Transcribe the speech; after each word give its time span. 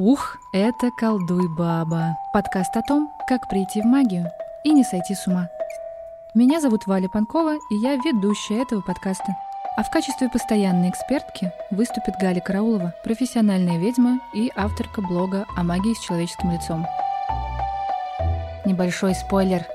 Ух, 0.00 0.36
это 0.52 0.92
«Колдуй, 0.92 1.48
баба». 1.48 2.16
Подкаст 2.32 2.76
о 2.76 2.82
том, 2.82 3.10
как 3.26 3.48
прийти 3.48 3.82
в 3.82 3.84
магию 3.84 4.30
и 4.62 4.72
не 4.72 4.84
сойти 4.84 5.16
с 5.16 5.26
ума. 5.26 5.48
Меня 6.34 6.60
зовут 6.60 6.86
Валя 6.86 7.08
Панкова, 7.08 7.56
и 7.56 7.74
я 7.74 7.96
ведущая 7.96 8.62
этого 8.62 8.80
подкаста. 8.80 9.36
А 9.76 9.82
в 9.82 9.90
качестве 9.90 10.28
постоянной 10.28 10.90
экспертки 10.90 11.50
выступит 11.72 12.14
Галя 12.20 12.40
Караулова, 12.40 12.94
профессиональная 13.02 13.78
ведьма 13.78 14.20
и 14.32 14.52
авторка 14.54 15.02
блога 15.02 15.46
о 15.56 15.64
магии 15.64 15.94
с 15.94 15.98
человеческим 15.98 16.52
лицом. 16.52 16.86
Небольшой 18.64 19.16
спойлер. 19.16 19.66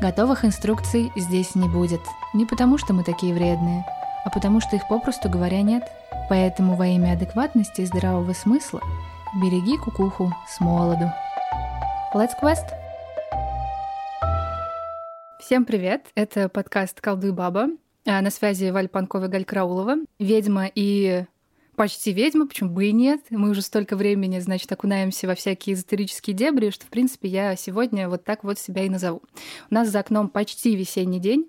Готовых 0.00 0.44
инструкций 0.44 1.10
здесь 1.16 1.56
не 1.56 1.68
будет. 1.68 2.02
Не 2.34 2.46
потому, 2.46 2.78
что 2.78 2.92
мы 2.92 3.02
такие 3.02 3.34
вредные, 3.34 3.84
а 4.24 4.30
потому 4.30 4.60
что 4.60 4.76
их 4.76 4.86
попросту 4.86 5.28
говоря 5.28 5.60
нет. 5.62 5.90
Поэтому 6.28 6.76
во 6.76 6.86
имя 6.86 7.14
адекватности 7.14 7.80
и 7.80 7.86
здравого 7.86 8.32
смысла 8.32 8.80
Береги 9.34 9.78
кукуху 9.78 10.30
с 10.46 10.60
молоду. 10.60 11.10
Let's 12.12 12.32
Quest! 12.38 12.66
Всем 15.40 15.64
привет! 15.64 16.04
Это 16.14 16.50
подкаст 16.50 17.00
«Колдуй 17.00 17.32
баба». 17.32 17.68
А, 18.04 18.20
на 18.20 18.30
связи 18.30 18.68
Валь 18.70 18.88
Панкова 18.88 19.24
и 19.24 19.28
Галь 19.28 19.46
Краулова, 19.46 19.94
ведьма 20.18 20.66
и 20.74 21.24
почти 21.76 22.12
ведьма, 22.12 22.46
почему 22.46 22.70
бы 22.70 22.86
и 22.86 22.92
нет. 22.92 23.20
Мы 23.30 23.50
уже 23.50 23.62
столько 23.62 23.96
времени, 23.96 24.38
значит, 24.38 24.70
окунаемся 24.70 25.26
во 25.26 25.34
всякие 25.34 25.74
эзотерические 25.74 26.34
дебри, 26.34 26.70
что, 26.70 26.86
в 26.86 26.88
принципе, 26.88 27.28
я 27.28 27.56
сегодня 27.56 28.08
вот 28.08 28.24
так 28.24 28.44
вот 28.44 28.58
себя 28.58 28.84
и 28.84 28.88
назову. 28.88 29.22
У 29.70 29.74
нас 29.74 29.88
за 29.88 30.00
окном 30.00 30.28
почти 30.28 30.76
весенний 30.76 31.20
день. 31.20 31.48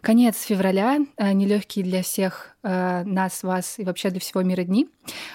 Конец 0.00 0.40
февраля, 0.42 0.98
э, 1.18 1.32
нелегкий 1.32 1.82
для 1.82 2.02
всех 2.02 2.56
э, 2.62 3.04
нас, 3.04 3.42
вас 3.42 3.78
и 3.78 3.84
вообще 3.84 4.08
для 4.08 4.18
всего 4.20 4.42
мира 4.42 4.62
дни. 4.62 4.88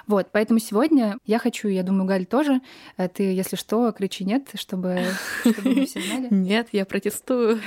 Вот, 0.07 0.29
поэтому 0.31 0.59
сегодня 0.59 1.17
я 1.25 1.37
хочу, 1.37 1.67
я 1.67 1.83
думаю, 1.83 2.05
Галь 2.05 2.25
тоже, 2.25 2.61
э, 2.97 3.07
ты, 3.07 3.23
если 3.31 3.57
что, 3.57 3.91
кричи 3.91 4.25
нет, 4.25 4.49
чтобы, 4.55 5.01
чтобы 5.41 5.75
мы 5.75 5.85
все 5.85 6.01
знали. 6.01 6.27
Нет, 6.31 6.69
я 6.71 6.85
протестую 6.85 7.61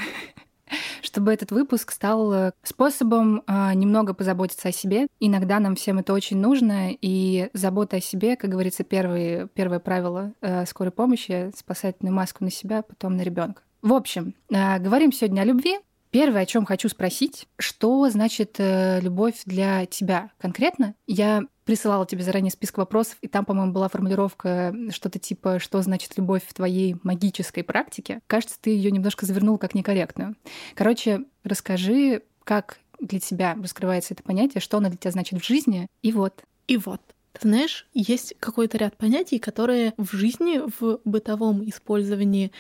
чтобы 1.03 1.33
этот 1.33 1.51
выпуск 1.51 1.93
стал 1.93 2.53
способом 2.63 3.43
э, 3.47 3.75
немного 3.75 4.15
позаботиться 4.15 4.69
о 4.69 4.73
себе. 4.73 5.07
Иногда 5.21 5.59
нам 5.61 5.77
всем 5.77 5.99
это 5.99 6.13
очень 6.13 6.39
нужно, 6.39 6.91
и 6.91 7.49
забота 7.53 7.97
о 7.97 8.01
себе, 8.01 8.37
как 8.37 8.51
говорится, 8.51 8.85
первые, 8.85 9.49
первое 9.49 9.79
правило 9.79 10.33
э, 10.41 10.67
скорой 10.67 10.93
помощи— 10.93 11.51
спасательную 11.57 12.15
маску 12.15 12.45
на 12.45 12.51
себя, 12.51 12.83
потом 12.83 13.17
на 13.17 13.23
ребенка. 13.23 13.63
В 13.83 13.93
общем, 13.93 14.35
э, 14.51 14.79
говорим 14.79 15.13
сегодня 15.13 15.43
о 15.43 15.45
любви, 15.45 15.79
Первое, 16.11 16.43
о 16.43 16.47
чем 16.47 16.65
хочу 16.65 16.89
спросить, 16.89 17.47
что 17.59 18.09
значит 18.09 18.55
э, 18.59 18.99
любовь 19.03 19.43
для 19.45 19.85
тебя 19.85 20.31
конкретно? 20.39 20.95
Я 21.07 21.43
присылала 21.69 22.07
тебе 22.07 22.23
заранее 22.23 22.51
список 22.51 22.79
вопросов, 22.79 23.19
и 23.21 23.29
там, 23.29 23.45
по-моему, 23.45 23.75
была 23.75 23.91
формулировка 23.91 24.75
что-то 24.89 25.19
типа 25.19 25.59
«что 25.59 25.83
значит 25.83 26.17
любовь 26.17 26.43
в 26.49 26.55
твоей 26.55 26.97
магической 27.03 27.63
практике?». 27.63 28.21
Кажется, 28.27 28.57
ты 28.59 28.71
ее 28.71 28.91
немножко 28.91 29.27
завернул 29.27 29.59
как 29.59 29.75
некорректную. 29.75 30.35
Короче, 30.75 31.25
расскажи, 31.45 32.23
как 32.43 32.79
для 32.99 33.21
тебя 33.21 33.55
раскрывается 33.55 34.15
это 34.15 34.23
понятие, 34.23 34.63
что 34.63 34.79
оно 34.79 34.89
для 34.89 34.97
тебя 34.97 35.11
значит 35.11 35.43
в 35.43 35.47
жизни, 35.47 35.89
и 36.01 36.11
вот. 36.11 36.43
И 36.69 36.79
вот. 36.79 37.03
Ты 37.35 37.47
знаешь, 37.47 37.87
есть 37.93 38.35
какой-то 38.41 38.79
ряд 38.79 38.97
понятий, 38.97 39.39
которые 39.39 39.93
в 39.99 40.17
жизни, 40.17 40.63
в 40.81 41.01
бытовом 41.05 41.69
использовании 41.69 42.51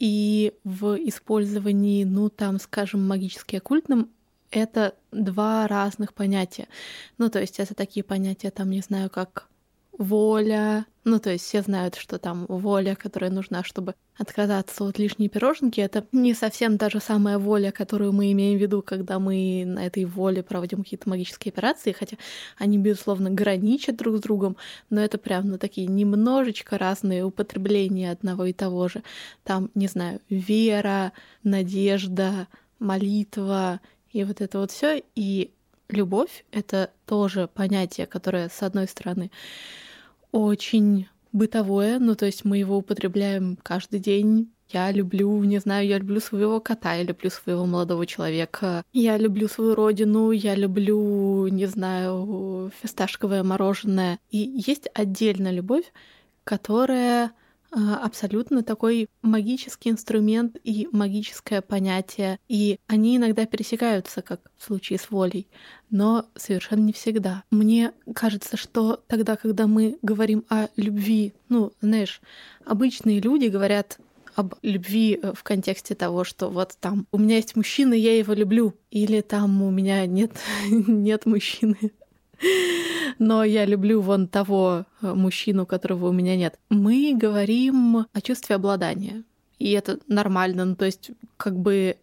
и 0.00 0.54
в 0.64 0.96
использовании, 1.06 2.02
ну 2.02 2.30
там, 2.30 2.58
скажем, 2.58 3.06
магически 3.06 3.54
оккультным, 3.54 4.10
это 4.58 4.94
два 5.12 5.66
разных 5.66 6.14
понятия. 6.14 6.68
Ну, 7.18 7.30
то 7.30 7.40
есть 7.40 7.60
это 7.60 7.74
такие 7.74 8.04
понятия, 8.04 8.50
там, 8.50 8.70
не 8.70 8.80
знаю, 8.80 9.10
как 9.10 9.48
воля. 9.98 10.86
Ну, 11.04 11.20
то 11.20 11.30
есть 11.30 11.44
все 11.44 11.62
знают, 11.62 11.94
что 11.94 12.18
там 12.18 12.46
воля, 12.48 12.96
которая 12.96 13.30
нужна, 13.30 13.62
чтобы 13.62 13.94
отказаться 14.18 14.84
от 14.84 14.98
лишней 14.98 15.28
пироженки, 15.28 15.80
это 15.80 16.06
не 16.10 16.34
совсем 16.34 16.78
та 16.78 16.90
же 16.90 17.00
самая 17.00 17.38
воля, 17.38 17.70
которую 17.70 18.12
мы 18.12 18.32
имеем 18.32 18.58
в 18.58 18.60
виду, 18.60 18.82
когда 18.82 19.18
мы 19.18 19.64
на 19.66 19.86
этой 19.86 20.04
воле 20.04 20.42
проводим 20.42 20.82
какие-то 20.82 21.08
магические 21.08 21.52
операции, 21.52 21.92
хотя 21.92 22.16
они, 22.58 22.78
безусловно, 22.78 23.30
граничат 23.30 23.96
друг 23.96 24.16
с 24.16 24.20
другом, 24.20 24.56
но 24.90 25.00
это 25.00 25.18
прям, 25.18 25.48
ну, 25.48 25.58
такие 25.58 25.86
немножечко 25.86 26.76
разные 26.76 27.24
употребления 27.24 28.10
одного 28.10 28.46
и 28.46 28.52
того 28.52 28.88
же. 28.88 29.02
Там, 29.44 29.70
не 29.74 29.86
знаю, 29.86 30.20
вера, 30.28 31.12
надежда, 31.44 32.48
молитва 32.78 33.80
и 34.16 34.24
вот 34.24 34.40
это 34.40 34.58
вот 34.60 34.70
все. 34.70 35.02
И 35.14 35.50
любовь— 35.90 36.44
это 36.50 36.90
тоже 37.04 37.48
понятие, 37.52 38.06
которое, 38.06 38.48
с 38.48 38.62
одной 38.62 38.88
стороны, 38.88 39.30
очень 40.32 41.06
бытовое, 41.32 41.98
ну 41.98 42.14
то 42.14 42.24
есть 42.24 42.46
мы 42.46 42.56
его 42.56 42.78
употребляем 42.78 43.58
каждый 43.62 44.00
день. 44.00 44.50
Я 44.70 44.90
люблю, 44.90 45.44
не 45.44 45.58
знаю, 45.58 45.86
я 45.86 45.98
люблю 45.98 46.18
своего 46.20 46.60
кота, 46.60 46.94
я 46.94 47.02
люблю 47.02 47.28
своего 47.30 47.66
молодого 47.66 48.06
человека, 48.06 48.82
я 48.94 49.18
люблю 49.18 49.48
свою 49.48 49.74
родину, 49.74 50.30
я 50.30 50.54
люблю, 50.54 51.46
не 51.48 51.66
знаю, 51.66 52.72
фисташковое 52.80 53.42
мороженое. 53.42 54.18
И 54.30 54.38
есть 54.38 54.88
отдельная 54.94 55.52
любовь, 55.52 55.92
которая 56.42 57.32
абсолютно 57.70 58.62
такой 58.62 59.08
магический 59.22 59.90
инструмент 59.90 60.56
и 60.64 60.88
магическое 60.92 61.62
понятие. 61.62 62.38
И 62.48 62.78
они 62.86 63.16
иногда 63.16 63.46
пересекаются, 63.46 64.22
как 64.22 64.40
в 64.56 64.64
случае 64.64 64.98
с 64.98 65.10
волей, 65.10 65.48
но 65.90 66.26
совершенно 66.34 66.80
не 66.80 66.92
всегда. 66.92 67.44
Мне 67.50 67.92
кажется, 68.14 68.56
что 68.56 69.02
тогда, 69.06 69.36
когда 69.36 69.66
мы 69.66 69.98
говорим 70.02 70.44
о 70.48 70.68
любви, 70.76 71.34
ну, 71.48 71.72
знаешь, 71.80 72.20
обычные 72.64 73.20
люди 73.20 73.46
говорят 73.46 73.98
об 74.36 74.54
любви 74.62 75.18
э, 75.20 75.32
в 75.34 75.42
контексте 75.42 75.94
того, 75.94 76.22
что 76.22 76.48
вот 76.48 76.76
там 76.78 77.06
у 77.10 77.18
меня 77.18 77.36
есть 77.36 77.56
мужчина, 77.56 77.94
я 77.94 78.16
его 78.16 78.34
люблю, 78.34 78.74
или 78.90 79.22
там 79.22 79.62
у 79.62 79.70
меня 79.70 80.06
нет, 80.06 80.32
нет 80.68 81.26
мужчины, 81.26 81.92
но 83.18 83.44
я 83.44 83.64
люблю 83.64 84.00
вон 84.00 84.28
того 84.28 84.84
э, 85.02 85.14
мужчину, 85.14 85.66
которого 85.66 86.08
у 86.08 86.12
меня 86.12 86.36
нет. 86.36 86.58
Мы 86.68 87.14
говорим 87.16 88.06
о 88.12 88.20
чувстве 88.20 88.56
обладания. 88.56 89.22
И 89.58 89.70
это 89.72 89.98
нормально, 90.06 90.64
ну 90.64 90.76
то 90.76 90.84
есть 90.84 91.10
как 91.36 91.58
бы 91.58 91.96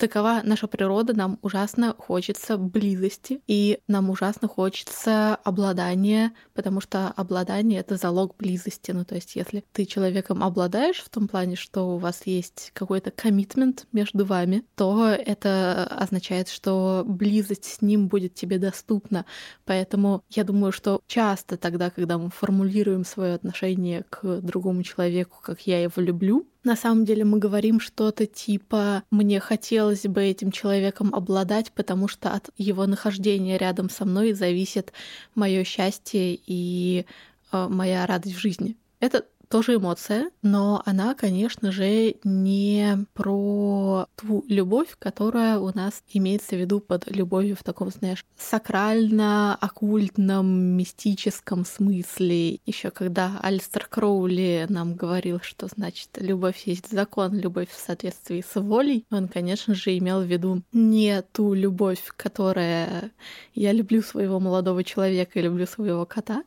Такова 0.00 0.40
наша 0.44 0.66
природа, 0.66 1.12
нам 1.12 1.38
ужасно 1.42 1.94
хочется 1.98 2.56
близости, 2.56 3.42
и 3.46 3.80
нам 3.86 4.08
ужасно 4.08 4.48
хочется 4.48 5.34
обладания, 5.44 6.32
потому 6.54 6.80
что 6.80 7.08
обладание— 7.08 7.80
это 7.80 7.96
залог 7.96 8.34
близости. 8.38 8.92
Ну, 8.92 9.04
то 9.04 9.16
есть, 9.16 9.36
если 9.36 9.62
ты 9.74 9.84
человеком 9.84 10.42
обладаешь 10.42 11.00
в 11.02 11.10
том 11.10 11.28
плане, 11.28 11.54
что 11.54 11.96
у 11.96 11.98
вас 11.98 12.22
есть 12.24 12.70
какой-то 12.72 13.10
коммитмент 13.10 13.86
между 13.92 14.24
вами, 14.24 14.64
то 14.74 15.06
это 15.06 15.84
означает, 15.84 16.48
что 16.48 17.04
близость 17.06 17.66
с 17.66 17.82
ним 17.82 18.08
будет 18.08 18.34
тебе 18.34 18.58
доступна. 18.58 19.26
Поэтому 19.66 20.24
я 20.30 20.44
думаю, 20.44 20.72
что 20.72 21.02
часто 21.08 21.58
тогда, 21.58 21.90
когда 21.90 22.16
мы 22.16 22.30
формулируем 22.30 23.04
свое 23.04 23.34
отношение 23.34 24.04
к 24.08 24.40
другому 24.40 24.82
человеку, 24.82 25.40
как 25.42 25.60
я 25.66 25.82
его 25.82 26.00
люблю, 26.00 26.46
на 26.64 26.76
самом 26.76 27.04
деле 27.04 27.24
мы 27.24 27.38
говорим 27.38 27.80
что-то 27.80 28.26
типа 28.26 29.02
«мне 29.10 29.40
хотелось 29.40 30.02
бы 30.02 30.22
этим 30.22 30.52
человеком 30.52 31.14
обладать, 31.14 31.72
потому 31.72 32.08
что 32.08 32.32
от 32.32 32.50
его 32.56 32.86
нахождения 32.86 33.56
рядом 33.56 33.88
со 33.88 34.04
мной 34.04 34.32
зависит 34.32 34.92
мое 35.34 35.64
счастье 35.64 36.38
и 36.46 37.06
э, 37.52 37.68
моя 37.68 38.06
радость 38.06 38.36
в 38.36 38.40
жизни». 38.40 38.76
Это 39.00 39.24
тоже 39.50 39.74
эмоция, 39.74 40.30
но 40.42 40.80
она, 40.86 41.14
конечно 41.14 41.72
же, 41.72 42.14
не 42.22 43.04
про 43.14 44.06
ту 44.14 44.44
любовь, 44.48 44.94
которая 44.98 45.58
у 45.58 45.76
нас 45.76 46.04
имеется 46.08 46.54
в 46.54 46.60
виду 46.60 46.78
под 46.78 47.10
любовью 47.10 47.56
в 47.56 47.64
таком, 47.64 47.90
знаешь, 47.90 48.24
сакрально-оккультном, 48.38 50.46
мистическом 50.46 51.66
смысле. 51.66 52.60
Еще 52.64 52.92
когда 52.92 53.40
Альстер 53.42 53.88
Кроули 53.90 54.66
нам 54.68 54.94
говорил, 54.94 55.40
что 55.42 55.66
значит 55.66 56.10
любовь 56.16 56.62
есть 56.66 56.88
закон, 56.88 57.36
любовь 57.36 57.70
в 57.70 57.78
соответствии 57.78 58.44
с 58.48 58.60
волей, 58.60 59.04
он, 59.10 59.26
конечно 59.26 59.74
же, 59.74 59.98
имел 59.98 60.20
в 60.20 60.26
виду 60.26 60.62
не 60.72 61.22
ту 61.22 61.54
любовь, 61.54 62.12
которая 62.16 63.10
я 63.54 63.72
люблю 63.72 64.00
своего 64.02 64.38
молодого 64.38 64.84
человека 64.84 65.40
и 65.40 65.42
люблю 65.42 65.66
своего 65.66 66.06
кота, 66.06 66.44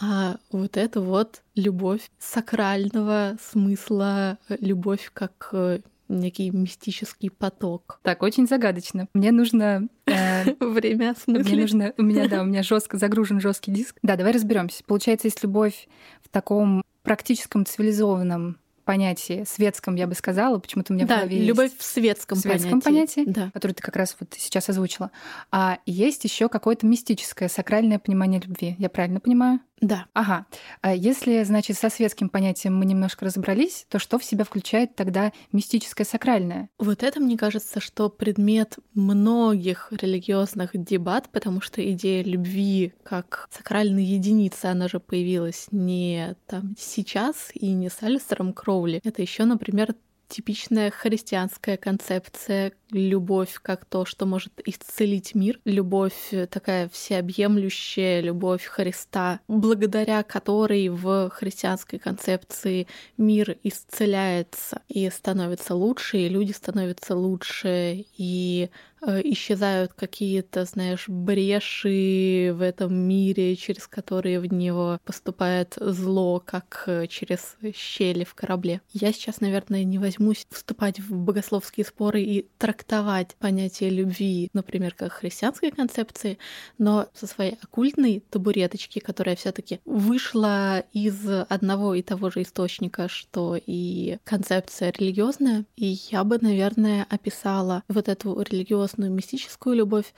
а 0.00 0.36
вот 0.50 0.76
это 0.76 1.00
вот 1.00 1.42
любовь 1.54 2.10
сакрального 2.18 3.36
смысла, 3.40 4.38
любовь 4.48 5.10
как 5.12 5.50
э, 5.52 5.80
некий 6.08 6.50
мистический 6.50 7.30
поток. 7.30 8.00
Так, 8.02 8.22
очень 8.22 8.46
загадочно. 8.46 9.08
Мне 9.12 9.30
нужно 9.30 9.88
э, 10.06 10.54
время 10.60 11.14
Мне 11.26 11.60
нужно, 11.60 11.92
у 11.98 12.02
меня 12.02 12.28
да, 12.28 12.42
у 12.42 12.46
меня 12.46 12.62
жестко 12.62 12.96
загружен 12.96 13.40
жесткий 13.40 13.72
диск. 13.72 13.96
Да, 14.02 14.16
давай 14.16 14.32
разберемся. 14.32 14.82
Получается, 14.84 15.28
есть 15.28 15.42
любовь 15.42 15.88
в 16.22 16.28
таком 16.28 16.82
практическом 17.02 17.66
цивилизованном 17.66 18.58
понятии, 18.90 19.44
светском, 19.46 19.94
я 19.94 20.08
бы 20.08 20.14
сказала, 20.14 20.58
почему-то 20.58 20.92
у 20.92 20.96
меня 20.96 21.06
да, 21.06 21.14
в 21.14 21.18
голове 21.18 21.44
любовь 21.44 21.70
есть. 21.70 21.80
в 21.80 21.84
светском, 21.84 22.36
в 22.36 22.40
светском 22.40 22.80
понятии, 22.80 23.24
понятии 23.24 23.40
да. 23.40 23.50
который 23.52 23.70
ты 23.70 23.82
как 23.82 23.94
раз 23.94 24.16
вот 24.18 24.34
сейчас 24.36 24.68
озвучила. 24.68 25.12
А 25.52 25.78
есть 25.86 26.24
еще 26.24 26.48
какое-то 26.48 26.86
мистическое, 26.86 27.48
сакральное 27.48 28.00
понимание 28.00 28.40
любви. 28.40 28.74
Я 28.78 28.88
правильно 28.88 29.20
понимаю? 29.20 29.60
Да. 29.80 30.06
Ага. 30.12 30.46
А 30.82 30.94
если, 30.94 31.42
значит, 31.42 31.78
со 31.78 31.88
светским 31.88 32.28
понятием 32.28 32.76
мы 32.76 32.84
немножко 32.84 33.24
разобрались, 33.24 33.86
то 33.88 33.98
что 33.98 34.18
в 34.18 34.24
себя 34.24 34.44
включает 34.44 34.94
тогда 34.94 35.32
мистическое 35.52 36.06
сакральное? 36.06 36.68
Вот 36.78 37.02
это, 37.02 37.18
мне 37.18 37.38
кажется, 37.38 37.80
что 37.80 38.10
предмет 38.10 38.76
многих 38.94 39.88
религиозных 39.90 40.70
дебат, 40.74 41.30
потому 41.32 41.62
что 41.62 41.80
идея 41.92 42.22
любви 42.22 42.92
как 43.02 43.48
сакральной 43.50 44.04
единицы, 44.04 44.66
она 44.66 44.86
же 44.86 45.00
появилась 45.00 45.68
не 45.70 46.36
там 46.46 46.74
сейчас 46.78 47.50
и 47.54 47.72
не 47.72 47.88
с 47.88 48.02
Алистером 48.02 48.52
Кроули. 48.52 49.00
Это 49.02 49.22
еще, 49.22 49.44
например, 49.44 49.94
типичная 50.30 50.90
христианская 50.90 51.76
концепция. 51.76 52.72
Любовь 52.90 53.54
как 53.62 53.84
то, 53.84 54.04
что 54.04 54.26
может 54.26 54.52
исцелить 54.64 55.34
мир, 55.34 55.60
любовь 55.64 56.32
такая 56.50 56.88
всеобъемлющая, 56.88 58.20
любовь 58.20 58.64
Христа, 58.64 59.40
благодаря 59.46 60.22
которой 60.22 60.88
в 60.88 61.30
христианской 61.30 61.98
концепции 61.98 62.86
мир 63.16 63.56
исцеляется 63.62 64.82
и 64.88 65.08
становится 65.10 65.74
лучше, 65.74 66.18
и 66.18 66.28
люди 66.28 66.52
становятся 66.52 67.14
лучше, 67.14 68.06
и 68.16 68.70
исчезают 69.02 69.92
какие-то, 69.94 70.64
знаешь, 70.64 71.08
бреши 71.08 72.52
в 72.54 72.62
этом 72.62 72.94
мире, 72.94 73.56
через 73.56 73.86
которые 73.86 74.40
в 74.40 74.52
него 74.52 74.98
поступает 75.04 75.76
зло, 75.80 76.42
как 76.44 76.84
э, 76.86 77.06
через 77.06 77.56
щели 77.74 78.24
в 78.24 78.34
корабле. 78.34 78.80
Я 78.92 79.12
сейчас, 79.12 79.40
наверное, 79.40 79.84
не 79.84 79.98
возьмусь 79.98 80.46
вступать 80.50 81.00
в 81.00 81.14
богословские 81.14 81.86
споры 81.86 82.22
и 82.22 82.46
трактовать 82.58 83.36
понятие 83.38 83.90
любви, 83.90 84.50
например, 84.52 84.94
как 84.94 85.12
христианской 85.12 85.70
концепции, 85.70 86.38
но 86.78 87.08
со 87.14 87.26
своей 87.26 87.56
оккультной 87.62 88.22
табуреточки, 88.30 88.98
которая 88.98 89.36
все 89.36 89.52
таки 89.52 89.80
вышла 89.84 90.80
из 90.92 91.26
одного 91.48 91.94
и 91.94 92.02
того 92.02 92.30
же 92.30 92.42
источника, 92.42 93.08
что 93.08 93.58
и 93.64 94.18
концепция 94.24 94.92
религиозная, 94.92 95.64
и 95.76 95.98
я 96.10 96.24
бы, 96.24 96.38
наверное, 96.40 97.06
описала 97.08 97.82
вот 97.88 98.08
эту 98.08 98.40
религиозную 98.40 98.89
мистическую 98.96 99.76
любовь 99.76 100.12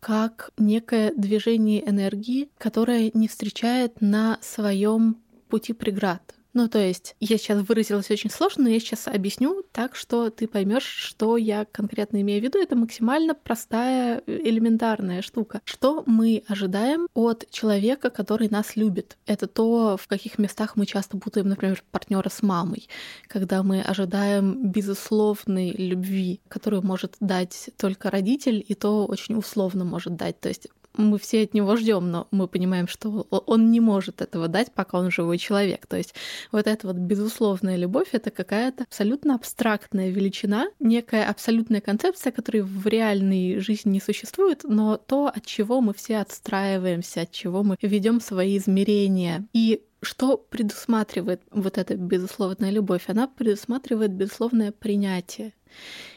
как 0.00 0.50
некое 0.56 1.12
движение 1.16 1.88
энергии, 1.88 2.50
которое 2.58 3.10
не 3.14 3.28
встречает 3.28 4.00
на 4.00 4.38
своем 4.40 5.18
пути 5.48 5.72
преград. 5.72 6.34
Ну, 6.58 6.68
то 6.68 6.80
есть, 6.80 7.14
я 7.20 7.38
сейчас 7.38 7.62
выразилась 7.68 8.10
очень 8.10 8.30
сложно, 8.30 8.64
но 8.64 8.70
я 8.70 8.80
сейчас 8.80 9.06
объясню 9.06 9.62
так, 9.70 9.94
что 9.94 10.28
ты 10.28 10.48
поймешь, 10.48 10.82
что 10.82 11.36
я 11.36 11.64
конкретно 11.64 12.20
имею 12.20 12.40
в 12.40 12.44
виду. 12.44 12.58
Это 12.58 12.74
максимально 12.74 13.32
простая, 13.32 14.24
элементарная 14.26 15.22
штука. 15.22 15.60
Что 15.64 16.02
мы 16.06 16.42
ожидаем 16.48 17.06
от 17.14 17.48
человека, 17.52 18.10
который 18.10 18.48
нас 18.48 18.74
любит? 18.74 19.18
Это 19.24 19.46
то, 19.46 19.96
в 19.96 20.08
каких 20.08 20.36
местах 20.38 20.74
мы 20.74 20.84
часто 20.84 21.16
путаем, 21.16 21.46
например, 21.46 21.84
партнера 21.92 22.28
с 22.28 22.42
мамой, 22.42 22.88
когда 23.28 23.62
мы 23.62 23.80
ожидаем 23.80 24.72
безусловной 24.72 25.70
любви, 25.70 26.40
которую 26.48 26.82
может 26.82 27.14
дать 27.20 27.70
только 27.76 28.10
родитель, 28.10 28.64
и 28.66 28.74
то 28.74 29.06
очень 29.06 29.36
условно 29.36 29.84
может 29.84 30.16
дать. 30.16 30.40
То 30.40 30.48
есть 30.48 30.66
мы 30.98 31.18
все 31.18 31.44
от 31.44 31.54
него 31.54 31.76
ждем, 31.76 32.10
но 32.10 32.28
мы 32.30 32.48
понимаем, 32.48 32.88
что 32.88 33.26
он 33.30 33.70
не 33.70 33.80
может 33.80 34.20
этого 34.20 34.48
дать, 34.48 34.72
пока 34.72 34.98
он 34.98 35.10
живой 35.10 35.38
человек. 35.38 35.86
То 35.86 35.96
есть 35.96 36.14
вот 36.52 36.66
эта 36.66 36.86
вот 36.86 36.96
безусловная 36.96 37.76
любовь— 37.76 38.08
это 38.12 38.30
какая-то 38.30 38.84
абсолютно 38.84 39.34
абстрактная 39.34 40.10
величина, 40.10 40.66
некая 40.80 41.28
абсолютная 41.28 41.80
концепция, 41.80 42.32
которая 42.32 42.64
в 42.64 42.86
реальной 42.86 43.60
жизни 43.60 43.92
не 43.92 44.00
существует, 44.00 44.64
но 44.64 44.96
то, 44.96 45.28
от 45.28 45.46
чего 45.46 45.80
мы 45.80 45.94
все 45.94 46.18
отстраиваемся, 46.18 47.22
от 47.22 47.32
чего 47.32 47.62
мы 47.62 47.76
ведем 47.80 48.20
свои 48.20 48.58
измерения. 48.58 49.46
И 49.52 49.82
что 50.00 50.36
предусматривает 50.36 51.42
вот 51.50 51.78
эта 51.78 51.96
безусловная 51.96 52.70
любовь? 52.70 53.04
Она 53.06 53.26
предусматривает 53.26 54.12
безусловное 54.12 54.72
принятие. 54.72 55.54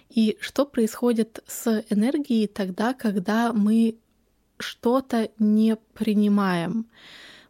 И 0.10 0.38
что 0.42 0.66
происходит 0.66 1.42
с 1.48 1.84
энергией 1.89 2.48
тогда, 2.48 2.94
когда 2.94 3.54
мы 3.54 3.95
что-то 4.62 5.30
не 5.40 5.75
принимаем 5.94 6.88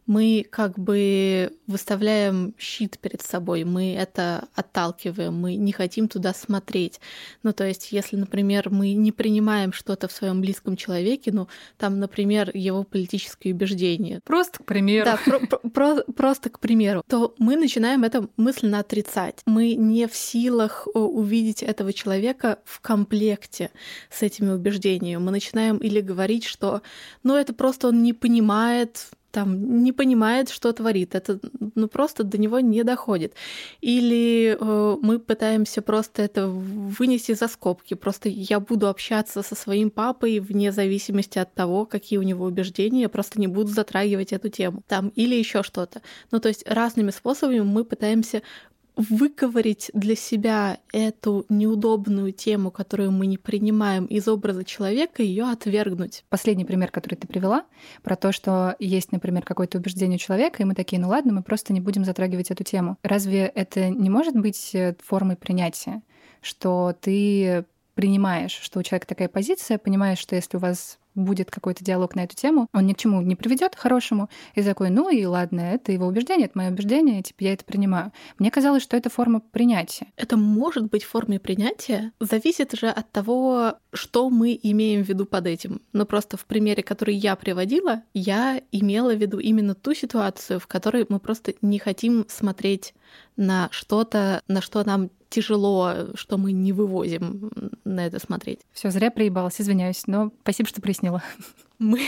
мы 0.06 0.46
как 0.50 0.78
бы 0.78 1.52
выставляем 1.66 2.54
щит 2.58 2.98
перед 2.98 3.22
собой, 3.22 3.64
мы 3.64 3.94
это 3.94 4.48
отталкиваем, 4.54 5.34
мы 5.34 5.54
не 5.56 5.72
хотим 5.72 6.08
туда 6.08 6.34
смотреть. 6.34 7.00
Ну, 7.42 7.52
то 7.52 7.66
есть, 7.66 7.92
если, 7.92 8.16
например, 8.16 8.70
мы 8.70 8.92
не 8.92 9.12
принимаем 9.12 9.72
что-то 9.72 10.08
в 10.08 10.12
своем 10.12 10.40
близком 10.40 10.76
человеке, 10.76 11.30
ну, 11.32 11.48
там, 11.78 12.00
например, 12.00 12.50
его 12.54 12.84
политические 12.84 13.54
убеждения. 13.54 14.20
Просто 14.24 14.58
к 14.58 14.64
примеру. 14.64 15.04
Да, 15.04 15.18
про 15.24 15.38
про 15.38 15.58
про 15.68 16.02
просто 16.12 16.50
к 16.50 16.58
примеру. 16.58 17.02
То 17.08 17.34
мы 17.38 17.56
начинаем 17.56 18.04
это 18.04 18.28
мысленно 18.36 18.80
отрицать. 18.80 19.40
Мы 19.46 19.74
не 19.74 20.06
в 20.08 20.16
силах 20.16 20.88
э, 20.94 20.98
увидеть 20.98 21.62
этого 21.62 21.92
человека 21.92 22.58
в 22.64 22.80
комплекте 22.80 23.70
с 24.10 24.22
этими 24.22 24.50
убеждениями. 24.50 25.22
Мы 25.22 25.30
начинаем 25.30 25.78
или 25.78 26.00
говорить, 26.00 26.44
что, 26.44 26.82
ну, 27.22 27.36
это 27.36 27.54
просто 27.54 27.88
он 27.88 28.02
не 28.02 28.12
понимает 28.12 29.10
там 29.32 29.82
не 29.82 29.92
понимает, 29.92 30.50
что 30.50 30.72
творит. 30.72 31.14
Это 31.14 31.40
ну, 31.74 31.88
просто 31.88 32.22
до 32.22 32.38
него 32.38 32.60
не 32.60 32.84
доходит. 32.84 33.34
Или 33.80 34.56
э, 34.60 34.96
мы 35.00 35.18
пытаемся 35.18 35.82
просто 35.82 36.22
это 36.22 36.46
вынести 36.46 37.32
за 37.32 37.48
скобки. 37.48 37.94
Просто 37.94 38.28
я 38.28 38.60
буду 38.60 38.88
общаться 38.88 39.42
со 39.42 39.54
своим 39.54 39.90
папой 39.90 40.38
вне 40.38 40.70
зависимости 40.70 41.38
от 41.38 41.54
того, 41.54 41.86
какие 41.86 42.18
у 42.18 42.22
него 42.22 42.44
убеждения, 42.44 43.02
я 43.02 43.08
просто 43.08 43.40
не 43.40 43.46
буду 43.46 43.68
затрагивать 43.68 44.32
эту 44.32 44.50
тему. 44.50 44.82
Там 44.86 45.08
или 45.08 45.34
еще 45.34 45.62
что-то. 45.62 46.02
Ну, 46.30 46.38
то 46.38 46.48
есть 46.48 46.68
разными 46.68 47.10
способами 47.10 47.60
мы 47.60 47.84
пытаемся 47.84 48.42
выковырить 48.96 49.90
для 49.94 50.16
себя 50.16 50.78
эту 50.92 51.46
неудобную 51.48 52.32
тему, 52.32 52.70
которую 52.70 53.10
мы 53.12 53.26
не 53.26 53.38
принимаем 53.38 54.04
из 54.06 54.28
образа 54.28 54.64
человека, 54.64 55.22
ее 55.22 55.44
отвергнуть. 55.44 56.24
Последний 56.28 56.64
пример, 56.64 56.90
который 56.90 57.14
ты 57.14 57.26
привела, 57.26 57.64
про 58.02 58.16
то, 58.16 58.32
что 58.32 58.76
есть, 58.78 59.12
например, 59.12 59.42
какое-то 59.42 59.78
убеждение 59.78 60.16
у 60.16 60.20
человека, 60.20 60.62
и 60.62 60.66
мы 60.66 60.74
такие, 60.74 61.00
ну 61.00 61.08
ладно, 61.08 61.32
мы 61.32 61.42
просто 61.42 61.72
не 61.72 61.80
будем 61.80 62.04
затрагивать 62.04 62.50
эту 62.50 62.64
тему. 62.64 62.98
Разве 63.02 63.46
это 63.46 63.88
не 63.88 64.10
может 64.10 64.34
быть 64.36 64.74
э, 64.74 64.94
формой 65.02 65.36
принятия? 65.36 66.02
Что 66.40 66.94
ты 67.00 67.64
принимаешь, 67.94 68.58
что 68.60 68.78
у 68.78 68.82
человека 68.82 69.06
такая 69.06 69.28
позиция, 69.28 69.78
понимаешь, 69.78 70.18
что 70.18 70.36
если 70.36 70.56
у 70.56 70.60
вас 70.60 70.98
будет 71.14 71.50
какой-то 71.50 71.84
диалог 71.84 72.14
на 72.14 72.24
эту 72.24 72.34
тему, 72.36 72.68
он 72.72 72.86
ни 72.86 72.92
к 72.92 72.98
чему 72.98 73.20
не 73.20 73.36
приведет 73.36 73.74
хорошему, 73.74 74.28
и 74.54 74.62
такой, 74.62 74.90
ну 74.90 75.10
и 75.10 75.24
ладно, 75.24 75.60
это 75.60 75.92
его 75.92 76.06
убеждение, 76.06 76.46
это 76.46 76.58
мое 76.58 76.70
убеждение, 76.70 77.22
типа 77.22 77.44
я 77.44 77.52
это 77.52 77.64
принимаю. 77.64 78.12
Мне 78.38 78.50
казалось, 78.50 78.82
что 78.82 78.96
это 78.96 79.10
форма 79.10 79.40
принятия. 79.40 80.06
Это 80.16 80.36
может 80.36 80.88
быть 80.88 81.04
формой 81.04 81.38
принятия, 81.38 82.12
зависит 82.20 82.72
же 82.72 82.88
от 82.88 83.10
того, 83.10 83.74
что 83.92 84.30
мы 84.30 84.58
имеем 84.62 85.04
в 85.04 85.08
виду 85.08 85.26
под 85.26 85.46
этим. 85.46 85.82
Но 85.92 86.06
просто 86.06 86.36
в 86.36 86.46
примере, 86.46 86.82
который 86.82 87.14
я 87.14 87.36
приводила, 87.36 88.02
я 88.14 88.60
имела 88.72 89.14
в 89.14 89.18
виду 89.18 89.38
именно 89.38 89.74
ту 89.74 89.94
ситуацию, 89.94 90.60
в 90.60 90.66
которой 90.66 91.06
мы 91.08 91.20
просто 91.20 91.54
не 91.60 91.78
хотим 91.78 92.24
смотреть 92.28 92.94
на 93.36 93.68
что-то, 93.72 94.42
на 94.48 94.60
что 94.60 94.84
нам 94.84 95.10
тяжело, 95.28 96.08
что 96.14 96.36
мы 96.36 96.52
не 96.52 96.72
вывозим 96.72 97.50
на 97.84 98.06
это 98.06 98.18
смотреть. 98.18 98.60
Все 98.72 98.90
зря 98.90 99.10
проебалась, 99.10 99.60
извиняюсь, 99.60 100.06
но 100.06 100.30
спасибо, 100.42 100.68
что 100.68 100.82
прояснила. 100.82 101.22
Мы 101.78 102.00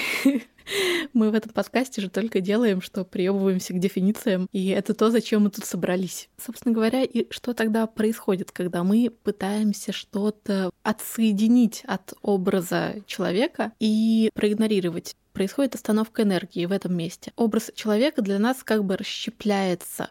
мы 1.12 1.30
в 1.30 1.34
этом 1.34 1.52
подкасте 1.52 2.00
же 2.00 2.08
только 2.08 2.40
делаем, 2.40 2.80
что 2.80 3.04
приебываемся 3.04 3.72
к 3.72 3.78
дефинициям, 3.78 4.48
и 4.52 4.68
это 4.68 4.94
то, 4.94 5.10
зачем 5.10 5.42
мы 5.42 5.50
тут 5.50 5.64
собрались. 5.64 6.28
Собственно 6.44 6.74
говоря, 6.74 7.02
и 7.02 7.30
что 7.30 7.54
тогда 7.54 7.86
происходит, 7.86 8.52
когда 8.52 8.84
мы 8.84 9.10
пытаемся 9.22 9.92
что-то 9.92 10.70
отсоединить 10.82 11.82
от 11.86 12.14
образа 12.22 12.96
человека 13.06 13.72
и 13.80 14.30
проигнорировать 14.34 15.14
происходит 15.34 15.74
остановка 15.74 16.22
энергии 16.22 16.64
в 16.64 16.72
этом 16.72 16.96
месте. 16.96 17.32
Образ 17.36 17.70
человека 17.74 18.22
для 18.22 18.38
нас 18.38 18.62
как 18.62 18.84
бы 18.84 18.96
расщепляется 18.96 20.10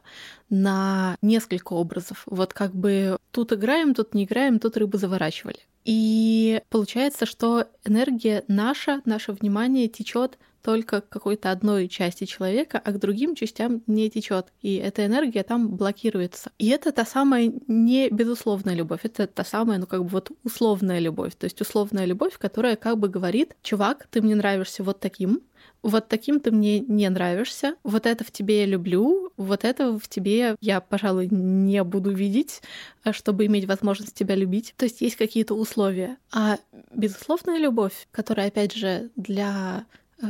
на 0.50 1.18
несколько 1.22 1.74
образов. 1.74 2.24
Вот 2.26 2.54
как 2.54 2.76
бы 2.76 3.18
тут 3.32 3.54
играем, 3.54 3.96
тут 3.96 4.14
не 4.14 4.26
играем, 4.26 4.60
тут 4.60 4.78
рыбу 4.78 4.98
заворачивали. 4.98 5.60
И 5.86 6.62
получается, 6.70 7.26
что 7.26 7.68
энергия 7.84 8.44
наша, 8.48 9.02
наше 9.06 9.32
внимание 9.32 9.88
течет 9.88 10.38
только 10.64 11.02
к 11.02 11.10
какой-то 11.10 11.52
одной 11.52 11.88
части 11.88 12.24
человека, 12.24 12.82
а 12.84 12.92
к 12.92 13.00
другим 13.00 13.36
частям 13.36 13.84
не 13.86 14.10
течет. 14.10 14.48
И 14.62 14.76
эта 14.76 15.06
энергия 15.06 15.44
там 15.44 15.76
блокируется. 15.76 16.52
И 16.58 16.70
это 16.70 16.92
та 16.92 17.06
самая 17.06 17.54
не 17.68 18.10
безусловная 18.10 18.74
любовь, 18.74 19.02
это 19.04 19.28
та 19.28 19.44
самая, 19.44 19.78
ну 19.78 19.86
как 19.86 20.04
бы 20.04 20.10
вот 20.10 20.32
условная 20.44 21.00
любовь. 21.00 21.36
То 21.36 21.46
есть 21.46 21.60
условная 21.62 22.06
любовь, 22.06 22.38
которая 22.38 22.78
как 22.78 22.98
бы 22.98 23.10
говорит, 23.10 23.56
чувак, 23.62 24.08
ты 24.10 24.22
мне 24.22 24.36
нравишься 24.36 24.84
вот 24.84 25.00
таким, 25.00 25.42
вот 25.82 26.08
таким 26.08 26.40
ты 26.40 26.52
мне 26.52 26.80
не 26.80 27.10
нравишься, 27.10 27.76
вот 27.84 28.06
это 28.06 28.24
в 28.24 28.32
тебе 28.32 28.62
я 28.62 28.66
люблю, 28.66 29.32
вот 29.36 29.66
это 29.66 30.00
в 30.00 30.08
тебе 30.08 30.56
я, 30.62 30.80
пожалуй, 30.80 31.28
не 31.30 31.84
буду 31.84 32.12
видеть, 32.12 32.62
э, 33.04 33.12
чтобы 33.12 33.46
иметь 33.46 33.66
возможность 33.66 34.14
тебя 34.14 34.36
любить. 34.36 34.74
То 34.78 34.86
есть 34.86 35.02
есть 35.02 35.18
какие-то 35.18 35.56
условия. 35.56 36.18
А 36.32 36.58
безусловная 36.94 37.58
любовь, 37.58 38.08
которая, 38.12 38.48
опять 38.48 38.74
же, 38.74 39.10
для 39.18 39.86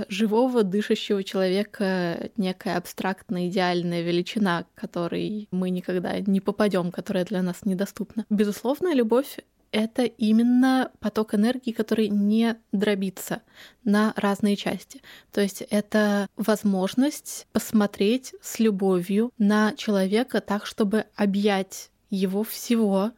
живого, 0.10 0.64
дышащего 0.64 1.24
человека 1.24 2.30
некая 2.38 2.78
абстрактная, 2.78 3.48
идеальная 3.48 4.02
величина, 4.02 4.64
к 4.64 4.80
которой 4.80 5.48
мы 5.52 5.70
никогда 5.70 6.20
не 6.20 6.42
попадем, 6.42 6.92
которая 6.92 7.26
для 7.26 7.42
нас 7.42 7.66
недоступна. 7.66 8.26
Безусловно, 8.30 8.94
любовь 8.94 9.40
это 9.74 10.04
именно 10.04 10.92
поток 11.00 11.34
энергии, 11.34 11.72
который 11.72 12.08
не 12.08 12.56
дробится 12.72 13.42
на 13.84 14.14
разные 14.16 14.56
части. 14.56 15.02
То 15.32 15.42
есть 15.42 15.62
это 15.62 16.28
возможность 16.38 17.48
посмотреть 17.52 18.36
с 18.40 18.60
любовью 18.60 19.32
на 19.40 19.74
человека 19.76 20.42
так, 20.42 20.68
чтобы 20.68 21.06
объять 21.16 21.90
его 22.12 22.44
всего, 22.44 23.12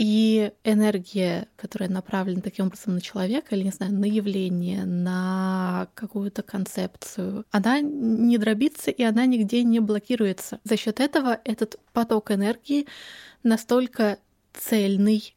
и 0.00 0.52
энергия, 0.64 1.46
которая 1.56 1.90
направлена 1.90 2.40
таким 2.40 2.68
образом 2.68 2.94
на 2.94 3.02
человека, 3.02 3.54
или, 3.54 3.64
не 3.64 3.70
знаю, 3.70 3.92
на 3.92 4.06
явление, 4.06 4.86
на 4.86 5.88
какую-то 5.94 6.42
концепцию, 6.42 7.44
она 7.50 7.82
не 7.82 8.38
дробится 8.38 8.90
и 8.90 9.02
она 9.02 9.26
нигде 9.26 9.62
не 9.62 9.78
блокируется. 9.78 10.58
За 10.64 10.78
счет 10.78 11.00
этого 11.00 11.38
этот 11.44 11.78
поток 11.92 12.30
энергии 12.30 12.86
настолько 13.42 14.18
цельный 14.54 15.36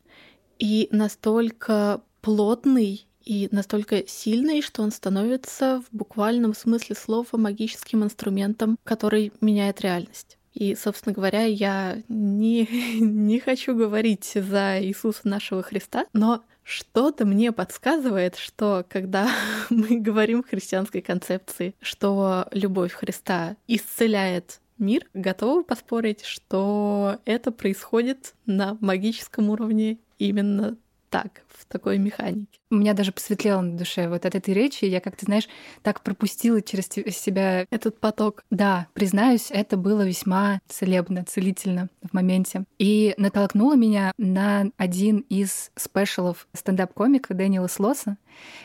и 0.60 0.88
настолько 0.91 2.01
плотный 2.22 3.05
и 3.25 3.50
настолько 3.51 4.08
сильный, 4.08 4.62
что 4.62 4.82
он 4.82 4.91
становится 4.91 5.82
в 5.82 5.93
буквальном 5.93 6.53
смысле 6.53 6.96
слова 6.96 7.27
магическим 7.34 8.05
инструментом, 8.05 8.77
который 8.86 9.34
меняет 9.41 9.82
реальность. 9.82 10.38
И, 10.53 10.75
собственно 10.75 11.13
говоря, 11.13 11.43
я 11.43 12.01
не, 12.07 12.67
не 13.00 13.39
хочу 13.39 13.75
говорить 13.75 14.31
за 14.36 14.81
Иисуса 14.81 15.27
нашего 15.27 15.63
Христа, 15.63 16.05
но 16.13 16.43
что-то 16.63 17.25
мне 17.25 17.51
подсказывает, 17.51 18.38
что 18.38 18.86
когда 18.88 19.29
мы 19.69 20.00
говорим 20.00 20.43
в 20.43 20.50
христианской 20.50 21.01
концепции, 21.01 21.75
что 21.81 22.48
любовь 22.51 22.93
Христа 22.93 23.57
исцеляет 23.67 24.60
мир, 24.77 25.07
готовы 25.13 25.63
поспорить, 25.63 26.24
что 26.24 27.19
это 27.25 27.51
происходит 27.51 28.33
на 28.45 28.77
магическом 28.81 29.50
уровне 29.50 29.98
именно 30.19 30.77
так, 31.13 31.43
в 31.48 31.65
такой 31.65 32.00
механике. 32.00 32.60
У 32.72 32.75
меня 32.75 32.96
даже 32.96 33.12
посветлело 33.12 33.62
на 33.62 33.77
душе 33.77 34.10
вот 34.10 34.25
от 34.25 34.34
этой 34.34 34.51
речи. 34.51 34.86
Я 34.86 35.00
как-то, 35.00 35.25
знаешь, 35.25 35.48
так 35.84 36.01
пропустила 36.01 36.60
через 36.60 36.88
себя 36.88 37.67
этот 37.70 38.00
поток. 38.00 38.43
Да, 38.50 38.88
признаюсь, 38.93 39.50
это 39.51 39.77
было 39.77 40.01
весьма 40.01 40.60
целебно, 40.67 41.24
целительно 41.24 41.89
в 42.01 42.13
моменте. 42.13 42.63
И 42.79 43.13
натолкнуло 43.17 43.75
меня 43.75 44.12
на 44.17 44.72
один 44.77 45.20
из 45.29 45.70
спешалов 45.75 46.48
стендап-комика 46.53 47.36
Дэниела 47.36 47.67
Слоса. 47.67 48.17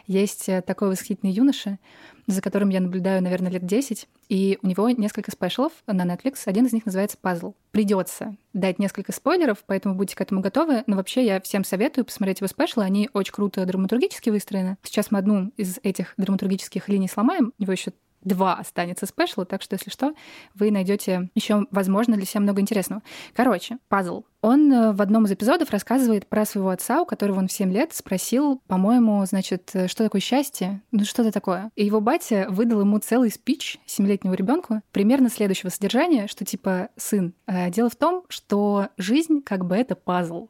Есть 0.07 0.49
э, 0.49 0.63
такой 0.63 0.89
восхитительный 0.89 1.33
юноша, 1.33 1.79
за 2.29 2.43
которым 2.43 2.69
я 2.69 2.81
наблюдаю, 2.81 3.23
наверное, 3.23 3.51
лет 3.51 3.67
10. 3.67 4.07
И 4.29 4.59
у 4.63 4.67
него 4.67 4.89
несколько 4.91 5.31
спешалов 5.31 5.73
на 5.87 6.05
Netflix. 6.05 6.43
Один 6.45 6.67
из 6.67 6.73
них 6.73 6.87
называется 6.87 7.17
«Пазл». 7.21 7.55
Придется 7.71 8.37
дать 8.53 8.79
несколько 8.79 9.13
спойлеров, 9.13 9.65
поэтому 9.67 9.95
будьте 9.95 10.15
к 10.15 10.21
этому 10.21 10.43
готовы. 10.43 10.85
Но 10.87 10.97
вообще 10.97 11.25
я 11.25 11.41
всем 11.41 11.65
советую 11.65 12.05
посмотреть 12.05 12.41
его 12.41 12.49
спешлы. 12.49 12.85
Они 12.85 13.09
очень 13.15 13.33
круто 13.33 13.65
драматургически 13.65 14.29
выстроены. 14.29 14.77
Сейчас 14.83 15.11
мы 15.11 15.19
одну 15.19 15.53
из 15.57 15.81
этих 15.83 16.13
драматургических 16.19 16.89
линий 16.89 17.09
сломаем. 17.09 17.55
У 17.59 17.63
него 17.63 17.73
еще 17.73 17.93
два 18.23 18.55
останется 18.55 19.07
спешла, 19.07 19.45
так 19.45 19.63
что, 19.63 19.75
если 19.75 19.91
что, 19.91 20.15
вы 20.55 20.71
найдете 20.71 21.31
еще, 21.35 21.67
возможно, 21.71 22.17
для 22.17 22.27
себя 22.27 22.41
много 22.41 22.61
интересного. 22.61 23.03
Короче, 23.35 23.79
пазл. 23.89 24.25
Он 24.41 24.73
э, 24.73 24.93
в 24.93 25.03
одном 25.03 25.25
из 25.25 25.33
эпизодов 25.33 25.71
рассказывает 25.71 26.27
про 26.27 26.45
своего 26.45 26.69
отца, 26.71 27.03
у 27.03 27.05
которого 27.05 27.39
он 27.39 27.49
в 27.49 27.53
7 27.53 27.73
лет 27.73 27.93
спросил, 27.93 28.63
по-моему, 28.69 29.25
значит, 29.27 29.71
э, 29.75 29.89
что 29.89 30.05
такое 30.05 30.21
счастье? 30.21 30.81
Ну, 30.93 31.05
что-то 31.05 31.33
такое. 31.33 31.71
И 31.75 31.85
его 31.85 32.01
батя 32.01 32.47
выдал 32.49 32.81
ему 32.81 32.99
целый 32.99 33.31
спич 33.31 33.79
семилетнему 33.87 34.35
ребенку 34.35 34.81
примерно 34.93 35.29
следующего 35.29 35.71
содержания, 35.71 36.29
что 36.29 36.45
типа, 36.45 36.91
сын, 36.97 37.35
э, 37.47 37.71
дело 37.71 37.91
в 37.91 37.97
том, 37.97 38.25
что 38.29 38.89
жизнь 38.97 39.43
как 39.43 39.65
бы 39.65 39.77
это 39.77 39.97
пазл. 39.97 40.49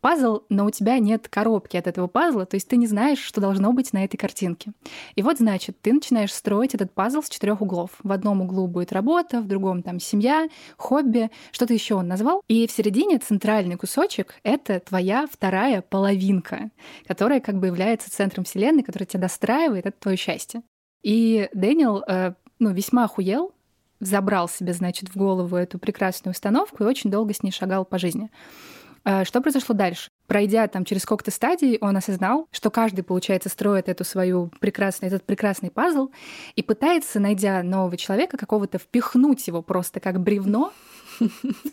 Пазл, 0.00 0.40
но 0.48 0.66
у 0.66 0.70
тебя 0.70 0.98
нет 0.98 1.28
коробки 1.28 1.76
от 1.76 1.86
этого 1.86 2.06
пазла, 2.06 2.46
то 2.46 2.54
есть 2.56 2.68
ты 2.68 2.76
не 2.76 2.86
знаешь, 2.86 3.18
что 3.18 3.40
должно 3.40 3.72
быть 3.72 3.92
на 3.92 4.04
этой 4.04 4.16
картинке. 4.16 4.72
И 5.14 5.22
вот, 5.22 5.38
значит, 5.38 5.80
ты 5.80 5.92
начинаешь 5.92 6.32
строить 6.32 6.74
этот 6.74 6.92
пазл 6.92 7.22
с 7.22 7.28
четырех 7.28 7.60
углов. 7.60 7.90
В 8.02 8.12
одном 8.12 8.42
углу 8.42 8.66
будет 8.66 8.92
работа, 8.92 9.40
в 9.40 9.46
другом 9.46 9.82
там 9.82 10.00
семья, 10.00 10.48
хобби, 10.76 11.30
что-то 11.52 11.74
еще 11.74 11.94
он 11.94 12.08
назвал. 12.08 12.42
И 12.48 12.66
в 12.66 12.70
середине 12.70 13.18
центральный 13.18 13.76
кусочек— 13.76 14.34
это 14.42 14.80
твоя 14.80 15.26
вторая 15.30 15.82
половинка, 15.82 16.70
которая 17.06 17.40
как 17.40 17.58
бы 17.58 17.66
является 17.66 18.10
центром 18.10 18.44
Вселенной, 18.44 18.82
которая 18.82 19.06
тебя 19.06 19.22
достраивает, 19.22 19.86
это 19.86 19.98
твое 19.98 20.16
счастье. 20.16 20.62
И 21.02 21.48
Дэниел 21.52 22.02
э, 22.06 22.32
ну, 22.58 22.70
весьма 22.70 23.04
охуел, 23.04 23.52
забрал 24.00 24.48
себе, 24.48 24.72
значит, 24.72 25.08
в 25.08 25.16
голову 25.16 25.56
эту 25.56 25.78
прекрасную 25.78 26.32
установку 26.32 26.84
и 26.84 26.86
очень 26.86 27.10
долго 27.10 27.32
с 27.32 27.42
ней 27.42 27.50
шагал 27.50 27.84
по 27.84 27.98
жизни. 27.98 28.30
Э, 29.06 29.24
что 29.24 29.40
произошло 29.40 29.74
дальше? 29.74 30.10
Пройдя 30.26 30.66
там 30.66 30.84
через 30.84 31.02
сколько-то 31.02 31.30
стадий, 31.30 31.78
он 31.80 31.96
осознал, 31.96 32.48
что 32.50 32.70
каждый, 32.70 33.02
получается, 33.02 33.48
строит 33.48 33.88
эту 33.88 34.04
свою 34.04 34.50
прекрасный, 34.60 35.06
этот 35.06 35.22
прекрасный 35.22 35.70
пазл 35.70 36.10
и 36.56 36.62
пытается, 36.62 37.20
найдя 37.20 37.62
нового 37.62 37.96
человека, 37.96 38.36
какого-то 38.36 38.78
впихнуть 38.78 39.46
его 39.46 39.62
просто 39.62 40.00
как 40.00 40.20
бревно 40.20 40.72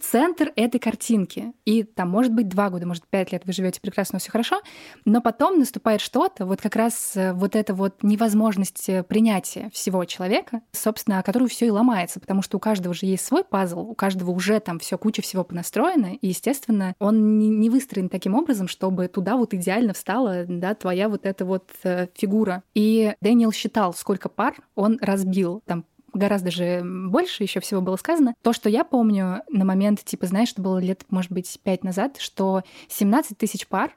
центр 0.01 0.51
этой 0.55 0.79
картинки. 0.79 1.53
И 1.65 1.83
там, 1.83 2.09
может 2.09 2.33
быть, 2.33 2.47
два 2.47 2.69
года, 2.69 2.85
может, 2.85 3.07
пять 3.07 3.31
лет 3.31 3.43
вы 3.45 3.53
живете 3.53 3.81
прекрасно, 3.81 4.19
все 4.19 4.31
хорошо, 4.31 4.61
но 5.05 5.21
потом 5.21 5.59
наступает 5.59 6.01
что-то, 6.01 6.45
вот 6.45 6.61
как 6.61 6.75
раз 6.75 7.13
э, 7.15 7.33
вот 7.33 7.55
эта 7.55 7.73
вот 7.73 8.03
невозможность 8.03 8.89
э, 8.89 9.03
принятия 9.03 9.69
всего 9.73 10.05
человека, 10.05 10.61
собственно, 10.71 11.21
которую 11.23 11.49
все 11.49 11.67
и 11.67 11.69
ломается, 11.69 12.19
потому 12.19 12.41
что 12.41 12.57
у 12.57 12.59
каждого 12.59 12.93
же 12.93 13.05
есть 13.05 13.25
свой 13.25 13.43
пазл, 13.43 13.79
у 13.79 13.95
каждого 13.95 14.31
уже 14.31 14.59
там 14.59 14.79
все 14.79 14.97
куча 14.97 15.21
всего 15.21 15.43
понастроена, 15.43 16.15
и, 16.15 16.27
естественно, 16.27 16.95
он 16.99 17.39
не 17.39 17.69
выстроен 17.69 18.09
таким 18.09 18.35
образом, 18.35 18.67
чтобы 18.67 19.07
туда 19.07 19.35
вот 19.35 19.53
идеально 19.53 19.93
встала, 19.93 20.45
да, 20.47 20.75
твоя 20.75 21.09
вот 21.09 21.25
эта 21.25 21.45
вот 21.45 21.69
э, 21.83 22.07
фигура. 22.15 22.63
И 22.73 23.13
Дэниел 23.21 23.51
считал, 23.51 23.93
сколько 23.93 24.29
пар 24.29 24.55
он 24.75 24.97
разбил, 25.01 25.61
там 25.65 25.85
гораздо 26.13 26.51
же 26.51 26.81
больше 26.83 27.43
еще 27.43 27.59
всего 27.59 27.81
было 27.81 27.95
сказано. 27.95 28.33
То, 28.41 28.53
что 28.53 28.69
я 28.69 28.83
помню 28.83 29.41
на 29.49 29.65
момент, 29.65 30.03
типа, 30.03 30.27
знаешь, 30.27 30.49
что 30.49 30.61
было 30.61 30.79
лет, 30.79 31.03
может 31.09 31.31
быть, 31.31 31.59
пять 31.63 31.83
назад, 31.83 32.17
что 32.19 32.63
17 32.89 33.37
тысяч 33.37 33.67
пар 33.67 33.95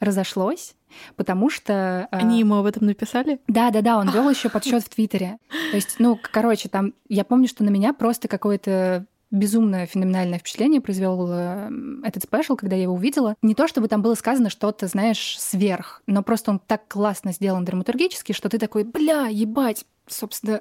разошлось, 0.00 0.74
потому 1.16 1.50
что... 1.50 2.08
А, 2.10 2.16
Они 2.16 2.38
ему 2.38 2.56
об 2.56 2.66
этом 2.66 2.86
написали? 2.86 3.40
Да, 3.48 3.70
да, 3.70 3.80
да, 3.80 3.98
он 3.98 4.10
вел 4.10 4.28
еще 4.30 4.48
подсчет 4.48 4.84
в 4.84 4.88
Твиттере. 4.88 5.38
То 5.70 5.76
есть, 5.76 5.96
ну, 5.98 6.18
короче, 6.20 6.68
там 6.68 6.94
я 7.08 7.24
помню, 7.24 7.48
что 7.48 7.64
на 7.64 7.70
меня 7.70 7.92
просто 7.92 8.28
какое-то 8.28 9.06
безумное 9.30 9.86
феноменальное 9.86 10.38
впечатление 10.38 10.80
произвел 10.80 11.28
э, 11.30 11.70
этот 12.02 12.22
спешл, 12.22 12.56
когда 12.56 12.76
я 12.76 12.82
его 12.82 12.94
увидела. 12.94 13.34
Не 13.42 13.54
то, 13.54 13.68
чтобы 13.68 13.88
там 13.88 14.00
было 14.00 14.14
сказано 14.14 14.48
что-то, 14.48 14.86
знаешь, 14.86 15.38
сверх, 15.38 16.02
но 16.06 16.22
просто 16.22 16.50
он 16.50 16.60
так 16.66 16.88
классно 16.88 17.32
сделан 17.32 17.64
драматургически, 17.64 18.32
что 18.32 18.48
ты 18.48 18.58
такой, 18.58 18.84
бля, 18.84 19.26
ебать, 19.26 19.84
собственно. 20.10 20.60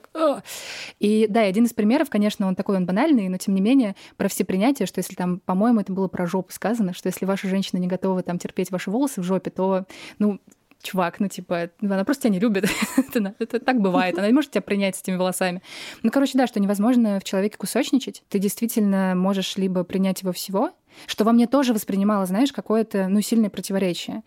И 0.99 1.27
да, 1.29 1.41
один 1.41 1.65
из 1.65 1.73
примеров, 1.73 2.09
конечно, 2.09 2.47
он 2.47 2.55
такой, 2.55 2.77
он 2.77 2.85
банальный, 2.85 3.29
но 3.29 3.37
тем 3.37 3.55
не 3.55 3.61
менее 3.61 3.95
про 4.17 4.27
все 4.27 4.45
принятия, 4.45 4.85
что 4.85 4.99
если 4.99 5.15
там, 5.15 5.39
по-моему, 5.39 5.81
это 5.81 5.93
было 5.93 6.07
про 6.07 6.27
жопу 6.27 6.51
сказано, 6.51 6.93
что 6.93 7.07
если 7.07 7.25
ваша 7.25 7.47
женщина 7.47 7.79
не 7.79 7.87
готова 7.87 8.23
там 8.23 8.39
терпеть 8.39 8.71
ваши 8.71 8.91
волосы 8.91 9.21
в 9.21 9.23
жопе, 9.23 9.49
то, 9.49 9.85
ну, 10.19 10.39
чувак, 10.81 11.19
ну, 11.19 11.27
типа, 11.27 11.69
она 11.81 12.03
просто 12.03 12.23
тебя 12.23 12.33
не 12.33 12.39
любит. 12.39 12.65
это, 12.97 13.35
это 13.39 13.59
так 13.59 13.81
бывает. 13.81 14.17
Она 14.17 14.27
не 14.27 14.33
может 14.33 14.51
тебя 14.51 14.61
принять 14.61 14.95
с 14.95 15.01
этими 15.01 15.15
волосами. 15.15 15.61
Ну, 16.03 16.11
короче, 16.11 16.37
да, 16.37 16.47
что 16.47 16.59
невозможно 16.59 17.19
в 17.19 17.23
человеке 17.23 17.57
кусочничать. 17.57 18.23
Ты 18.29 18.39
действительно 18.39 19.13
можешь 19.15 19.57
либо 19.57 19.83
принять 19.83 20.21
его 20.21 20.31
всего, 20.31 20.71
что 21.05 21.23
во 21.23 21.31
мне 21.31 21.47
тоже 21.47 21.73
воспринимало, 21.73 22.25
знаешь, 22.25 22.51
какое-то, 22.51 23.07
ну, 23.07 23.21
сильное 23.21 23.49
противоречие 23.49 24.23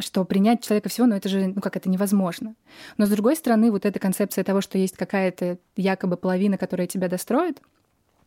что 0.00 0.24
принять 0.24 0.64
человека 0.64 0.88
всего, 0.88 1.06
но 1.06 1.16
это 1.16 1.28
же, 1.28 1.48
ну 1.48 1.60
как 1.60 1.76
это 1.76 1.88
невозможно. 1.88 2.54
Но 2.96 3.06
с 3.06 3.10
другой 3.10 3.36
стороны, 3.36 3.70
вот 3.70 3.86
эта 3.86 3.98
концепция 3.98 4.44
того, 4.44 4.60
что 4.60 4.78
есть 4.78 4.96
какая-то 4.96 5.58
якобы 5.76 6.16
половина, 6.16 6.58
которая 6.58 6.86
тебя 6.86 7.08
достроит, 7.08 7.60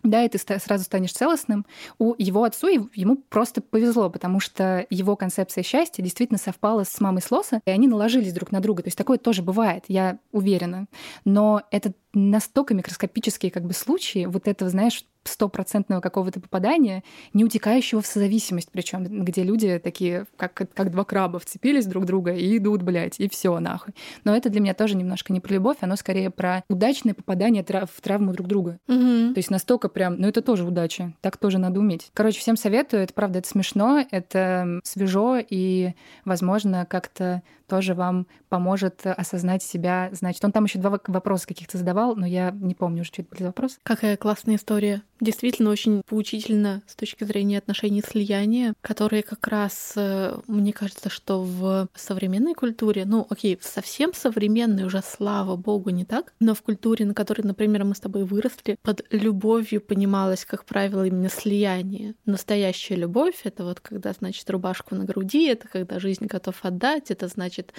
да, 0.04 0.24
и 0.24 0.30
ты 0.30 0.40
сразу 0.60 0.84
станешь 0.84 1.14
целостным. 1.14 1.66
У 2.00 2.16
его 2.18 2.44
отцу 2.44 2.90
ему 2.94 3.18
просто 3.18 3.62
повезло, 3.62 4.10
потому 4.10 4.40
что 4.40 4.86
его 4.90 5.16
концепция 5.16 5.64
счастья 5.64 6.02
действительно 6.02 6.40
совпала 6.40 6.84
с 6.84 7.00
мамой 7.00 7.22
Слоса, 7.22 7.62
и 7.66 7.70
они 7.70 7.88
наложились 7.88 8.34
друг 8.34 8.52
на 8.52 8.62
друга. 8.62 8.82
То 8.84 8.88
есть 8.88 8.98
такое 8.98 9.18
тоже 9.18 9.44
бывает, 9.44 9.86
я 9.88 10.18
уверена. 10.32 10.88
Но 11.24 11.62
это 11.70 11.94
настолько 12.14 12.74
микроскопические 12.74 13.52
как 13.52 13.64
бы 13.64 13.74
случаи 13.74 14.26
вот 14.26 14.48
этого, 14.48 14.72
знаешь, 14.72 15.06
стопроцентного 15.24 16.02
какого-то 16.02 16.40
попадания, 16.40 17.04
не 17.34 17.44
утекающего 17.44 18.02
в 18.02 18.08
созависимость, 18.08 18.70
причем, 18.72 19.04
где 19.24 19.44
люди 19.44 19.80
такие, 19.80 20.26
как, 20.38 20.54
как 20.54 20.92
два 20.92 21.04
краба, 21.04 21.40
вцепились 21.40 21.86
друг 21.86 22.06
друга 22.06 22.34
и 22.34 22.58
идут, 22.58 22.82
блядь, 22.82 23.20
и 23.20 23.30
все 23.30 23.60
нахуй. 23.60 23.94
Но 24.24 24.36
это 24.36 24.50
для 24.50 24.62
меня 24.62 24.74
тоже 24.74 24.96
немножко 24.96 25.34
не 25.34 25.40
про 25.40 25.54
любовь, 25.54 25.78
оно 25.82 25.96
скорее 25.96 26.30
про 26.30 26.64
удачное 26.70 27.14
попадание 27.14 27.64
в 27.64 28.02
травму 28.02 28.34
друг 28.34 28.48
друга. 28.48 28.80
Угу. 28.88 29.34
То 29.34 29.38
есть 29.38 29.52
настолько 29.52 29.90
прям, 29.90 30.16
ну 30.20 30.28
это 30.28 30.42
тоже 30.42 30.66
удача, 30.66 31.14
так 31.22 31.38
тоже 31.38 31.58
надо 31.58 31.80
уметь. 31.80 32.10
Короче, 32.14 32.40
всем 32.40 32.58
советую, 32.58 33.04
это 33.04 33.14
правда, 33.14 33.40
это 33.40 33.48
смешно, 33.48 34.06
это 34.10 34.82
свежо 34.84 35.38
и, 35.38 35.94
возможно, 36.26 36.86
как-то 36.86 37.44
тоже 37.68 37.94
вам 37.94 38.28
поможет 38.50 39.00
осознать 39.06 39.64
себя. 39.64 40.10
Значит, 40.12 40.44
он 40.44 40.52
там 40.52 40.66
еще 40.66 40.78
два 40.78 41.00
вопроса 41.08 41.48
каких-то 41.48 41.78
задавал, 41.78 42.18
но 42.18 42.26
я 42.26 42.52
не 42.52 42.76
помню 42.76 43.02
уже, 43.02 43.08
что 43.08 43.22
это 43.22 43.32
были 43.32 43.44
вопросы. 43.44 43.78
Какая 43.84 44.18
классная 44.18 44.56
история. 44.56 45.04
Действительно 45.22 45.70
очень 45.70 46.02
поучительно 46.04 46.82
с 46.88 46.96
точки 46.96 47.24
зрения 47.26 47.60
отношений 47.60 48.02
слияния, 48.02 48.74
которые 48.82 49.22
как 49.22 49.48
раз, 49.48 49.94
э, 49.96 50.36
мне 50.48 50.74
кажется, 50.74 51.12
что 51.12 51.44
в 51.44 51.88
современной 51.94 52.56
культуре, 52.56 53.06
ну, 53.06 53.28
окей, 53.30 53.60
совсем 53.62 54.16
современной 54.16 54.84
уже, 54.84 55.04
слава 55.06 55.56
богу, 55.56 55.92
не 55.92 56.06
так, 56.06 56.34
но 56.40 56.56
в 56.56 56.64
культуре, 56.64 57.06
на 57.06 57.14
которой, 57.14 57.42
например, 57.44 57.86
мы 57.86 57.94
с 57.94 58.00
тобой 58.00 58.24
выросли, 58.24 58.78
под 58.82 59.06
любовью 59.12 59.80
понималось, 59.82 60.44
как 60.44 60.66
правило, 60.66 61.06
именно 61.06 61.30
слияние. 61.30 62.16
Настоящая 62.26 62.96
любовь— 62.96 63.42
это 63.44 63.64
вот 63.64 63.80
когда, 63.80 64.14
значит, 64.14 64.50
рубашку 64.50 64.96
на 64.96 65.06
груди, 65.06 65.46
это 65.50 65.68
когда 65.68 66.00
жизнь 66.00 66.26
готов 66.26 66.56
отдать, 66.64 67.12
это 67.12 67.28
значит 67.28 67.74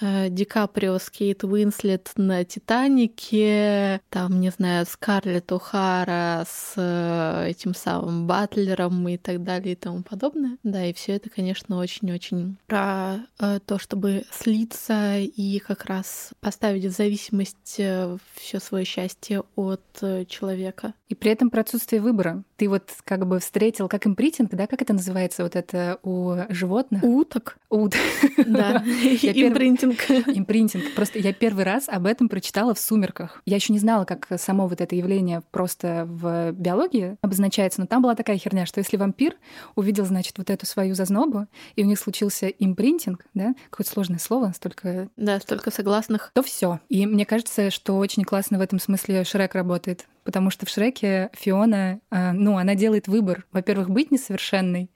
э, 0.00 0.30
Ди 0.30 0.46
Каприо 0.46 0.98
с 0.98 1.10
Кейт 1.10 1.44
Уинслет 1.44 2.12
на 2.16 2.46
«Титанике», 2.46 4.00
там, 4.08 4.40
не 4.40 4.48
знаю, 4.48 4.86
Скарлетт 4.86 5.52
О'Хара 5.52 6.46
с 6.48 6.77
этим 6.80 7.74
самым 7.74 8.26
Батлером 8.26 9.06
и 9.08 9.16
так 9.16 9.42
далее 9.42 9.72
и 9.72 9.76
тому 9.76 10.02
подобное. 10.02 10.58
Да, 10.62 10.84
и 10.84 10.92
все 10.92 11.12
это, 11.16 11.30
конечно, 11.30 11.78
очень-очень 11.78 12.56
про 12.66 13.18
э, 13.38 13.60
то, 13.64 13.78
чтобы 13.78 14.24
слиться 14.30 15.18
и 15.18 15.58
как 15.58 15.86
раз 15.86 16.30
поставить 16.40 16.84
в 16.84 16.96
зависимость 16.96 17.76
э, 17.78 18.16
все 18.34 18.60
свое 18.60 18.84
счастье 18.84 19.42
от 19.56 19.82
э, 20.02 20.24
человека. 20.26 20.94
И 21.08 21.14
при 21.14 21.30
этом 21.30 21.50
про 21.50 21.60
отсутствие 21.60 22.00
выбора. 22.00 22.42
Ты 22.58 22.68
вот 22.68 22.90
как 23.04 23.24
бы 23.24 23.38
встретил, 23.38 23.88
как 23.88 24.04
импритинг, 24.04 24.50
да, 24.50 24.66
как 24.66 24.82
это 24.82 24.92
называется, 24.92 25.44
вот 25.44 25.54
это 25.54 26.00
у 26.02 26.34
животных? 26.48 27.04
Уток. 27.04 27.56
Ут. 27.70 27.94
Да, 28.36 28.82
импринтинг. 28.84 30.10
Импринтинг. 30.26 30.92
Просто 30.96 31.20
я 31.20 31.32
первый 31.32 31.64
раз 31.64 31.88
об 31.88 32.04
этом 32.04 32.28
прочитала 32.28 32.74
в 32.74 32.80
«Сумерках». 32.80 33.42
Я 33.46 33.56
еще 33.56 33.72
не 33.72 33.78
знала, 33.78 34.04
как 34.04 34.26
само 34.38 34.66
вот 34.66 34.80
это 34.80 34.96
явление 34.96 35.42
просто 35.52 36.04
в 36.08 36.50
биологии 36.50 37.16
обозначается, 37.22 37.80
но 37.80 37.86
там 37.86 38.02
была 38.02 38.16
такая 38.16 38.38
херня, 38.38 38.66
что 38.66 38.80
если 38.80 38.96
вампир 38.96 39.36
увидел, 39.76 40.04
значит, 40.04 40.36
вот 40.38 40.50
эту 40.50 40.66
свою 40.66 40.96
зазнобу, 40.96 41.46
и 41.76 41.84
у 41.84 41.86
них 41.86 42.00
случился 42.00 42.48
импринтинг, 42.48 43.24
да, 43.34 43.54
какое-то 43.70 43.92
сложное 43.92 44.18
слово, 44.18 44.52
столько... 44.56 45.08
Да, 45.16 45.38
столько 45.38 45.70
согласных. 45.70 46.32
То 46.34 46.42
все. 46.42 46.80
И 46.88 47.06
мне 47.06 47.24
кажется, 47.24 47.70
что 47.70 47.98
очень 47.98 48.24
классно 48.24 48.58
в 48.58 48.62
этом 48.62 48.80
смысле 48.80 49.22
Шрек 49.22 49.54
работает 49.54 50.06
потому 50.28 50.50
что 50.50 50.66
в 50.66 50.68
Шреке 50.68 51.30
Фиона, 51.32 52.00
э, 52.10 52.32
ну, 52.32 52.58
она 52.58 52.74
делает 52.74 53.08
выбор, 53.08 53.46
во-первых, 53.50 53.88
быть 53.88 54.10
несовершенной, 54.10 54.90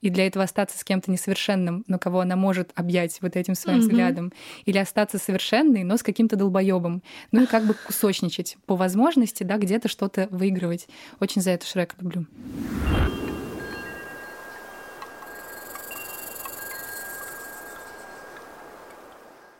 и 0.00 0.08
для 0.08 0.26
этого 0.26 0.42
остаться 0.42 0.78
с 0.78 0.84
кем-то 0.84 1.10
несовершенным, 1.10 1.84
но 1.86 1.98
кого 1.98 2.20
она 2.20 2.34
может 2.34 2.70
объять 2.76 3.20
вот 3.20 3.36
этим 3.36 3.54
своим 3.56 3.80
mm-hmm. 3.80 3.82
взглядом, 3.82 4.32
или 4.64 4.78
остаться 4.78 5.18
совершенной, 5.18 5.84
но 5.84 5.98
с 5.98 6.02
каким-то 6.02 6.36
долбоебом, 6.36 7.02
ну 7.30 7.42
и 7.42 7.46
как 7.46 7.66
бы 7.66 7.74
кусочничать 7.74 8.56
по 8.64 8.74
возможности, 8.74 9.42
да, 9.42 9.58
где-то 9.58 9.88
что-то 9.88 10.28
выигрывать. 10.30 10.88
Очень 11.20 11.42
за 11.42 11.50
это 11.50 11.66
Шрек 11.66 11.94
люблю. 12.00 12.24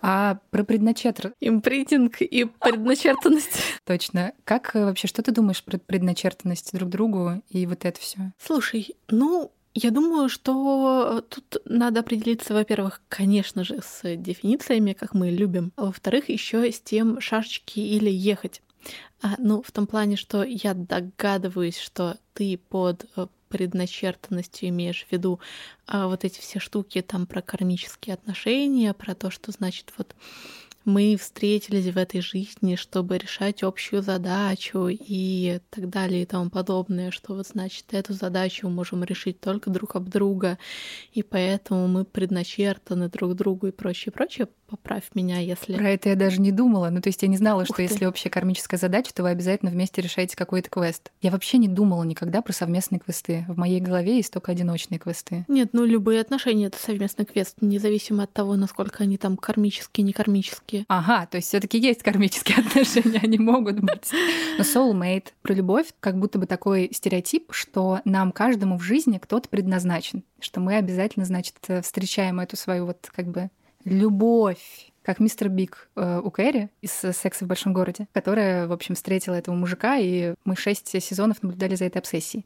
А 0.03 0.39
про 0.51 0.65
предначертанность... 0.65 1.37
Импринтинг 1.41 2.23
и 2.23 2.45
предначертанность. 2.45 3.61
Точно. 3.85 4.33
Как 4.45 4.75
э, 4.75 4.85
вообще, 4.85 5.07
что 5.07 5.23
ты 5.23 5.33
думаешь 5.33 5.63
про 5.63 5.79
предначертанность 5.79 6.73
друг 6.73 6.89
другу 6.89 7.43
и 7.49 7.67
вот 7.67 7.85
это 7.85 8.01
все? 8.01 8.33
Слушай, 8.39 8.97
ну, 9.09 9.53
я 9.75 9.91
думаю, 9.91 10.29
что 10.29 11.25
тут 11.29 11.63
надо 11.65 12.01
определиться, 12.01 12.55
во-первых, 12.55 13.03
конечно 13.09 13.63
же, 13.63 13.81
с 13.83 14.17
дефинициями, 14.17 14.95
как 14.95 15.15
мы 15.15 15.31
любим, 15.31 15.73
а 15.77 15.87
во-вторых, 15.87 16.29
еще 16.29 16.71
с 16.71 16.81
тем 16.81 17.21
шашечки 17.21 17.79
или 17.79 18.11
ехать. 18.11 18.63
А, 19.23 19.35
ну, 19.39 19.63
в 19.63 19.71
том 19.71 19.87
плане, 19.87 20.17
что 20.17 20.43
я 20.43 20.75
догадываюсь, 20.75 21.79
что 21.79 22.17
ты 22.33 22.57
под 22.57 23.07
э, 23.17 23.27
предначертанностью 23.51 24.71
имеешь 24.71 25.05
в 25.05 25.13
виду 25.13 25.41
а 25.87 26.07
вот 26.07 26.25
эти 26.25 26.41
все 26.41 26.61
штуки 26.61 27.03
там 27.03 27.27
про 27.27 27.43
кармические 27.43 28.15
отношения, 28.15 28.95
про 28.95 29.15
то, 29.15 29.31
что 29.31 29.51
значит 29.53 29.93
вот 29.99 30.15
мы 30.85 31.17
встретились 31.17 31.93
в 31.93 31.99
этой 31.99 32.21
жизни, 32.21 32.77
чтобы 32.77 33.19
решать 33.19 33.63
общую 33.63 34.03
задачу 34.03 34.89
и 34.89 35.61
так 35.69 35.91
далее 35.91 36.23
и 36.23 36.27
тому 36.27 36.49
подобное, 36.49 37.11
что 37.11 37.35
вот 37.35 37.47
значит 37.47 37.93
эту 37.93 38.15
задачу 38.15 38.69
мы 38.69 38.77
можем 38.77 39.05
решить 39.05 39.41
только 39.41 39.69
друг 39.69 39.97
об 39.97 40.09
друга, 40.09 40.59
и 41.13 41.23
поэтому 41.23 41.87
мы 41.87 42.05
предначертаны 42.05 43.09
друг 43.09 43.35
другу 43.35 43.67
и 43.67 43.73
прочее, 43.73 44.13
прочее 44.13 44.49
поправь 44.71 45.05
меня, 45.15 45.39
если... 45.39 45.77
Про 45.77 45.91
это 45.91 46.11
я 46.11 46.17
даже 46.17 46.41
не 46.41 46.53
думала. 46.53 46.91
Ну, 46.91 47.01
то 47.01 47.09
есть 47.09 47.23
я 47.23 47.29
не 47.29 47.37
знала, 47.37 47.63
Ух 47.63 47.67
что 47.67 47.77
ты. 47.77 47.83
если 47.83 48.05
общая 48.05 48.31
кармическая 48.31 48.79
задача, 48.79 49.13
то 49.13 49.23
вы 49.23 49.31
обязательно 49.31 49.71
вместе 49.71 50.01
решаете 50.01 50.37
какой-то 50.37 50.71
квест. 50.71 51.11
Я 51.21 51.31
вообще 51.31 51.59
не 51.59 51.69
думала 51.69 52.05
никогда 52.05 52.41
про 52.41 52.53
совместные 52.53 53.01
квесты. 53.01 53.45
В 53.49 53.59
моей 53.59 53.81
голове 53.81 54.17
есть 54.17 54.33
только 54.33 54.53
одиночные 54.53 54.99
квесты. 54.99 55.45
Нет, 55.49 55.71
ну 55.73 55.85
любые 55.85 56.21
отношения— 56.21 56.67
это 56.67 56.79
совместный 56.79 57.25
квест, 57.25 57.57
независимо 57.61 58.25
от 58.25 58.33
того, 58.33 58.57
насколько 58.57 59.03
они 59.03 59.19
там 59.19 59.37
кармические, 59.37 60.05
не 60.05 60.13
кармические. 60.13 60.85
Ага, 60.89 61.27
то 61.27 61.37
есть 61.37 61.49
все 61.49 61.61
таки 61.61 61.79
есть 61.79 62.03
кармические 62.03 62.59
отношения, 62.67 63.21
они 63.23 63.39
могут 63.39 63.81
быть. 63.81 64.11
Но 64.57 64.65
soulmate, 64.65 65.29
про 65.43 65.55
любовь, 65.55 65.87
как 65.99 66.19
будто 66.19 66.39
бы 66.39 66.47
такой 66.47 66.91
стереотип, 66.93 67.53
что 67.53 68.01
нам 68.05 68.31
каждому 68.33 68.79
в 68.79 68.83
жизни 68.83 69.19
кто-то 69.19 69.49
предназначен, 69.49 70.23
что 70.39 70.61
мы 70.61 70.77
обязательно, 70.77 71.25
значит, 71.25 71.57
встречаем 71.83 72.41
эту 72.41 72.57
свою 72.57 72.87
вот 72.87 73.09
как 73.15 73.27
бы 73.27 73.51
любовь 73.85 74.91
как 75.03 75.19
мистер 75.19 75.49
Биг 75.49 75.89
э, 75.97 76.21
у 76.23 76.31
Кэрри 76.31 76.71
из 76.83 76.93
«Секса 76.93 77.45
в 77.45 77.49
большом 77.49 77.73
городе», 77.73 78.07
которая, 78.13 78.67
в 78.67 78.73
общем, 78.73 78.95
встретила 78.95 79.35
этого 79.35 79.55
мужика, 79.55 79.97
и 79.97 80.35
мы 80.45 80.57
шесть 80.57 80.89
сезонов 81.03 81.43
наблюдали 81.43 81.75
за 81.75 81.87
этой 81.87 81.99
обсессией. 81.99 82.45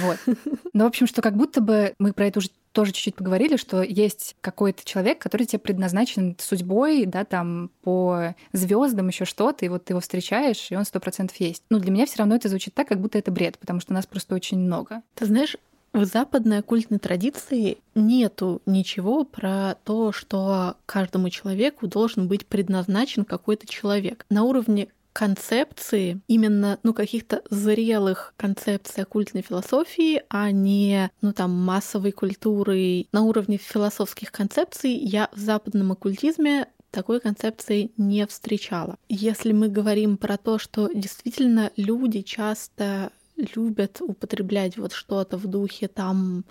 Вот. 0.00 0.18
Но, 0.72 0.84
в 0.84 0.86
общем, 0.88 1.06
что 1.06 1.20
как 1.20 1.36
будто 1.36 1.60
бы 1.60 1.94
мы 1.98 2.12
про 2.12 2.26
это 2.26 2.38
уже 2.38 2.48
тоже 2.72 2.92
чуть-чуть 2.92 3.16
поговорили, 3.16 3.56
что 3.56 3.82
есть 3.82 4.34
какой-то 4.40 4.84
человек, 4.84 5.18
который 5.18 5.46
тебе 5.46 5.58
предназначен 5.58 6.36
судьбой, 6.40 7.04
да, 7.04 7.24
там 7.24 7.70
по 7.82 8.34
звездам 8.52 9.08
еще 9.08 9.26
что-то, 9.26 9.66
и 9.66 9.68
вот 9.68 9.84
ты 9.84 9.92
его 9.92 10.00
встречаешь, 10.00 10.68
и 10.70 10.76
он 10.76 10.84
сто 10.86 10.98
процентов 10.98 11.36
есть. 11.36 11.62
Ну, 11.68 11.78
для 11.78 11.90
меня 11.90 12.06
все 12.06 12.18
равно 12.18 12.34
это 12.34 12.48
звучит 12.48 12.74
так, 12.74 12.88
как 12.88 13.00
будто 13.00 13.18
это 13.18 13.30
бред, 13.30 13.58
потому 13.58 13.80
что 13.80 13.92
нас 13.92 14.06
просто 14.06 14.34
очень 14.34 14.58
много. 14.58 15.02
Ты 15.14 15.26
знаешь, 15.26 15.56
в 15.92 16.04
западной 16.04 16.58
оккультной 16.58 16.98
традиции 16.98 17.78
нету 17.94 18.62
ничего 18.66 19.24
про 19.24 19.76
то, 19.84 20.12
что 20.12 20.76
каждому 20.86 21.28
человеку 21.30 21.86
должен 21.86 22.28
быть 22.28 22.46
предназначен 22.46 23.24
какой-то 23.24 23.66
человек. 23.66 24.24
На 24.30 24.44
уровне 24.44 24.88
концепции, 25.12 26.20
именно, 26.26 26.78
ну, 26.82 26.94
каких-то 26.94 27.42
зрелых 27.50 28.32
концепций 28.38 29.02
оккультной 29.02 29.42
философии, 29.42 30.22
а 30.30 30.50
не, 30.50 31.10
ну, 31.20 31.32
там, 31.34 31.50
массовой 31.50 32.12
культуры. 32.12 33.06
На 33.12 33.22
уровне 33.22 33.58
философских 33.58 34.32
концепций 34.32 34.92
я 34.92 35.28
в 35.34 35.38
западном 35.38 35.92
оккультизме 35.92 36.68
такой 36.90 37.20
концепции 37.20 37.90
не 37.96 38.26
встречала. 38.26 38.96
Если 39.08 39.52
мы 39.52 39.68
говорим 39.68 40.16
про 40.16 40.36
то, 40.36 40.58
что 40.58 40.90
действительно 40.94 41.70
люди 41.76 42.22
часто 42.22 43.10
любят 43.56 44.00
употреблять 44.00 44.76
вот 44.76 44.92
что-то 44.92 45.36
в 45.36 45.46
духе 45.46 45.88
там, 45.88 46.44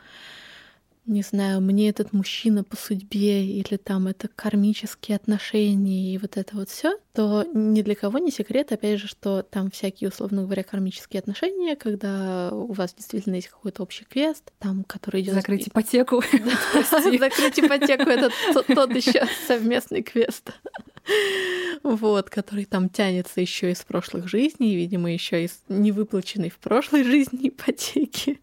не 1.05 1.23
знаю, 1.23 1.61
мне 1.61 1.89
этот 1.89 2.13
мужчина 2.13 2.63
по 2.63 2.75
судьбе 2.75 3.45
или 3.45 3.77
там 3.77 4.07
это 4.07 4.27
кармические 4.27 5.15
отношения 5.15 6.13
и 6.13 6.17
вот 6.17 6.37
это 6.37 6.55
вот 6.55 6.69
все, 6.69 6.97
то 7.13 7.45
ни 7.53 7.81
для 7.81 7.95
кого 7.95 8.19
не 8.19 8.31
секрет, 8.31 8.71
опять 8.71 8.99
же, 8.99 9.07
что 9.07 9.41
там 9.41 9.71
всякие, 9.71 10.09
условно 10.09 10.43
говоря, 10.43 10.63
кармические 10.63 11.19
отношения, 11.19 11.75
когда 11.75 12.51
у 12.51 12.71
вас 12.71 12.93
действительно 12.93 13.35
есть 13.35 13.49
какой-то 13.49 13.83
общий 13.83 14.05
квест, 14.05 14.51
там, 14.59 14.83
который 14.83 15.21
идет 15.21 15.33
закрыть 15.33 15.67
ипотеку. 15.67 16.21
Закрыть 16.91 17.59
ипотеку 17.59 18.09
это 18.09 18.29
тот 18.67 18.95
еще 18.95 19.27
совместный 19.47 20.03
квест. 20.03 20.51
Вот, 21.83 22.29
который 22.29 22.65
там 22.65 22.89
тянется 22.89 23.41
еще 23.41 23.71
из 23.71 23.83
прошлых 23.83 24.27
жизней, 24.27 24.75
видимо, 24.75 25.11
еще 25.11 25.43
из 25.43 25.61
невыплаченной 25.67 26.49
в 26.49 26.59
прошлой 26.59 27.03
жизни 27.03 27.49
ипотеки. 27.49 28.39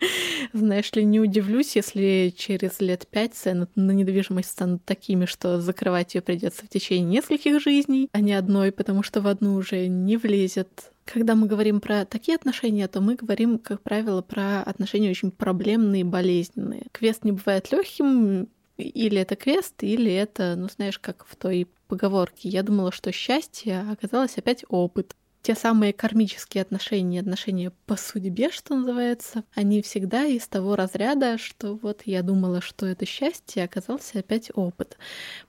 Знаешь 0.52 0.92
ли, 0.92 1.04
не 1.04 1.20
удивлюсь, 1.20 1.76
если 1.76 2.34
через 2.48 2.80
лет 2.80 3.06
пять 3.06 3.34
цены 3.34 3.68
на 3.74 3.90
недвижимость 3.90 4.50
станут 4.50 4.82
такими, 4.86 5.26
что 5.26 5.60
закрывать 5.60 6.14
ее 6.14 6.22
придется 6.22 6.64
в 6.64 6.68
течение 6.70 7.06
нескольких 7.06 7.60
жизней, 7.60 8.08
а 8.12 8.20
не 8.20 8.32
одной, 8.32 8.72
потому 8.72 9.02
что 9.02 9.20
в 9.20 9.26
одну 9.26 9.54
уже 9.54 9.86
не 9.86 10.16
влезет 10.16 10.92
Когда 11.04 11.34
мы 11.34 11.46
говорим 11.46 11.80
про 11.80 12.06
такие 12.06 12.36
отношения, 12.36 12.88
то 12.88 13.02
мы 13.02 13.16
говорим, 13.16 13.58
как 13.58 13.82
правило, 13.82 14.22
про 14.22 14.62
отношения 14.62 15.10
очень 15.10 15.30
проблемные, 15.30 16.04
болезненные. 16.04 16.86
Квест 16.92 17.24
не 17.24 17.32
бывает 17.32 17.70
легким, 17.70 18.48
или 18.78 19.20
это 19.20 19.36
квест, 19.36 19.74
или 19.82 20.12
это, 20.12 20.54
ну 20.56 20.68
знаешь, 20.68 20.98
как 20.98 21.26
в 21.26 21.36
той 21.36 21.66
поговорке. 21.88 22.48
Я 22.48 22.62
думала, 22.62 22.92
что 22.92 23.12
счастье 23.12 23.80
а 23.80 23.92
оказалось 23.92 24.38
опять 24.38 24.64
опыт 24.68 25.16
те 25.42 25.54
самые 25.54 25.92
кармические 25.92 26.62
отношения, 26.62 27.20
отношения 27.20 27.72
по 27.86 27.96
судьбе, 27.96 28.50
что 28.50 28.74
называется, 28.74 29.44
они 29.54 29.82
всегда 29.82 30.24
из 30.24 30.46
того 30.46 30.76
разряда, 30.76 31.38
что 31.38 31.76
вот 31.76 32.02
я 32.04 32.22
думала, 32.22 32.60
что 32.60 32.86
это 32.86 33.06
счастье, 33.06 33.64
оказался 33.64 34.18
опять 34.18 34.50
опыт. 34.54 34.98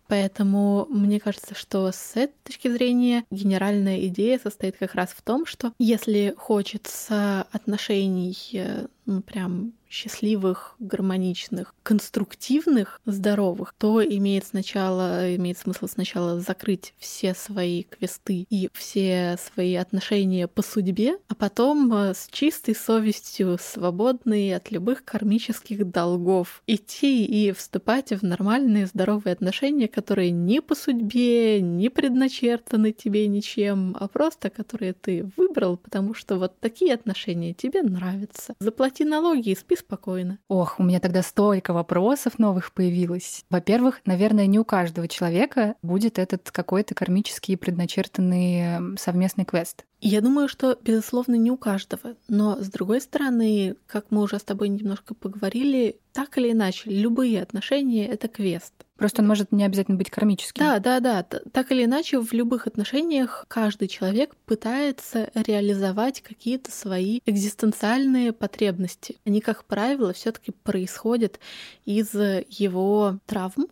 Поэтому 0.10 0.88
мне 0.90 1.20
кажется, 1.20 1.54
что 1.54 1.92
с 1.92 2.16
этой 2.16 2.34
точки 2.44 2.68
зрения 2.68 3.24
генеральная 3.30 4.08
идея 4.08 4.40
состоит 4.40 4.76
как 4.76 4.96
раз 4.96 5.12
в 5.12 5.22
том, 5.22 5.46
что 5.46 5.72
если 5.78 6.34
хочется 6.36 7.46
отношений, 7.52 8.36
э, 8.54 8.88
ну 9.06 9.22
прям 9.22 9.74
счастливых, 9.90 10.76
гармоничных, 10.80 11.74
конструктивных, 11.84 13.02
здоровых, 13.06 13.74
то 13.78 14.04
имеет 14.04 14.46
сначала, 14.46 15.36
имеет 15.36 15.58
смысл 15.58 15.88
сначала 15.88 16.40
закрыть 16.40 16.94
все 17.00 17.34
свои 17.34 17.84
квесты 17.84 18.46
и 18.50 18.70
все 18.74 19.38
свои 19.54 19.76
отношения 19.76 20.48
по 20.48 20.62
судьбе, 20.62 21.18
а 21.28 21.36
потом 21.36 21.92
э, 21.92 22.14
с 22.14 22.28
чистой 22.32 22.76
совестью, 22.76 23.58
свободной 23.60 24.56
от 24.56 24.70
любых 24.72 25.04
кармических 25.04 25.90
долгов, 25.90 26.62
идти 26.68 27.26
и 27.26 27.52
вступать 27.52 28.12
в 28.12 28.24
нормальные 28.24 28.86
здоровые 28.86 29.34
отношения, 29.34 29.88
которые 30.00 30.32
не 30.32 30.62
по 30.62 30.76
судьбе, 30.76 31.60
не 31.60 31.90
предначертаны 31.90 32.94
тебе 32.94 33.28
ничем, 33.28 33.98
а 34.00 34.08
просто 34.08 34.50
которые 34.50 34.94
ты 34.94 35.30
выбрал, 35.36 35.76
потому 35.76 36.14
что 36.14 36.38
вот 36.38 36.58
такие 36.62 36.94
отношения 36.94 37.54
тебе 37.54 37.84
нравятся. 37.84 38.54
Заплати 38.62 39.04
налоги 39.04 39.50
и 39.50 39.56
спи 39.56 39.76
спокойно. 39.76 40.40
Ох, 40.48 40.80
у 40.80 40.84
меня 40.84 41.02
тогда 41.02 41.22
столько 41.22 41.74
вопросов 41.74 42.40
новых 42.40 42.72
появилось. 42.72 43.44
Во-первых, 43.50 44.00
наверное, 44.06 44.46
не 44.46 44.58
у 44.58 44.64
каждого 44.64 45.10
человека 45.10 45.76
будет 45.82 46.18
этот 46.18 46.50
какой-то 46.50 46.96
кармический 46.96 47.58
предначертанный 47.58 48.98
совместный 48.98 49.44
квест. 49.44 49.84
Я 50.00 50.22
думаю, 50.22 50.48
что, 50.48 50.78
безусловно, 50.82 51.36
не 51.36 51.52
у 51.52 51.58
каждого. 51.58 52.16
Но, 52.30 52.56
с 52.56 52.70
другой 52.70 53.02
стороны, 53.02 53.76
как 53.86 54.12
мы 54.12 54.22
уже 54.22 54.40
с 54.40 54.44
тобой 54.44 54.70
немножко 54.70 55.14
поговорили, 55.14 56.00
так 56.14 56.38
или 56.38 56.54
иначе, 56.54 56.90
любые 56.90 57.42
отношения— 57.42 58.08
это 58.08 58.30
квест. 58.30 58.74
Просто 59.00 59.22
он 59.22 59.28
может 59.28 59.52
не 59.52 59.64
обязательно 59.64 59.98
быть 59.98 60.10
кармическим. 60.10 60.66
Да, 60.66 60.80
да, 60.80 61.00
да. 61.00 61.24
Так 61.52 61.72
или 61.72 61.86
иначе, 61.86 62.20
в 62.20 62.34
любых 62.34 62.68
отношениях 62.68 63.46
каждый 63.48 63.88
человек 63.88 64.36
пытается 64.46 65.30
реализовать 65.34 66.22
какие-то 66.22 66.72
свои 66.72 67.20
экзистенциальные 67.26 68.34
потребности. 68.34 69.18
Они, 69.26 69.42
как 69.42 69.64
правило, 69.66 70.14
все 70.14 70.32
таки 70.32 70.52
происходят 70.52 71.40
из 71.86 72.14
его 72.14 73.20
травм, 73.26 73.68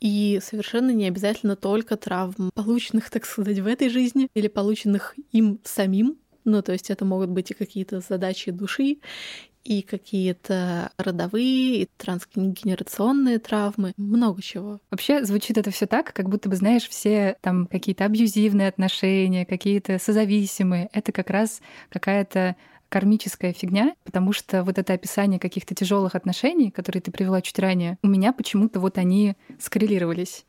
и 0.00 0.40
совершенно 0.42 0.90
не 0.90 1.06
обязательно 1.06 1.56
только 1.56 1.96
травм, 1.96 2.50
полученных, 2.54 3.10
так 3.10 3.26
сказать, 3.26 3.58
в 3.58 3.66
этой 3.66 3.90
жизни 3.90 4.28
или 4.34 4.48
полученных 4.48 5.14
им 5.32 5.60
самим. 5.64 6.16
Ну, 6.46 6.62
то 6.62 6.72
есть 6.72 6.88
это 6.88 7.04
могут 7.04 7.28
быть 7.28 7.50
и 7.50 7.54
какие-то 7.54 8.00
задачи 8.00 8.50
души, 8.50 8.96
и 9.64 9.82
какие-то 9.82 10.92
родовые, 10.96 11.82
и 11.82 11.88
трансгенерационные 11.96 13.38
травмы, 13.38 13.92
много 13.96 14.42
чего. 14.42 14.80
Вообще 14.90 15.24
звучит 15.24 15.58
это 15.58 15.70
все 15.70 15.86
так, 15.86 16.12
как 16.12 16.28
будто 16.28 16.48
бы, 16.48 16.56
знаешь, 16.56 16.88
все 16.88 17.36
там 17.40 17.66
какие-то 17.66 18.04
абьюзивные 18.04 18.68
отношения, 18.68 19.46
какие-то 19.46 19.98
созависимые. 19.98 20.88
Это 20.92 21.12
как 21.12 21.30
раз 21.30 21.60
какая-то 21.90 22.56
кармическая 22.88 23.52
фигня, 23.52 23.94
потому 24.04 24.32
что 24.32 24.64
вот 24.64 24.76
это 24.76 24.92
описание 24.92 25.38
каких-то 25.38 25.74
тяжелых 25.74 26.14
отношений, 26.16 26.70
которые 26.70 27.00
ты 27.00 27.10
привела 27.12 27.40
чуть 27.40 27.58
ранее, 27.58 27.96
у 28.02 28.08
меня 28.08 28.32
почему-то 28.32 28.80
вот 28.80 28.98
они 28.98 29.36
скоррелировались 29.58 30.44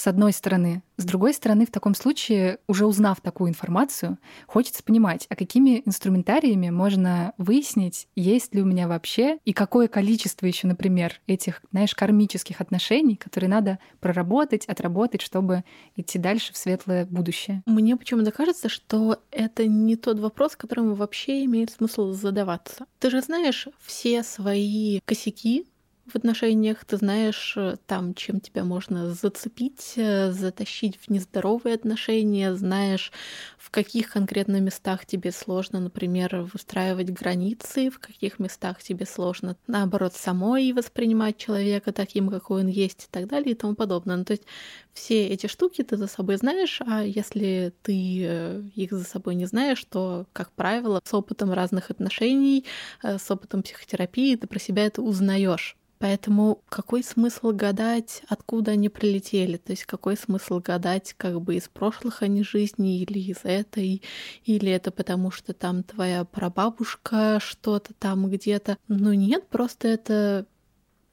с 0.00 0.06
одной 0.06 0.32
стороны. 0.32 0.82
С 0.96 1.04
другой 1.04 1.34
стороны, 1.34 1.66
в 1.66 1.70
таком 1.70 1.94
случае, 1.94 2.58
уже 2.66 2.86
узнав 2.86 3.20
такую 3.20 3.50
информацию, 3.50 4.18
хочется 4.46 4.82
понимать, 4.82 5.26
а 5.28 5.36
какими 5.36 5.82
инструментариями 5.84 6.70
можно 6.70 7.34
выяснить, 7.36 8.08
есть 8.16 8.54
ли 8.54 8.62
у 8.62 8.64
меня 8.64 8.88
вообще 8.88 9.38
и 9.44 9.52
какое 9.52 9.88
количество 9.88 10.46
еще, 10.46 10.66
например, 10.68 11.20
этих, 11.26 11.62
знаешь, 11.70 11.94
кармических 11.94 12.62
отношений, 12.62 13.16
которые 13.16 13.50
надо 13.50 13.78
проработать, 14.00 14.64
отработать, 14.64 15.20
чтобы 15.20 15.64
идти 15.96 16.18
дальше 16.18 16.54
в 16.54 16.56
светлое 16.56 17.04
будущее. 17.04 17.62
Мне 17.66 17.94
почему-то 17.96 18.30
кажется, 18.30 18.70
что 18.70 19.22
это 19.30 19.66
не 19.66 19.96
тот 19.96 20.18
вопрос, 20.18 20.56
которому 20.56 20.94
вообще 20.94 21.44
имеет 21.44 21.70
смысл 21.70 22.12
задаваться. 22.12 22.86
Ты 23.00 23.10
же 23.10 23.20
знаешь 23.20 23.68
все 23.84 24.22
свои 24.22 25.00
косяки, 25.04 25.66
в 26.06 26.16
отношениях, 26.16 26.84
ты 26.84 26.96
знаешь 26.96 27.54
э, 27.56 27.76
там, 27.86 28.14
чем 28.14 28.40
тебя 28.40 28.64
можно 28.64 29.12
зацепить, 29.12 29.94
э, 29.96 30.32
затащить 30.32 30.96
в 30.96 31.08
нездоровые 31.08 31.74
отношения, 31.74 32.54
знаешь, 32.54 33.12
в 33.58 33.70
каких 33.70 34.10
конкретно 34.10 34.60
местах 34.60 35.06
тебе 35.06 35.32
сложно, 35.32 35.80
например, 35.80 36.48
выстраивать 36.52 37.10
границы, 37.10 37.90
в 37.90 37.98
каких 37.98 38.38
местах 38.38 38.82
тебе 38.82 39.06
сложно, 39.06 39.56
наоборот, 39.66 40.14
самой 40.14 40.72
воспринимать 40.72 41.36
человека 41.36 41.92
таким, 41.92 42.28
какой 42.28 42.62
он 42.62 42.68
есть 42.68 43.04
и 43.04 43.08
так 43.10 43.28
далее 43.28 43.52
и 43.52 43.56
тому 43.56 43.74
подобное. 43.74 44.16
Ну, 44.16 44.24
то 44.24 44.32
есть 44.32 44.44
все 44.92 45.26
эти 45.28 45.46
штуки 45.46 45.82
ты 45.82 45.96
за 45.96 46.06
собой 46.06 46.36
знаешь, 46.36 46.80
а 46.86 47.02
если 47.02 47.72
ты 47.82 48.24
э, 48.24 48.62
их 48.74 48.92
за 48.92 49.04
собой 49.04 49.34
не 49.34 49.46
знаешь, 49.46 49.84
то, 49.84 50.26
как 50.32 50.50
правило, 50.52 51.00
с 51.04 51.14
опытом 51.14 51.52
разных 51.52 51.90
отношений, 51.90 52.64
с 53.02 53.30
опытом 53.30 53.62
психотерапии 53.62 54.36
ты 54.36 54.46
про 54.46 54.58
себя 54.58 54.86
это 54.86 55.02
узнаешь. 55.02 55.76
Поэтому 56.00 56.62
какой 56.70 57.02
смысл 57.04 57.52
гадать, 57.52 58.22
откуда 58.26 58.70
они 58.72 58.88
прилетели? 58.88 59.58
То 59.58 59.72
есть 59.72 59.84
какой 59.84 60.16
смысл 60.16 60.58
гадать 60.58 61.12
как 61.18 61.42
бы 61.42 61.56
из 61.56 61.68
прошлых 61.68 62.22
они 62.22 62.42
жизней 62.42 63.02
или 63.02 63.18
из 63.18 63.40
этой? 63.44 64.02
Или 64.44 64.72
это 64.72 64.90
потому, 64.92 65.30
что 65.30 65.52
там 65.52 65.82
твоя 65.82 66.24
прабабушка 66.24 67.38
что-то 67.42 67.92
там 67.92 68.30
где-то? 68.30 68.78
Ну 68.88 69.12
нет, 69.12 69.46
просто 69.48 69.88
это 69.88 70.46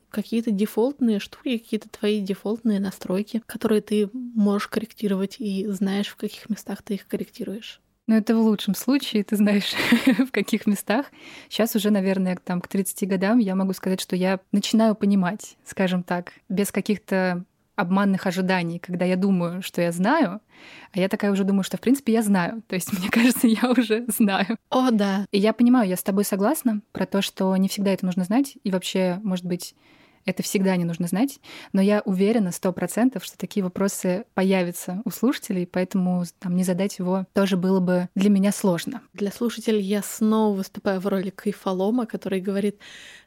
какие-то 0.10 0.52
дефолтные 0.52 1.20
штуки, 1.20 1.58
какие-то 1.58 1.90
твои 1.90 2.22
дефолтные 2.22 2.80
настройки, 2.80 3.42
которые 3.46 3.82
ты 3.82 4.10
можешь 4.14 4.70
корректировать 4.70 5.36
и 5.40 5.68
знаешь, 5.68 6.08
в 6.08 6.16
каких 6.16 6.50
местах 6.50 6.82
ты 6.84 6.96
их 6.96 7.08
корректируешь. 7.08 7.82
Но 8.08 8.16
это 8.16 8.36
в 8.36 8.40
лучшем 8.40 8.74
случае, 8.74 9.26
ты 9.26 9.36
знаешь, 9.36 9.74
в 10.18 10.32
каких 10.32 10.66
местах. 10.66 11.08
Сейчас 11.50 11.76
уже, 11.76 11.92
наверное, 11.92 12.38
там, 12.42 12.62
к 12.62 12.68
30 12.68 13.08
годам 13.08 13.40
я 13.40 13.54
могу 13.54 13.74
сказать, 13.74 14.00
что 14.00 14.16
я 14.16 14.40
начинаю 14.54 14.96
понимать, 14.96 15.58
скажем 15.66 16.04
так, 16.04 16.32
без 16.48 16.72
каких-то 16.72 17.44
обманных 17.76 18.26
ожиданий, 18.26 18.80
когда 18.80 19.06
я 19.06 19.16
думаю, 19.16 19.62
что 19.62 19.82
я 19.82 19.92
знаю, 19.92 20.42
а 20.92 21.00
я 21.00 21.10
такая 21.10 21.32
уже 21.32 21.44
думаю, 21.44 21.64
что 21.64 21.78
в 21.78 21.82
принципе 21.82 22.14
я 22.14 22.24
знаю. 22.24 22.64
То 22.68 22.76
есть 22.76 22.92
мне 23.00 23.10
кажется, 23.10 23.48
я 23.48 23.70
уже 23.70 24.06
знаю. 24.08 24.58
О, 24.70 24.90
да. 24.92 25.26
И 25.32 25.38
я 25.38 25.54
понимаю, 25.54 25.88
я 25.88 25.96
с 25.96 26.04
тобой 26.04 26.24
согласна 26.24 26.82
про 26.92 27.06
то, 27.06 27.22
что 27.22 27.56
не 27.56 27.68
всегда 27.68 27.92
это 27.92 28.06
нужно 28.06 28.24
знать, 28.24 28.58
и 28.64 28.72
вообще, 28.72 29.20
может 29.22 29.46
быть, 29.46 29.76
это 30.28 30.44
всегда 30.44 30.76
не 30.76 30.84
нужно 30.84 31.08
знать, 31.08 31.40
но 31.72 31.82
я 31.82 32.02
уверена 32.06 32.52
сто 32.52 32.72
процентов, 32.74 33.24
что 33.24 33.38
такие 33.38 33.64
вопросы 33.64 34.26
появятся 34.34 35.02
у 35.06 35.10
слушателей, 35.10 35.66
поэтому 35.66 36.24
там 36.40 36.56
не 36.56 36.64
задать 36.64 37.00
его 37.00 37.26
тоже 37.34 37.58
было 37.58 37.80
бы 37.80 38.10
для 38.14 38.30
меня 38.30 38.52
сложно. 38.52 39.02
Для 39.14 39.32
слушателей 39.32 39.82
я 39.82 40.04
снова 40.04 40.56
выступаю 40.56 41.00
в 41.00 41.08
роли 41.08 41.30
кайфолома, 41.30 42.06
который 42.06 42.42
говорит, 42.42 42.78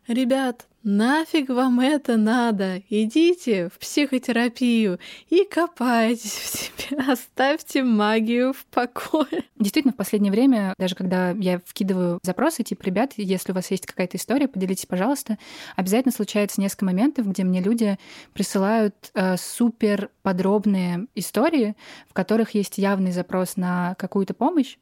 ребят, 0.07 0.67
Нафиг 0.83 1.51
вам 1.51 1.81
это 1.81 2.17
надо? 2.17 2.83
Идите 2.89 3.69
в 3.69 3.79
психотерапию 3.79 4.99
и 5.29 5.45
копайтесь 5.45 6.33
в 6.33 6.47
себе, 6.47 7.03
оставьте 7.07 7.83
магию 7.83 8.55
в 8.55 8.65
покое. 8.65 9.45
Действительно, 9.59 9.93
в 9.93 9.97
последнее 9.97 10.33
время, 10.33 10.73
даже 10.79 10.95
когда 10.95 11.33
я 11.33 11.61
вкидываю 11.67 12.19
запросы, 12.23 12.63
типа, 12.63 12.83
ребят, 12.85 13.13
если 13.17 13.53
у 13.53 13.55
вас 13.55 13.71
есть 13.71 13.85
какая-то 13.85 14.17
история, 14.17 14.49
поделитесь, 14.49 14.87
пожалуйста. 14.87 15.37
Обязательно 15.77 16.13
случается 16.13 16.63
несколько 16.63 16.87
моментов, 16.87 17.27
где 17.27 17.45
мне 17.45 17.61
люди 17.61 17.99
присылают 18.33 18.95
э, 19.13 19.37
супер 19.37 20.09
подробные 20.23 21.09
истории, 21.15 21.77
в 22.09 22.15
которых 22.15 22.55
есть 22.55 22.79
явный 22.79 23.13
запрос 23.13 23.57
на 23.57 23.97
какую-то 23.97 24.33
помощь, 24.33 24.79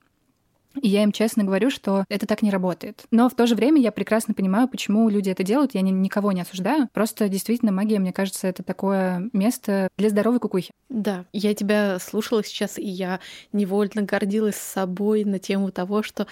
и 0.81 0.89
я 0.89 1.03
им 1.03 1.13
честно 1.13 1.45
говорю, 1.45 1.71
что 1.71 2.05
это 2.09 2.27
так 2.27 2.43
не 2.43 2.51
работает. 2.51 3.05
Но 3.11 3.29
в 3.29 3.35
то 3.35 3.47
же 3.47 3.55
время 3.55 3.81
я 3.81 3.93
прекрасно 3.93 4.35
понимаю, 4.35 4.69
почему 4.69 5.09
люди 5.09 5.31
это 5.31 5.43
делают. 5.43 5.75
Я 5.75 5.81
ни, 5.81 5.91
никого 5.91 6.33
не 6.33 6.43
осуждаю. 6.43 6.89
Просто 6.93 7.29
действительно 7.29 7.73
магия, 7.73 7.99
мне 7.99 8.13
кажется, 8.13 8.47
это 8.47 8.63
такое 8.63 9.29
место 9.33 9.89
для 9.97 10.11
здоровой 10.11 10.41
кукухи. 10.41 10.73
Да, 10.89 11.25
я 11.33 11.55
тебя 11.55 11.99
слушала 11.99 12.45
сейчас, 12.45 12.79
и 12.79 12.87
я 12.87 13.21
невольно 13.53 14.03
гордилась 14.03 14.57
собой 14.57 15.25
на 15.25 15.39
тему 15.39 15.71
того, 15.71 16.03
что 16.03 16.27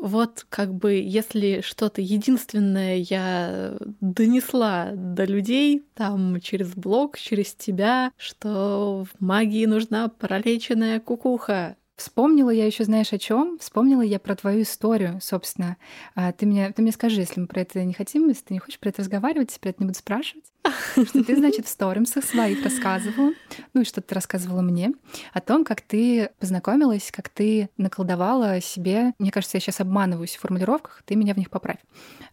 вот 0.00 0.44
как 0.48 0.74
бы 0.74 0.94
если 0.94 1.60
что-то 1.60 2.00
единственное 2.00 2.96
я 2.96 3.76
донесла 4.00 4.90
до 4.92 5.24
людей 5.24 5.84
там 5.94 6.40
через 6.40 6.74
блог, 6.74 7.16
через 7.16 7.54
тебя, 7.54 8.10
что 8.16 9.04
в 9.04 9.24
магии 9.24 9.66
нужна 9.66 10.08
пролеченная 10.08 10.98
кукуха, 10.98 11.76
Вспомнила 11.96 12.50
я 12.50 12.66
еще, 12.66 12.82
знаешь, 12.82 13.12
о 13.12 13.18
чем? 13.18 13.56
Вспомнила 13.60 14.02
я 14.02 14.18
про 14.18 14.34
твою 14.34 14.62
историю, 14.62 15.20
собственно. 15.22 15.76
А, 16.16 16.32
ты 16.32 16.44
мне, 16.44 16.72
ты 16.72 16.82
мне 16.82 16.90
скажи, 16.90 17.20
если 17.20 17.40
мы 17.40 17.46
про 17.46 17.60
это 17.60 17.84
не 17.84 17.94
хотим, 17.94 18.28
если 18.28 18.46
ты 18.46 18.54
не 18.54 18.58
хочешь 18.58 18.80
про 18.80 18.88
это 18.88 19.02
разговаривать, 19.02 19.56
про 19.60 19.68
это 19.68 19.80
не 19.80 19.86
буду 19.86 19.98
спрашивать. 19.98 20.44
Что 20.94 21.22
ты, 21.22 21.36
значит, 21.36 21.66
в 21.66 21.68
сторимсах 21.68 22.24
своих 22.24 22.64
рассказывала, 22.64 23.32
ну 23.74 23.82
и 23.82 23.84
что 23.84 24.00
ты 24.00 24.14
рассказывала 24.14 24.62
мне, 24.62 24.92
о 25.32 25.40
том, 25.40 25.62
как 25.62 25.82
ты 25.82 26.30
познакомилась, 26.38 27.10
как 27.12 27.28
ты 27.28 27.68
наколдовала 27.76 28.60
себе, 28.62 29.12
мне 29.18 29.30
кажется, 29.30 29.58
я 29.58 29.60
сейчас 29.60 29.80
обманываюсь 29.80 30.36
в 30.36 30.40
формулировках, 30.40 31.02
ты 31.04 31.16
меня 31.16 31.34
в 31.34 31.36
них 31.36 31.50
поправь, 31.50 31.80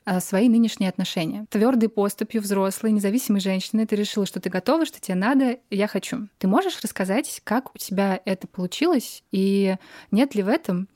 а, 0.06 0.22
свои 0.22 0.48
нынешние 0.48 0.90
отношения. 0.90 1.46
Твердой 1.50 1.90
поступью 1.90 2.42
взрослой, 2.42 2.94
независимой 2.94 3.42
женщины 3.42 3.86
ты 3.86 3.98
решила, 3.98 4.26
что 4.26 4.40
ты 4.40 4.50
готова, 4.50 4.86
что 4.86 5.02
тебе 5.02 5.16
надо, 5.16 5.58
я 5.70 5.88
хочу. 5.88 6.30
Ты 6.38 6.48
можешь 6.48 6.80
рассказать, 6.82 7.42
как 7.44 7.76
у 7.76 7.78
тебя 7.78 8.22
это 8.24 8.48
получилось, 8.48 9.24
и 9.32 9.51
нет 10.12 10.36
ли 10.36 10.44
в 10.44 10.48
этом 10.48 10.88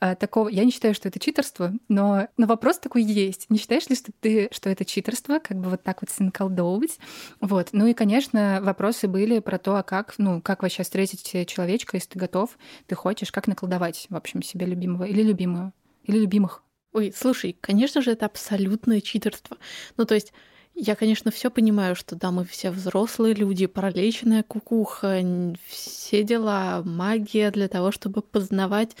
а, 0.00 0.14
такого, 0.14 0.48
я 0.48 0.64
не 0.64 0.70
считаю, 0.70 0.94
что 0.94 1.08
это 1.08 1.18
читерство, 1.18 1.72
но, 1.88 2.28
но 2.36 2.46
вопрос 2.46 2.78
такой 2.78 3.02
есть. 3.02 3.46
Не 3.50 3.58
считаешь 3.58 3.88
ли, 3.88 3.96
что 3.96 4.12
ты, 4.20 4.48
что 4.52 4.70
это 4.70 4.84
читерство, 4.84 5.38
как 5.38 5.58
бы 5.58 5.70
вот 5.70 5.82
так 5.82 6.02
вот 6.02 6.10
наколдовывать? 6.18 6.98
Вот. 7.40 7.68
Ну 7.72 7.86
и, 7.86 7.94
конечно, 7.94 8.60
вопросы 8.62 9.08
были 9.08 9.40
про 9.40 9.58
то, 9.58 9.76
а 9.76 9.82
как, 9.82 10.14
ну, 10.18 10.40
как 10.40 10.62
вообще 10.62 10.82
встретить 10.82 11.48
человечка, 11.48 11.96
если 11.96 12.10
ты 12.10 12.18
готов, 12.18 12.56
ты 12.86 12.94
хочешь, 12.94 13.32
как 13.32 13.46
наколдовать, 13.46 14.06
в 14.08 14.16
общем, 14.16 14.42
себе 14.42 14.66
любимого 14.66 15.04
или 15.04 15.22
любимую, 15.22 15.72
или 16.04 16.18
любимых. 16.18 16.62
Ой, 16.92 17.12
слушай, 17.16 17.56
конечно 17.60 18.02
же, 18.02 18.10
это 18.12 18.26
абсолютное 18.26 19.00
читерство. 19.00 19.58
Ну, 19.96 20.04
то 20.04 20.14
есть 20.14 20.32
я, 20.74 20.96
конечно, 20.96 21.30
все 21.30 21.50
понимаю, 21.50 21.94
что 21.94 22.16
да, 22.16 22.30
мы 22.30 22.44
все 22.44 22.70
взрослые 22.70 23.34
люди, 23.34 23.66
пролеченная 23.66 24.42
кукуха, 24.42 25.22
все 25.68 26.22
дела, 26.22 26.82
магия 26.84 27.50
для 27.50 27.68
того, 27.68 27.92
чтобы 27.92 28.22
познавать 28.22 28.96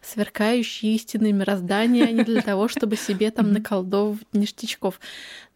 сверкающие 0.00 0.94
истины 0.94 1.32
мироздания, 1.32 2.06
а 2.06 2.12
не 2.12 2.24
для 2.24 2.40
того, 2.42 2.68
чтобы 2.68 2.96
себе 2.96 3.30
там 3.30 3.52
наколдовывать 3.52 4.26
ништячков. 4.32 5.00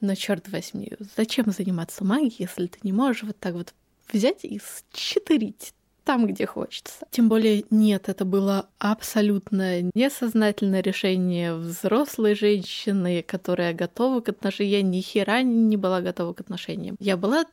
Но 0.01 0.15
черт 0.15 0.49
возьми, 0.49 0.93
зачем 1.17 1.51
заниматься 1.51 2.05
магией, 2.05 2.37
если 2.41 2.67
ты 2.67 2.79
не 2.83 2.93
можешь 2.93 3.23
вот 3.23 3.39
так 3.39 3.55
вот 3.55 3.73
взять 4.13 4.45
и 4.45 4.61
счетырить 4.95 5.73
там, 6.05 6.27
где 6.27 6.47
хочется. 6.47 7.07
Тем 7.11 7.29
более, 7.29 7.65
нет, 7.71 8.09
это 8.09 8.25
было 8.25 8.69
абсолютно 8.79 9.83
несознательное 9.95 10.83
решение 10.83 11.55
взрослой 11.55 12.35
женщины, 12.35 13.23
которая 13.23 13.73
готова 13.73 14.21
к 14.21 14.29
отношениям. 14.29 14.73
Я 14.73 14.83
ни 14.83 15.01
хера 15.01 15.43
не 15.43 15.77
была 15.77 16.01
готова 16.01 16.33
к 16.33 16.41
отношениям. 16.41 16.97
Я 16.99 17.17
была 17.17 17.45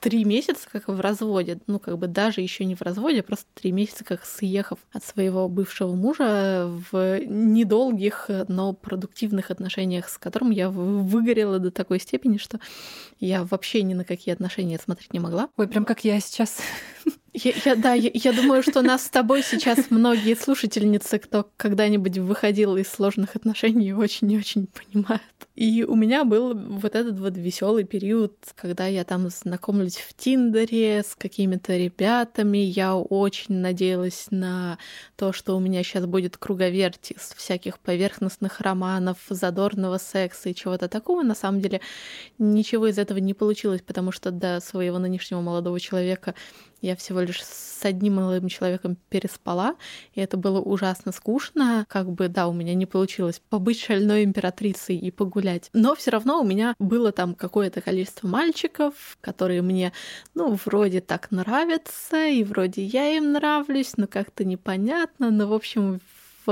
три 0.00 0.24
месяца 0.24 0.68
как 0.70 0.88
в 0.88 1.00
разводе, 1.00 1.58
ну 1.66 1.78
как 1.78 1.98
бы 1.98 2.06
даже 2.06 2.40
еще 2.40 2.64
не 2.64 2.74
в 2.74 2.82
разводе, 2.82 3.20
а 3.20 3.22
просто 3.22 3.46
три 3.54 3.72
месяца 3.72 4.04
как 4.04 4.24
съехав 4.24 4.78
от 4.92 5.04
своего 5.04 5.48
бывшего 5.48 5.94
мужа 5.94 6.70
в 6.90 7.18
недолгих, 7.26 8.30
но 8.48 8.72
продуктивных 8.72 9.50
отношениях, 9.50 10.08
с 10.08 10.18
которым 10.18 10.50
я 10.50 10.70
выгорела 10.70 11.58
до 11.58 11.70
такой 11.70 11.98
степени, 12.00 12.38
что 12.38 12.60
я 13.18 13.44
вообще 13.44 13.82
ни 13.82 13.94
на 13.94 14.04
какие 14.04 14.32
отношения 14.32 14.78
смотреть 14.78 15.12
не 15.12 15.20
могла. 15.20 15.48
Ой, 15.56 15.66
прям 15.66 15.84
как 15.84 16.04
я 16.04 16.20
сейчас. 16.20 16.58
Я, 17.44 17.52
я, 17.64 17.76
да, 17.76 17.92
я, 17.92 18.10
я 18.12 18.32
думаю, 18.32 18.64
что 18.64 18.82
нас 18.82 19.04
с 19.04 19.10
тобой 19.10 19.44
сейчас 19.44 19.90
многие 19.90 20.34
слушательницы, 20.34 21.18
кто 21.18 21.48
когда-нибудь 21.56 22.18
выходил 22.18 22.76
из 22.76 22.88
сложных 22.88 23.36
отношений, 23.36 23.92
очень 23.92 24.32
и 24.32 24.36
очень 24.38 24.66
понимают. 24.66 25.22
И 25.54 25.84
у 25.84 25.94
меня 25.94 26.24
был 26.24 26.54
вот 26.54 26.94
этот 26.96 27.18
вот 27.18 27.36
веселый 27.36 27.84
период, 27.84 28.34
когда 28.56 28.86
я 28.86 29.04
там 29.04 29.28
знакомлюсь 29.28 29.96
в 29.96 30.14
Тиндере 30.14 31.02
с 31.02 31.14
какими-то 31.14 31.76
ребятами. 31.76 32.58
Я 32.58 32.96
очень 32.96 33.56
надеялась 33.56 34.26
на 34.30 34.78
то, 35.16 35.32
что 35.32 35.56
у 35.56 35.60
меня 35.60 35.82
сейчас 35.84 36.06
будет 36.06 36.36
круговерть 36.36 37.12
из 37.12 37.34
всяких 37.36 37.78
поверхностных 37.78 38.60
романов, 38.60 39.18
задорного 39.28 39.98
секса 39.98 40.48
и 40.48 40.54
чего-то 40.54 40.88
такого. 40.88 41.22
На 41.22 41.34
самом 41.34 41.60
деле 41.60 41.80
ничего 42.38 42.88
из 42.88 42.98
этого 42.98 43.18
не 43.18 43.34
получилось, 43.34 43.82
потому 43.84 44.10
что 44.10 44.32
до 44.32 44.60
своего 44.60 44.98
нынешнего 44.98 45.40
молодого 45.40 45.78
человека 45.78 46.34
я 46.80 46.96
всего 46.96 47.20
лишь 47.20 47.42
с 47.44 47.84
одним 47.84 48.16
молодым 48.16 48.48
человеком 48.48 48.96
переспала, 49.08 49.76
и 50.14 50.20
это 50.20 50.36
было 50.36 50.60
ужасно 50.60 51.12
скучно. 51.12 51.86
Как 51.88 52.10
бы, 52.10 52.28
да, 52.28 52.48
у 52.48 52.52
меня 52.52 52.74
не 52.74 52.86
получилось 52.86 53.40
побыть 53.48 53.80
шальной 53.80 54.24
императрицей 54.24 54.96
и 54.96 55.10
погулять. 55.10 55.70
Но 55.72 55.94
все 55.94 56.10
равно 56.10 56.40
у 56.40 56.44
меня 56.44 56.74
было 56.78 57.12
там 57.12 57.34
какое-то 57.34 57.80
количество 57.80 58.28
мальчиков, 58.28 59.18
которые 59.20 59.62
мне, 59.62 59.92
ну, 60.34 60.58
вроде 60.64 61.00
так 61.00 61.30
нравятся, 61.30 62.26
и 62.26 62.44
вроде 62.44 62.82
я 62.84 63.16
им 63.16 63.32
нравлюсь, 63.32 63.96
но 63.96 64.06
как-то 64.06 64.44
непонятно. 64.44 65.30
Но, 65.30 65.46
в 65.48 65.52
общем, 65.52 66.00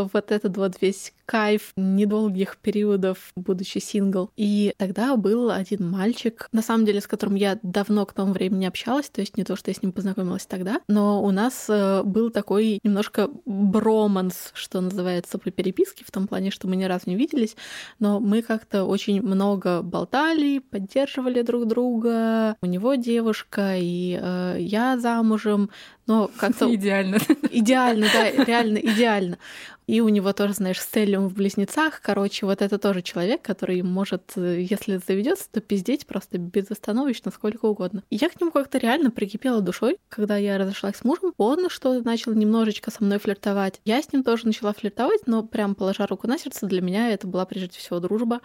вот 0.04 0.32
этот 0.32 0.56
вот 0.56 0.76
весь 0.80 1.12
кайф 1.26 1.72
недолгих 1.76 2.56
периодов, 2.56 3.32
будучи 3.36 3.78
сингл. 3.78 4.30
И 4.36 4.74
тогда 4.78 5.16
был 5.16 5.50
один 5.50 5.88
мальчик, 5.90 6.48
на 6.52 6.62
самом 6.62 6.86
деле, 6.86 7.00
с 7.00 7.06
которым 7.06 7.34
я 7.34 7.58
давно 7.62 8.06
к 8.06 8.12
тому 8.12 8.32
времени 8.32 8.64
общалась, 8.64 9.08
то 9.08 9.20
есть 9.20 9.36
не 9.36 9.44
то, 9.44 9.56
что 9.56 9.70
я 9.70 9.74
с 9.74 9.82
ним 9.82 9.92
познакомилась 9.92 10.46
тогда, 10.46 10.80
но 10.88 11.22
у 11.22 11.30
нас 11.32 11.66
э, 11.68 12.02
был 12.04 12.30
такой 12.30 12.78
немножко 12.84 13.28
броманс, 13.44 14.52
что 14.54 14.80
называется, 14.80 15.38
по 15.38 15.50
переписке, 15.50 16.04
в 16.04 16.10
том 16.10 16.28
плане, 16.28 16.50
что 16.50 16.68
мы 16.68 16.76
ни 16.76 16.84
разу 16.84 17.04
не 17.06 17.16
виделись, 17.16 17.56
но 17.98 18.20
мы 18.20 18.42
как-то 18.42 18.84
очень 18.84 19.20
много 19.20 19.82
болтали, 19.82 20.58
поддерживали 20.58 21.42
друг 21.42 21.66
друга. 21.66 22.56
У 22.62 22.66
него 22.66 22.94
девушка, 22.94 23.76
и 23.76 24.18
э, 24.20 24.56
я 24.60 24.98
замужем, 24.98 25.70
но 26.06 26.30
как-то... 26.36 26.72
Идеально. 26.74 27.18
Идеально, 27.50 28.06
да, 28.12 28.44
реально 28.44 28.78
идеально. 28.78 29.38
И 29.86 30.00
у 30.00 30.08
него 30.08 30.32
тоже, 30.32 30.54
знаешь, 30.54 30.80
стеллиум 30.80 31.28
в 31.28 31.34
близнецах. 31.34 32.00
Короче, 32.02 32.44
вот 32.44 32.60
это 32.60 32.78
тоже 32.78 33.02
человек, 33.02 33.42
который 33.42 33.82
может, 33.82 34.32
если 34.36 35.00
заведется, 35.06 35.48
то 35.50 35.60
пиздеть 35.60 36.06
просто 36.06 36.38
безостановочно 36.38 37.30
сколько 37.30 37.66
угодно. 37.66 38.02
И 38.10 38.16
я 38.16 38.28
к 38.28 38.40
нему 38.40 38.50
как-то 38.50 38.78
реально 38.78 39.12
прикипела 39.12 39.60
душой, 39.60 39.98
когда 40.08 40.36
я 40.36 40.58
разошлась 40.58 40.96
с 40.96 41.04
мужем. 41.04 41.32
Он 41.36 41.70
что 41.70 42.00
начал 42.02 42.32
немножечко 42.32 42.90
со 42.90 43.04
мной 43.04 43.18
флиртовать. 43.18 43.80
Я 43.84 44.02
с 44.02 44.12
ним 44.12 44.24
тоже 44.24 44.46
начала 44.46 44.72
флиртовать, 44.72 45.26
но 45.26 45.44
прям 45.44 45.76
положа 45.76 46.06
руку 46.06 46.26
на 46.26 46.36
сердце, 46.36 46.66
для 46.66 46.80
меня 46.80 47.10
это 47.10 47.28
была 47.28 47.46
прежде 47.46 47.78
всего 47.78 48.00
дружба. 48.00 48.40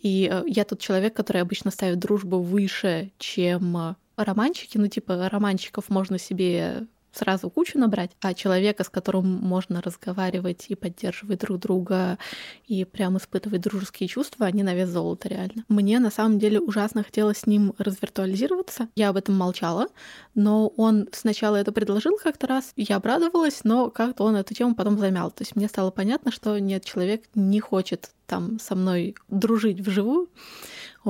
И 0.00 0.28
э, 0.30 0.44
я 0.46 0.64
тот 0.64 0.78
человек, 0.78 1.14
который 1.14 1.42
обычно 1.42 1.72
ставит 1.72 1.98
дружбу 1.98 2.40
выше, 2.40 3.10
чем 3.18 3.76
э, 3.76 3.94
романчики. 4.24 4.78
Ну, 4.78 4.88
типа, 4.88 5.28
романчиков 5.28 5.88
можно 5.88 6.18
себе 6.18 6.86
сразу 7.12 7.50
кучу 7.50 7.78
набрать, 7.78 8.10
а 8.20 8.34
человека, 8.34 8.84
с 8.84 8.88
которым 8.88 9.26
можно 9.26 9.80
разговаривать 9.82 10.66
и 10.68 10.74
поддерживать 10.74 11.40
друг 11.40 11.58
друга, 11.58 12.18
и 12.66 12.84
прям 12.84 13.16
испытывать 13.16 13.62
дружеские 13.62 14.08
чувства, 14.08 14.46
они 14.46 14.62
на 14.62 14.74
вес 14.74 14.88
золота 14.88 15.28
реально. 15.28 15.64
Мне 15.68 15.98
на 15.98 16.10
самом 16.10 16.38
деле 16.38 16.60
ужасно 16.60 17.02
хотелось 17.02 17.38
с 17.38 17.46
ним 17.46 17.74
развиртуализироваться. 17.78 18.88
Я 18.94 19.08
об 19.08 19.16
этом 19.16 19.36
молчала, 19.36 19.88
но 20.34 20.68
он 20.68 21.08
сначала 21.12 21.56
это 21.56 21.72
предложил 21.72 22.18
как-то 22.22 22.46
раз, 22.46 22.72
я 22.76 22.96
обрадовалась, 22.96 23.64
но 23.64 23.90
как-то 23.90 24.24
он 24.24 24.36
эту 24.36 24.54
тему 24.54 24.74
потом 24.74 24.98
замял. 24.98 25.30
То 25.30 25.42
есть 25.42 25.56
мне 25.56 25.68
стало 25.68 25.90
понятно, 25.90 26.30
что 26.30 26.58
нет, 26.58 26.84
человек 26.84 27.24
не 27.34 27.60
хочет 27.60 28.10
там 28.26 28.60
со 28.60 28.74
мной 28.74 29.14
дружить 29.28 29.80
вживую, 29.80 30.28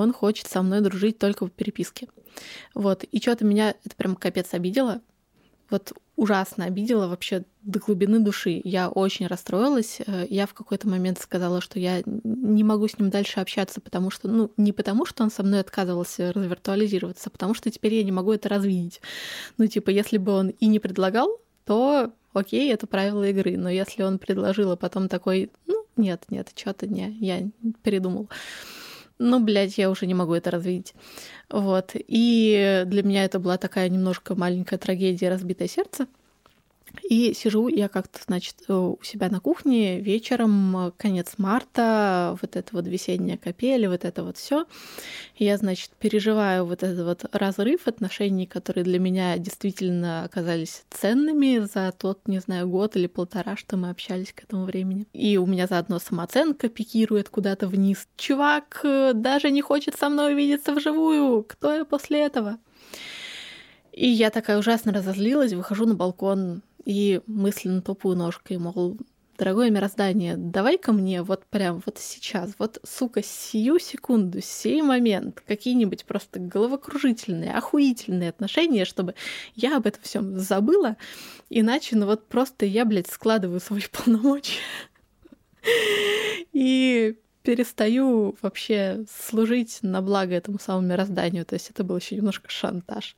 он 0.00 0.12
хочет 0.12 0.46
со 0.46 0.62
мной 0.62 0.80
дружить 0.80 1.18
только 1.18 1.46
в 1.46 1.50
переписке. 1.50 2.08
Вот. 2.74 3.04
И 3.04 3.20
что-то 3.20 3.44
меня 3.44 3.74
это 3.84 3.96
прям 3.96 4.16
капец 4.16 4.54
обидело, 4.54 5.00
вот 5.70 5.92
ужасно 6.16 6.64
обидела 6.64 7.06
вообще 7.06 7.44
до 7.62 7.78
глубины 7.78 8.20
души. 8.20 8.60
Я 8.64 8.88
очень 8.88 9.26
расстроилась. 9.26 10.00
Э, 10.06 10.26
я 10.28 10.46
в 10.46 10.54
какой-то 10.54 10.88
момент 10.88 11.20
сказала, 11.20 11.60
что 11.60 11.78
я 11.78 12.02
не 12.06 12.64
могу 12.64 12.88
с 12.88 12.98
ним 12.98 13.10
дальше 13.10 13.40
общаться, 13.40 13.80
потому 13.80 14.10
что, 14.10 14.28
ну, 14.28 14.50
не 14.56 14.72
потому, 14.72 15.04
что 15.04 15.22
он 15.22 15.30
со 15.30 15.42
мной 15.42 15.60
отказывался 15.60 16.32
развиртуализироваться, 16.32 17.28
а 17.28 17.30
потому 17.30 17.54
что 17.54 17.70
теперь 17.70 17.94
я 17.94 18.02
не 18.02 18.12
могу 18.12 18.32
это 18.32 18.48
развидеть. 18.48 19.00
Ну, 19.58 19.66
типа, 19.66 19.90
если 19.90 20.16
бы 20.16 20.32
он 20.32 20.48
и 20.48 20.66
не 20.66 20.78
предлагал, 20.78 21.40
то 21.66 22.12
окей, 22.32 22.72
это 22.72 22.86
правило 22.86 23.28
игры. 23.28 23.56
Но 23.58 23.68
если 23.68 24.02
он 24.02 24.18
предложил, 24.18 24.72
а 24.72 24.76
потом 24.76 25.08
такой, 25.08 25.50
ну, 25.66 25.84
нет, 25.96 26.24
нет, 26.30 26.50
что-то 26.56 26.86
не, 26.86 27.10
я 27.20 27.48
передумал 27.82 28.28
ну, 29.18 29.40
блядь, 29.40 29.78
я 29.78 29.90
уже 29.90 30.06
не 30.06 30.14
могу 30.14 30.34
это 30.34 30.50
развидеть. 30.50 30.94
Вот. 31.50 31.92
И 31.94 32.84
для 32.86 33.02
меня 33.02 33.24
это 33.24 33.38
была 33.38 33.56
такая 33.58 33.88
немножко 33.88 34.34
маленькая 34.34 34.78
трагедия 34.78 35.28
«Разбитое 35.28 35.68
сердце». 35.68 36.06
И 37.08 37.32
сижу 37.34 37.68
я 37.68 37.88
как-то, 37.88 38.20
значит, 38.26 38.56
э, 38.68 38.72
у 38.72 38.98
себя 39.02 39.28
на 39.28 39.40
кухне 39.40 40.00
вечером, 40.00 40.92
конец 40.96 41.34
марта, 41.38 42.36
вот 42.40 42.56
это 42.56 42.68
вот 42.72 42.86
весенняя 42.86 43.36
капель, 43.36 43.86
вот 43.88 44.04
это 44.04 44.24
вот 44.24 44.36
все. 44.36 44.66
Я, 45.36 45.56
значит, 45.56 45.90
переживаю 45.98 46.64
вот 46.64 46.82
этот 46.82 47.04
вот 47.04 47.24
разрыв 47.32 47.86
отношений, 47.86 48.46
которые 48.46 48.84
для 48.84 48.98
меня 48.98 49.38
действительно 49.38 50.24
оказались 50.24 50.84
ценными 50.90 51.66
за 51.72 51.92
тот, 51.96 52.26
не 52.26 52.40
знаю, 52.40 52.68
год 52.68 52.96
или 52.96 53.06
полтора, 53.06 53.56
что 53.56 53.76
мы 53.76 53.90
общались 53.90 54.32
к 54.32 54.44
этому 54.44 54.64
времени. 54.64 55.06
И 55.12 55.38
у 55.38 55.46
меня 55.46 55.66
заодно 55.66 55.98
самооценка 55.98 56.68
пикирует 56.68 57.28
куда-то 57.28 57.68
вниз. 57.68 58.06
Чувак 58.16 58.80
э, 58.84 59.12
даже 59.14 59.50
не 59.50 59.62
хочет 59.62 59.96
со 59.96 60.08
мной 60.08 60.34
увидеться 60.34 60.74
вживую. 60.74 61.44
Кто 61.44 61.72
я 61.74 61.84
после 61.84 62.20
этого? 62.20 62.58
И 63.92 64.06
я 64.06 64.30
такая 64.30 64.58
ужасно 64.58 64.92
разозлилась, 64.92 65.52
выхожу 65.52 65.84
на 65.84 65.96
балкон, 65.96 66.62
и 66.88 67.20
мысленно 67.26 67.82
топаю 67.82 68.16
ножкой, 68.16 68.56
мол, 68.56 68.96
дорогое 69.36 69.68
мироздание, 69.68 70.38
давай-ка 70.38 70.92
мне 70.92 71.22
вот 71.22 71.44
прям 71.44 71.82
вот 71.84 71.98
сейчас, 71.98 72.54
вот, 72.58 72.78
сука, 72.82 73.22
сию 73.22 73.78
секунду, 73.78 74.40
сей 74.40 74.80
момент, 74.80 75.42
какие-нибудь 75.46 76.06
просто 76.06 76.40
головокружительные, 76.40 77.52
охуительные 77.52 78.30
отношения, 78.30 78.86
чтобы 78.86 79.14
я 79.54 79.76
об 79.76 79.86
этом 79.86 80.02
всем 80.02 80.38
забыла, 80.38 80.96
иначе, 81.50 81.94
ну 81.94 82.06
вот 82.06 82.26
просто 82.26 82.64
я, 82.64 82.86
блядь, 82.86 83.10
складываю 83.10 83.60
свои 83.60 83.82
полномочия 83.92 84.54
и 86.54 87.18
перестаю 87.42 88.34
вообще 88.40 89.04
служить 89.10 89.80
на 89.82 90.00
благо 90.00 90.34
этому 90.34 90.58
самому 90.58 90.86
мирозданию. 90.86 91.44
То 91.44 91.54
есть 91.54 91.68
это 91.68 91.84
был 91.84 91.98
еще 91.98 92.16
немножко 92.16 92.50
шантаж. 92.50 93.14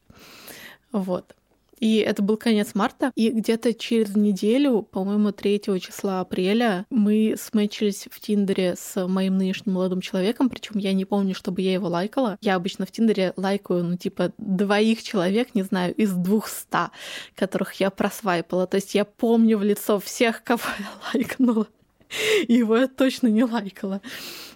Вот. 0.93 1.37
И 1.81 1.97
это 1.97 2.23
был 2.23 2.37
конец 2.37 2.75
марта. 2.75 3.11
И 3.17 3.31
где-то 3.31 3.75
через 3.75 4.15
неделю, 4.15 4.83
по-моему, 4.83 5.33
3 5.33 5.61
числа 5.81 6.21
апреля, 6.21 6.87
мы 6.91 7.35
сметчились 7.41 8.07
в 8.11 8.21
Тиндере 8.21 8.75
с 8.79 9.07
моим 9.07 9.39
нынешним 9.39 9.75
молодым 9.75 10.01
человеком. 10.01 10.49
Причем 10.49 10.79
я 10.79 10.93
не 10.93 11.05
помню, 11.05 11.35
чтобы 11.35 11.63
я 11.63 11.73
его 11.73 11.89
лайкала. 11.89 12.37
Я 12.41 12.55
обычно 12.55 12.87
в 12.87 12.93
Тиндере 12.93 13.33
лайкаю, 13.37 13.85
ну, 13.85 13.97
типа, 13.97 14.33
двоих 14.39 15.03
человек, 15.03 15.55
не 15.55 15.63
знаю, 15.63 15.95
из 15.95 16.13
двухста, 16.13 16.91
которых 17.35 17.75
я 17.75 17.91
просвайпала. 17.91 18.67
То 18.67 18.77
есть 18.77 18.95
я 18.95 19.05
помню 19.05 19.59
в 19.59 19.63
лицо 19.63 19.99
всех, 19.99 20.43
кого 20.45 20.63
я 20.79 20.91
лайкнула. 21.15 21.67
Его 22.49 22.77
я 22.77 22.89
точно 22.89 23.29
не 23.29 23.45
лайкала. 23.45 24.01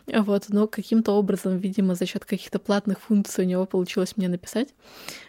Вот, 0.07 0.47
но 0.49 0.67
каким-то 0.67 1.13
образом, 1.13 1.57
видимо, 1.59 1.95
за 1.95 2.07
счет 2.07 2.25
каких-то 2.25 2.59
платных 2.59 3.01
функций 3.01 3.45
у 3.45 3.49
него 3.49 3.65
получилось 3.65 4.17
мне 4.17 4.29
написать. 4.29 4.75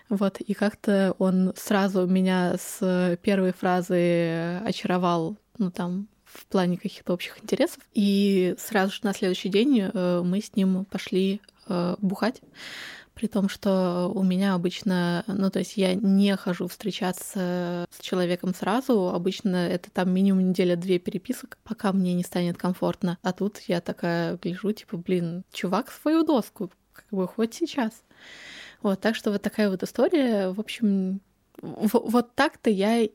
Вот, 0.10 0.42
и 0.42 0.54
как-то 0.54 1.16
он 1.18 1.54
сразу 1.56 2.06
меня 2.06 2.58
с 2.60 3.18
первой 3.22 3.54
фразы 3.54 4.60
очаровал, 4.66 5.38
ну 5.58 5.72
там, 5.72 6.08
в 6.26 6.46
плане 6.48 6.78
каких-то 6.78 7.14
общих 7.14 7.42
интересов. 7.42 7.80
И 7.94 8.56
сразу 8.58 8.94
же 8.94 9.00
на 9.04 9.14
следующий 9.14 9.50
день 9.50 9.80
э, 9.82 10.22
мы 10.24 10.42
с 10.42 10.56
ним 10.56 10.86
пошли 10.86 11.40
э, 11.68 11.96
бухать 12.02 12.42
при 13.16 13.28
том, 13.28 13.50
что 13.50 14.12
у 14.14 14.24
меня 14.24 14.54
обычно, 14.54 15.24
ну, 15.28 15.50
то 15.50 15.60
есть 15.60 15.78
я 15.78 15.96
не 15.96 16.36
хожу 16.36 16.68
встречаться 16.68 17.88
с 17.90 18.02
человеком 18.02 18.54
сразу, 18.54 19.08
обычно 19.08 19.56
это 19.56 19.90
там 19.90 20.12
минимум 20.14 20.50
неделя-две 20.50 21.00
переписок, 21.00 21.58
пока 21.64 21.94
мне 21.94 22.14
не 22.14 22.24
станет 22.24 22.58
комфортно. 22.58 23.18
А 23.24 23.32
тут 23.32 23.60
я 23.68 23.80
такая 23.80 24.38
гляжу, 24.38 24.74
типа, 24.74 24.98
блин, 24.98 25.44
чувак 25.52 25.92
свою 25.92 26.24
доску, 26.24 26.72
как 26.92 27.08
бы 27.10 27.28
хоть 27.28 27.54
сейчас. 27.54 28.04
Вот, 28.82 29.00
так 29.00 29.16
что 29.16 29.32
вот 29.32 29.42
такая 29.42 29.70
вот 29.70 29.82
история, 29.82 30.50
в 30.50 30.60
общем, 30.60 31.22
вот 31.62 32.36
так-то 32.36 32.70
я 32.70 33.08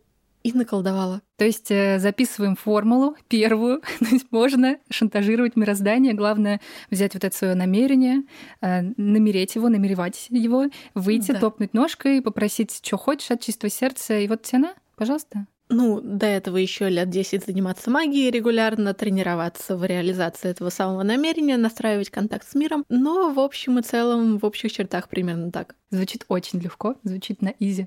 и 0.42 0.53
наколдовала. 0.53 1.22
То 1.37 1.44
есть 1.44 1.70
э, 1.70 1.98
записываем 1.98 2.57
формулу 2.57 3.16
первую. 3.29 3.81
То 3.98 4.07
есть 4.07 4.26
можно 4.31 4.79
шантажировать 4.90 5.57
мироздание. 5.57 6.14
Главное 6.14 6.61
взять 6.90 7.14
вот 7.14 7.24
это 7.24 7.37
свое 7.37 7.55
намерение, 7.55 8.22
э, 8.61 8.83
намереть 8.96 9.55
его, 9.55 9.68
намеревать 9.68 10.26
его, 10.31 10.66
выйти, 10.94 11.33
да. 11.33 11.40
топнуть 11.40 11.74
ножкой, 11.74 12.22
попросить, 12.22 12.81
что 12.85 12.96
хочешь 12.96 13.31
от 13.31 13.40
чистого 13.40 13.70
сердца. 13.70 14.18
И 14.18 14.29
вот 14.29 14.46
цена, 14.46 14.74
пожалуйста. 14.96 15.46
Ну, 15.72 16.00
до 16.00 16.26
этого 16.26 16.57
еще 16.57 16.88
лет 16.88 17.11
10 17.11 17.46
заниматься 17.46 17.90
магией, 17.90 18.33
регулярно 18.33 18.92
тренироваться 18.92 19.76
в 19.76 19.85
реализации 19.85 20.50
этого 20.50 20.68
самого 20.68 21.05
намерения, 21.05 21.57
настраивать 21.57 22.11
контакт 22.11 22.48
с 22.50 22.57
миром. 22.57 22.85
Но 22.88 23.33
в 23.33 23.38
общем 23.38 23.79
и 23.79 23.83
целом, 23.83 24.38
в 24.38 24.44
общих 24.44 24.72
чертах 24.72 25.09
примерно 25.09 25.53
так. 25.53 25.76
Звучит 25.90 26.24
очень 26.26 26.59
легко, 26.59 26.96
звучит 27.05 27.40
на 27.40 27.55
изи. 27.61 27.87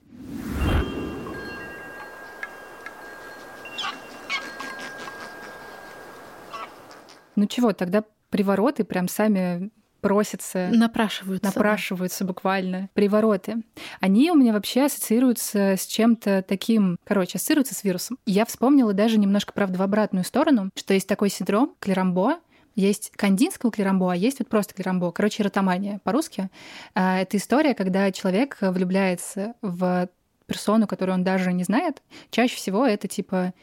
Ну 7.35 7.47
чего, 7.47 7.73
тогда 7.73 8.03
привороты 8.29 8.83
прям 8.83 9.07
сами 9.07 9.71
просятся. 10.03 10.69
Напрашиваются. 10.71 11.45
Напрашиваются 11.45 12.23
да. 12.23 12.27
буквально. 12.27 12.89
Привороты. 12.93 13.63
Они 14.01 14.29
у 14.31 14.35
меня 14.35 14.51
вообще 14.53 14.85
ассоциируются 14.85 15.75
с 15.77 15.87
чем-то 15.87 16.43
таким... 16.47 16.97
Короче, 17.05 17.37
ассоциируются 17.37 17.73
с 17.73 17.83
вирусом. 17.83 18.19
Я 18.25 18.45
вспомнила 18.45 18.93
даже 18.93 19.17
немножко, 19.17 19.53
правда, 19.53 19.79
в 19.79 19.81
обратную 19.81 20.25
сторону, 20.25 20.69
что 20.75 20.93
есть 20.93 21.07
такой 21.07 21.29
синдром 21.29 21.73
клерамбо, 21.79 22.39
есть 22.75 23.11
кандинского 23.15 23.71
клерамбо, 23.71 24.11
а 24.11 24.15
есть 24.15 24.39
вот 24.39 24.49
просто 24.49 24.73
клерамбо. 24.73 25.11
Короче, 25.11 25.41
ротомания 25.41 25.99
по-русски. 26.03 26.49
А, 26.95 27.19
это 27.21 27.37
история, 27.37 27.73
когда 27.73 28.11
человек 28.11 28.57
влюбляется 28.59 29.53
в 29.61 30.09
персону, 30.47 30.85
которую 30.87 31.15
он 31.15 31.23
даже 31.23 31.53
не 31.53 31.63
знает. 31.63 32.01
Чаще 32.29 32.55
всего 32.55 32.85
это 32.85 33.07
типа 33.07 33.53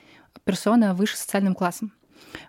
персона 0.44 0.94
выше 0.94 1.16
социальным 1.16 1.54
классом. 1.54 1.92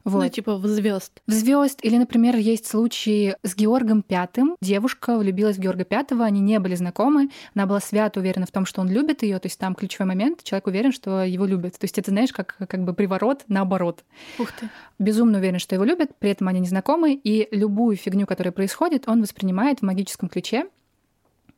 Вот. 0.04 0.24
Ну, 0.24 0.30
типа 0.30 0.58
в 0.58 0.66
звезд. 0.68 1.22
В 1.28 1.32
звезд. 1.32 1.80
Или, 1.84 1.98
например, 1.98 2.36
есть 2.36 2.68
случай 2.68 3.36
с 3.44 3.56
Георгом 3.56 4.02
Пятым. 4.02 4.56
Девушка 4.62 5.18
влюбилась 5.18 5.58
в 5.58 5.60
Георга 5.60 5.84
Пятого, 5.84 6.26
они 6.26 6.42
не 6.42 6.60
были 6.60 6.76
знакомы. 6.76 7.30
Она 7.56 7.66
была 7.66 7.80
свято 7.80 8.20
уверена 8.20 8.46
в 8.46 8.52
том, 8.52 8.66
что 8.66 8.82
он 8.82 8.90
любит 8.90 9.24
ее. 9.24 9.40
То 9.40 9.48
есть 9.48 9.60
там 9.60 9.76
ключевой 9.76 10.08
момент, 10.08 10.44
человек 10.44 10.68
уверен, 10.68 10.92
что 10.92 11.24
его 11.24 11.46
любят. 11.46 11.78
То 11.78 11.86
есть 11.86 11.98
это, 11.98 12.12
знаешь, 12.12 12.32
как, 12.32 12.56
как 12.58 12.84
бы 12.84 12.94
приворот 12.94 13.44
наоборот. 13.48 14.04
Ух 14.40 14.52
ты. 14.52 14.70
Безумно 15.00 15.40
уверен, 15.40 15.60
что 15.60 15.76
его 15.76 15.84
любят, 15.84 16.16
при 16.18 16.32
этом 16.32 16.48
они 16.48 16.60
не 16.60 16.68
знакомы, 16.68 17.14
и 17.14 17.48
любую 17.52 17.96
фигню, 17.96 18.26
которая 18.26 18.52
происходит, 18.52 19.08
он 19.08 19.22
воспринимает 19.22 19.80
в 19.80 19.84
магическом 19.84 20.30
ключе 20.30 20.66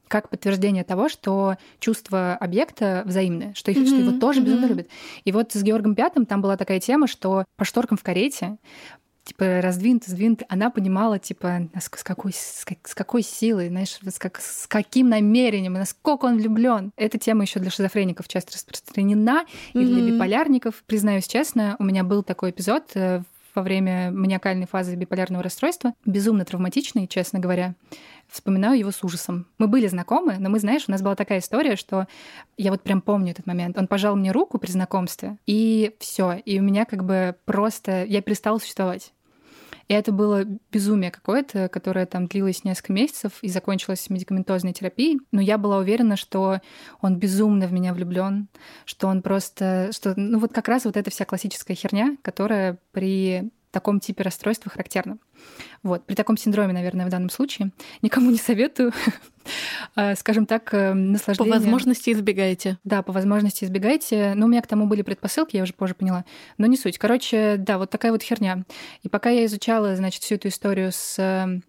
как 0.07 0.29
подтверждение 0.29 0.83
того, 0.83 1.09
что 1.09 1.57
чувства 1.79 2.35
объекта 2.35 3.03
взаимные, 3.05 3.53
что, 3.55 3.71
их, 3.71 3.77
mm-hmm. 3.77 3.87
что 3.87 3.95
его 3.95 4.19
тоже 4.19 4.41
mm-hmm. 4.41 4.45
безумно 4.45 4.65
любят. 4.65 4.87
И 5.23 5.31
вот 5.31 5.51
с 5.53 5.63
Георгом 5.63 5.95
Пятым 5.95 6.25
там 6.25 6.41
была 6.41 6.57
такая 6.57 6.79
тема, 6.79 7.07
что 7.07 7.45
по 7.57 7.65
шторкам 7.65 7.97
в 7.97 8.03
карете 8.03 8.57
типа 9.23 9.61
раздвинут, 9.61 10.03
сдвинут, 10.03 10.43
она 10.49 10.69
понимала, 10.69 11.17
типа, 11.17 11.69
с 11.79 12.03
какой, 12.03 12.33
с, 12.33 12.65
с 12.83 12.95
какой 12.95 13.23
силой, 13.23 13.69
знаешь, 13.69 13.97
с, 14.01 14.19
как, 14.19 14.39
с 14.39 14.67
каким 14.67 15.09
намерением, 15.09 15.73
насколько 15.73 16.25
он 16.25 16.37
влюблен. 16.37 16.91
Эта 16.97 17.17
тема 17.17 17.43
еще 17.43 17.59
для 17.59 17.71
шизофреников 17.71 18.27
часто 18.27 18.53
распространена, 18.53 19.45
mm-hmm. 19.73 19.81
и 19.81 19.85
для 19.85 20.11
биполярников. 20.11 20.83
Признаюсь 20.85 21.27
честно, 21.27 21.75
у 21.79 21.83
меня 21.83 22.03
был 22.03 22.23
такой 22.23 22.51
эпизод 22.51 22.91
э, 22.95 23.23
во 23.55 23.61
время 23.61 24.11
маниакальной 24.11 24.67
фазы 24.67 24.95
биполярного 24.95 25.43
расстройства, 25.43 25.93
безумно 26.05 26.45
травматичный, 26.45 27.07
честно 27.07 27.39
говоря 27.39 27.75
вспоминаю 28.33 28.79
его 28.79 28.89
с 28.89 29.03
ужасом. 29.03 29.45
Мы 29.59 29.67
были 29.67 29.85
знакомы, 29.87 30.37
но 30.39 30.49
мы, 30.49 30.59
знаешь, 30.59 30.85
у 30.87 30.91
нас 30.91 31.03
была 31.03 31.15
такая 31.15 31.37
история, 31.37 31.75
что 31.75 32.07
я 32.57 32.71
вот 32.71 32.81
прям 32.81 32.99
помню 33.01 33.31
этот 33.31 33.45
момент. 33.45 33.77
Он 33.77 33.87
пожал 33.87 34.15
мне 34.15 34.31
руку 34.31 34.57
при 34.57 34.71
знакомстве, 34.71 35.37
и 35.45 35.95
все. 35.99 36.33
И 36.43 36.59
у 36.59 36.63
меня 36.63 36.85
как 36.85 37.05
бы 37.05 37.35
просто... 37.45 38.03
Я 38.05 38.21
перестала 38.23 38.57
существовать. 38.57 39.13
И 39.87 39.93
это 39.93 40.11
было 40.11 40.45
безумие 40.71 41.11
какое-то, 41.11 41.67
которое 41.67 42.07
там 42.07 42.25
длилось 42.25 42.63
несколько 42.63 42.93
месяцев 42.93 43.33
и 43.41 43.49
закончилось 43.49 44.09
медикаментозной 44.09 44.73
терапией. 44.73 45.19
Но 45.31 45.39
я 45.39 45.59
была 45.59 45.77
уверена, 45.77 46.15
что 46.15 46.59
он 47.01 47.17
безумно 47.17 47.67
в 47.67 47.73
меня 47.73 47.93
влюблен, 47.93 48.47
что 48.85 49.07
он 49.07 49.21
просто... 49.21 49.91
что 49.93 50.13
Ну 50.15 50.39
вот 50.39 50.53
как 50.53 50.67
раз 50.69 50.85
вот 50.85 50.97
эта 50.97 51.11
вся 51.11 51.25
классическая 51.25 51.75
херня, 51.75 52.17
которая 52.23 52.79
при 52.93 53.51
таком 53.73 53.99
типе 53.99 54.23
расстройства 54.23 54.71
характерно. 54.71 55.17
Вот. 55.81 56.05
При 56.05 56.15
таком 56.15 56.37
синдроме, 56.37 56.71
наверное, 56.73 57.05
в 57.05 57.09
данном 57.09 57.29
случае 57.29 57.71
никому 58.01 58.31
не 58.31 58.37
советую. 58.37 58.93
А, 59.95 60.15
скажем 60.15 60.45
так, 60.45 60.73
э, 60.73 60.93
наслаждение... 60.93 61.51
По 61.51 61.59
возможности 61.59 62.11
избегайте. 62.11 62.77
Да, 62.85 63.01
по 63.01 63.11
возможности 63.11 63.65
избегайте. 63.65 64.33
Ну, 64.35 64.45
у 64.45 64.49
меня 64.49 64.61
к 64.61 64.67
тому 64.67 64.85
были 64.85 65.01
предпосылки, 65.01 65.57
я 65.57 65.63
уже 65.63 65.73
позже 65.73 65.95
поняла. 65.95 66.23
Но 66.57 66.67
не 66.67 66.77
суть. 66.77 66.97
Короче, 66.97 67.57
да, 67.57 67.77
вот 67.77 67.89
такая 67.89 68.13
вот 68.13 68.23
херня. 68.23 68.63
И 69.01 69.09
пока 69.09 69.29
я 69.29 69.45
изучала, 69.45 69.95
значит, 69.95 70.23
всю 70.23 70.35
эту 70.35 70.47
историю 70.47 70.91
с 70.93 71.19
э, 71.19 71.59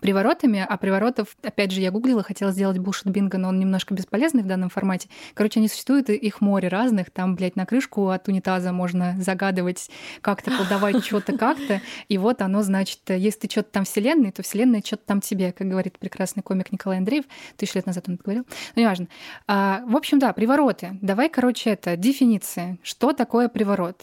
приворотами, 0.00 0.64
а 0.66 0.76
приворотов, 0.76 1.36
опять 1.42 1.70
же, 1.70 1.80
я 1.80 1.90
гуглила, 1.90 2.22
хотела 2.22 2.52
сделать 2.52 2.78
булшит 2.78 3.06
бинго, 3.06 3.38
но 3.38 3.48
он 3.48 3.58
немножко 3.58 3.94
бесполезный 3.94 4.42
в 4.42 4.46
данном 4.46 4.70
формате. 4.70 5.08
Короче, 5.34 5.60
они 5.60 5.68
существуют, 5.68 6.10
их 6.10 6.40
море 6.40 6.68
разных, 6.68 7.10
там, 7.10 7.34
блядь, 7.34 7.56
на 7.56 7.66
крышку 7.66 8.08
от 8.08 8.28
унитаза 8.28 8.72
можно 8.72 9.16
загадывать, 9.20 9.90
как-то 10.20 10.50
колдовать 10.50 11.04
что-то 11.04 11.36
как-то, 11.36 11.80
и 12.08 12.18
вот 12.18 12.42
оно, 12.42 12.62
значит, 12.62 13.00
если 13.08 13.40
ты 13.40 13.50
что-то 13.50 13.70
там 13.70 13.84
вселенной, 13.84 14.32
то 14.32 14.42
вселенная 14.42 14.82
что-то 14.84 15.04
там 15.06 15.20
тебе, 15.20 15.52
как 15.52 15.68
говорит 15.68 15.98
прекрасный 15.98 16.42
комик 16.42 16.72
Николай 16.72 16.98
Андреев, 16.98 17.24
тысячу 17.56 17.78
лет 17.78 17.86
назад 17.86 18.04
он 18.08 18.14
это 18.14 18.24
говорил, 18.24 18.46
но 18.76 18.82
неважно. 18.82 19.08
А, 19.46 19.82
в 19.86 19.96
общем, 19.96 20.18
да, 20.18 20.32
привороты. 20.32 20.98
Давай, 21.00 21.28
короче, 21.28 21.70
это, 21.70 21.96
дефиниция. 21.96 22.78
Что 22.82 23.12
такое 23.12 23.48
приворот? 23.48 24.02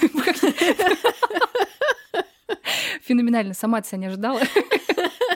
Феноменально, 3.02 3.54
сама 3.54 3.78
от 3.78 3.86
себя 3.86 3.98
не 3.98 4.06
ожидала. 4.06 4.40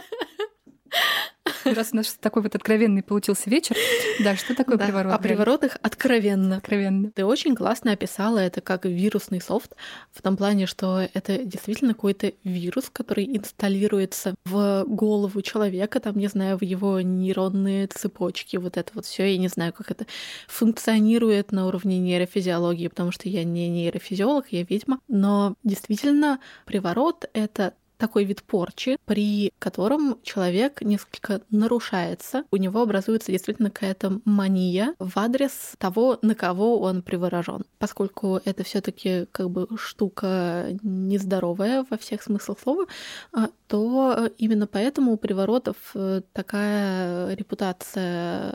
Раз 1.64 1.90
у 1.92 1.96
нас 1.96 2.16
такой 2.20 2.42
вот 2.42 2.54
откровенный 2.54 3.02
получился 3.02 3.50
вечер. 3.50 3.76
Да, 4.20 4.36
что 4.36 4.54
такое 4.54 4.76
да, 4.76 4.86
приворот? 4.86 5.12
О 5.12 5.18
приворотах 5.18 5.78
откровенно. 5.82 6.56
Откровенно. 6.56 7.10
Ты 7.10 7.24
очень 7.24 7.54
классно 7.54 7.92
описала 7.92 8.38
это 8.38 8.60
как 8.60 8.84
вирусный 8.84 9.40
софт, 9.40 9.74
в 10.12 10.22
том 10.22 10.36
плане, 10.36 10.66
что 10.66 11.08
это 11.14 11.38
действительно 11.38 11.94
какой-то 11.94 12.32
вирус, 12.44 12.90
который 12.90 13.24
инсталируется 13.36 14.34
в 14.44 14.84
голову 14.86 15.42
человека, 15.42 16.00
там, 16.00 16.16
не 16.16 16.28
знаю, 16.28 16.58
в 16.58 16.62
его 16.62 17.00
нейронные 17.00 17.86
цепочки, 17.86 18.56
вот 18.56 18.76
это 18.76 18.90
вот 18.94 19.06
все. 19.06 19.32
Я 19.32 19.38
не 19.38 19.48
знаю, 19.48 19.72
как 19.72 19.90
это 19.90 20.06
функционирует 20.46 21.52
на 21.52 21.66
уровне 21.66 21.98
нейрофизиологии, 21.98 22.88
потому 22.88 23.12
что 23.12 23.28
я 23.28 23.44
не 23.44 23.68
нейрофизиолог, 23.68 24.46
я 24.50 24.62
ведьма. 24.62 25.00
Но 25.08 25.54
действительно, 25.64 26.40
приворот— 26.66 27.28
это 27.32 27.74
такой 27.98 28.24
вид 28.24 28.42
порчи, 28.42 28.96
при 29.04 29.52
котором 29.58 30.18
человек 30.22 30.80
несколько 30.82 31.42
нарушается, 31.50 32.44
у 32.50 32.56
него 32.56 32.80
образуется 32.80 33.32
действительно 33.32 33.70
какая-то 33.70 34.20
мания 34.24 34.94
в 34.98 35.18
адрес 35.18 35.74
того, 35.78 36.18
на 36.22 36.34
кого 36.34 36.80
он 36.80 37.02
приворожен. 37.02 37.64
Поскольку 37.78 38.40
это 38.44 38.62
все 38.64 38.80
таки 38.80 39.26
как 39.32 39.50
бы 39.50 39.68
штука 39.76 40.68
нездоровая 40.82 41.84
во 41.90 41.98
всех 41.98 42.22
смыслах 42.22 42.58
слова, 42.60 42.86
а, 43.32 43.48
то 43.66 44.30
именно 44.38 44.66
поэтому 44.66 45.12
у 45.12 45.16
приворотов 45.16 45.76
э, 45.94 46.22
такая 46.32 47.34
репутация 47.34 48.54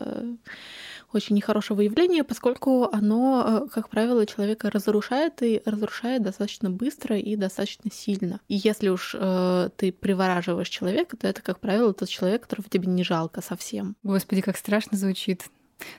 очень 1.14 1.36
нехорошего 1.36 1.82
явления, 1.82 2.24
поскольку 2.24 2.89
оно, 2.91 3.64
э, 3.66 3.70
как 3.70 3.89
правило, 3.89 4.26
человека 4.26 4.70
разрушает 4.70 5.41
и 5.41 5.61
разрушает 5.66 6.24
достаточно 6.24 6.70
быстро 6.70 7.18
и 7.18 7.36
достаточно 7.36 7.91
сильно. 7.91 8.39
И 8.47 8.55
если 8.55 8.89
уж 8.89 9.16
э, 9.18 9.70
ты 9.76 9.91
привораживаешь 9.91 10.70
человека, 10.70 11.18
то 11.18 11.28
это, 11.28 11.41
как 11.41 11.59
правило, 11.59 11.93
тот 11.93 12.09
человек, 12.09 12.43
которого 12.43 12.68
тебе 12.70 12.88
не 12.88 13.03
жалко 13.03 13.41
совсем. 13.41 13.95
Господи, 14.03 14.41
как 14.41 14.57
страшно 14.57 14.97
звучит. 14.97 15.43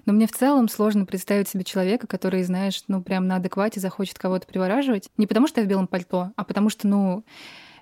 Но 0.07 0.13
мне 0.13 0.27
в 0.27 0.33
целом 0.33 0.69
сложно 0.69 1.05
представить 1.07 1.49
себе 1.49 1.65
человека, 1.65 2.07
который, 2.07 2.43
знаешь, 2.43 2.83
ну 2.89 3.03
прям 3.03 3.27
на 3.27 3.37
адеквате 3.37 3.81
захочет 3.81 4.19
кого-то 4.19 4.47
привораживать. 4.47 5.09
Не 5.17 5.27
потому 5.27 5.47
что 5.47 5.61
я 5.61 5.67
в 5.67 5.69
белом 5.69 5.87
пальто, 5.87 6.33
а 6.37 6.45
потому 6.45 6.71
что, 6.71 6.89
ну, 6.89 7.25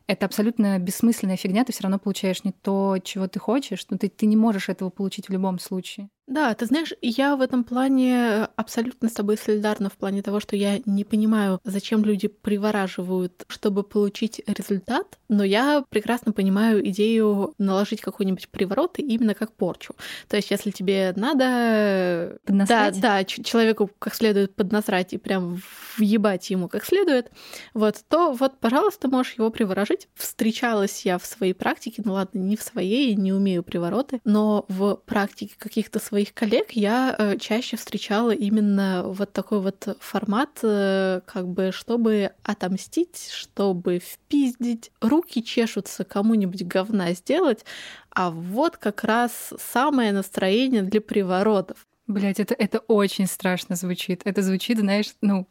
это 0.07 0.27
абсолютно 0.27 0.79
бессмысленная 0.79 1.37
фигня, 1.37 1.65
ты 1.65 1.73
все 1.73 1.85
равно 1.85 1.99
получаешь 1.99 2.45
не 2.45 2.53
то, 2.53 2.99
чего 3.03 3.29
ты 3.29 3.39
хочешь, 3.39 3.87
но 3.89 3.99
ты, 3.99 4.09
ты 4.09 4.27
не 4.27 4.37
можешь 4.37 4.69
этого 4.69 4.91
получить 4.91 5.29
в 5.29 5.33
любом 5.33 5.59
случае. 5.59 6.09
Да, 6.29 6.55
ты 6.55 6.67
знаешь, 6.67 6.93
я 7.03 7.37
в 7.37 7.41
этом 7.41 7.65
плане 7.65 8.45
абсолютно 8.57 9.09
с 9.09 9.13
тобой 9.13 9.37
солидарна 9.37 9.91
в 9.91 9.95
плане 9.95 10.23
того, 10.23 10.39
что 10.39 10.55
я 10.57 10.81
не 10.87 11.05
понимаю, 11.05 11.61
зачем 11.65 12.05
люди 12.05 12.29
привораживают, 12.29 13.45
чтобы 13.49 13.83
получить 13.83 14.41
результат, 14.47 15.19
но 15.29 15.43
я 15.43 15.85
прекрасно 15.91 16.33
понимаю 16.33 16.87
идею 16.89 17.55
наложить 17.59 18.01
какой-нибудь 18.01 18.49
приворот 18.51 18.99
именно 18.99 19.35
как 19.35 19.53
порчу. 19.53 19.95
То 20.29 20.37
есть, 20.37 20.51
если 20.51 20.71
тебе 20.71 21.13
надо... 21.17 22.39
Поднасрать? 22.45 23.01
Да, 23.01 23.19
да, 23.19 23.25
человеку 23.25 23.91
как 23.99 24.15
следует 24.15 24.55
поднасрать 24.55 25.13
и 25.13 25.19
прям 25.19 25.61
въебать 25.99 26.49
ему 26.51 26.69
как 26.69 26.85
следует, 26.85 27.31
вот, 27.75 27.97
то 28.09 28.33
вот, 28.33 28.59
пожалуйста, 28.61 29.09
можешь 29.09 29.35
его 29.35 29.51
приворожить. 29.51 30.09
Встречалась 30.15 31.05
я 31.05 31.19
в 31.19 31.27
своей 31.27 31.53
практике, 31.53 32.03
ну 32.05 32.13
ладно, 32.13 32.39
не 32.39 32.57
в 32.57 32.63
своей, 32.63 33.15
не 33.17 33.33
умею 33.33 33.65
привороты, 33.65 34.21
но 34.25 34.65
в 34.69 34.95
практике 35.05 35.55
каких-то 35.59 35.99
своих 35.99 36.12
коллег 36.35 36.73
я 36.73 37.15
э, 37.19 37.39
чаще 37.39 37.77
встречала 37.77 38.33
именно 38.33 39.03
вот 39.07 39.33
такой 39.33 39.61
вот 39.61 39.97
формат, 40.01 40.59
э, 40.63 41.21
как 41.27 41.49
бы, 41.49 41.73
чтобы 41.73 42.33
отомстить, 42.43 43.31
чтобы 43.33 43.99
впиздить. 43.99 44.91
Руки 45.01 45.43
чешутся 45.43 46.05
кому-нибудь 46.05 46.65
говна 46.65 47.13
сделать, 47.13 47.65
а 48.11 48.31
вот 48.31 48.77
как 48.77 49.05
раз 49.05 49.55
самое 49.59 50.13
настроение 50.13 50.83
для 50.83 51.01
приворотов. 51.01 51.87
Блять, 52.07 52.41
это, 52.41 52.55
это 52.55 52.81
очень 52.81 53.27
страшно 53.27 53.75
звучит. 53.77 54.23
Это 54.25 54.43
звучит, 54.43 54.79
знаешь, 54.79 55.15
ну, 55.23 55.47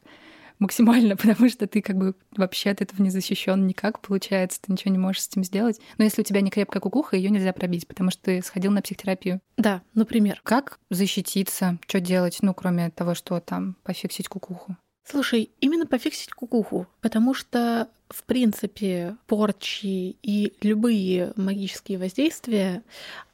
максимально, 0.62 1.18
потому 1.18 1.50
что 1.50 1.68
ты 1.68 1.82
как 1.82 1.98
бы 1.98 2.16
вообще 2.38 2.70
от 2.70 2.82
этого 2.82 3.02
не 3.02 3.10
защищен 3.10 3.68
никак, 3.68 4.00
получается, 4.00 4.62
ты 4.62 4.72
ничего 4.72 4.92
не 4.92 4.98
можешь 4.98 5.24
с 5.24 5.28
этим 5.28 5.44
сделать. 5.44 5.82
Но 5.98 6.06
если 6.06 6.22
у 6.22 6.26
тебя 6.26 6.40
не 6.40 6.50
крепкая 6.50 6.80
кукуха, 6.80 7.18
ее 7.18 7.30
нельзя 7.30 7.52
пробить, 7.52 7.88
потому 7.88 8.12
что 8.12 8.22
ты 8.24 8.42
сходил 8.42 8.72
на 8.72 8.82
психотерапию. 8.82 9.42
Да, 9.58 9.82
например. 9.94 10.40
Как 10.44 10.80
защититься? 10.90 11.78
Что 11.88 12.00
делать, 12.00 12.38
ну, 12.42 12.54
кроме 12.54 12.90
того, 12.92 13.16
что 13.16 13.40
там 13.40 13.76
пофиксить 13.84 14.30
кукуху? 14.30 14.78
Слушай, 15.04 15.52
именно 15.60 15.86
пофиксить 15.86 16.32
кукуху, 16.32 16.88
потому 17.02 17.34
что, 17.34 17.90
в 18.10 18.24
принципе, 18.24 19.18
порчи 19.26 20.16
и 20.22 20.54
любые 20.62 21.34
магические 21.36 21.98
воздействия, 21.98 22.84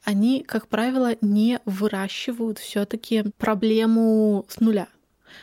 они, 0.02 0.42
как 0.42 0.68
правило, 0.68 1.16
не 1.20 1.60
выращивают 1.66 2.58
все 2.58 2.84
таки 2.86 3.24
проблему 3.36 4.46
с 4.48 4.60
нуля. 4.60 4.88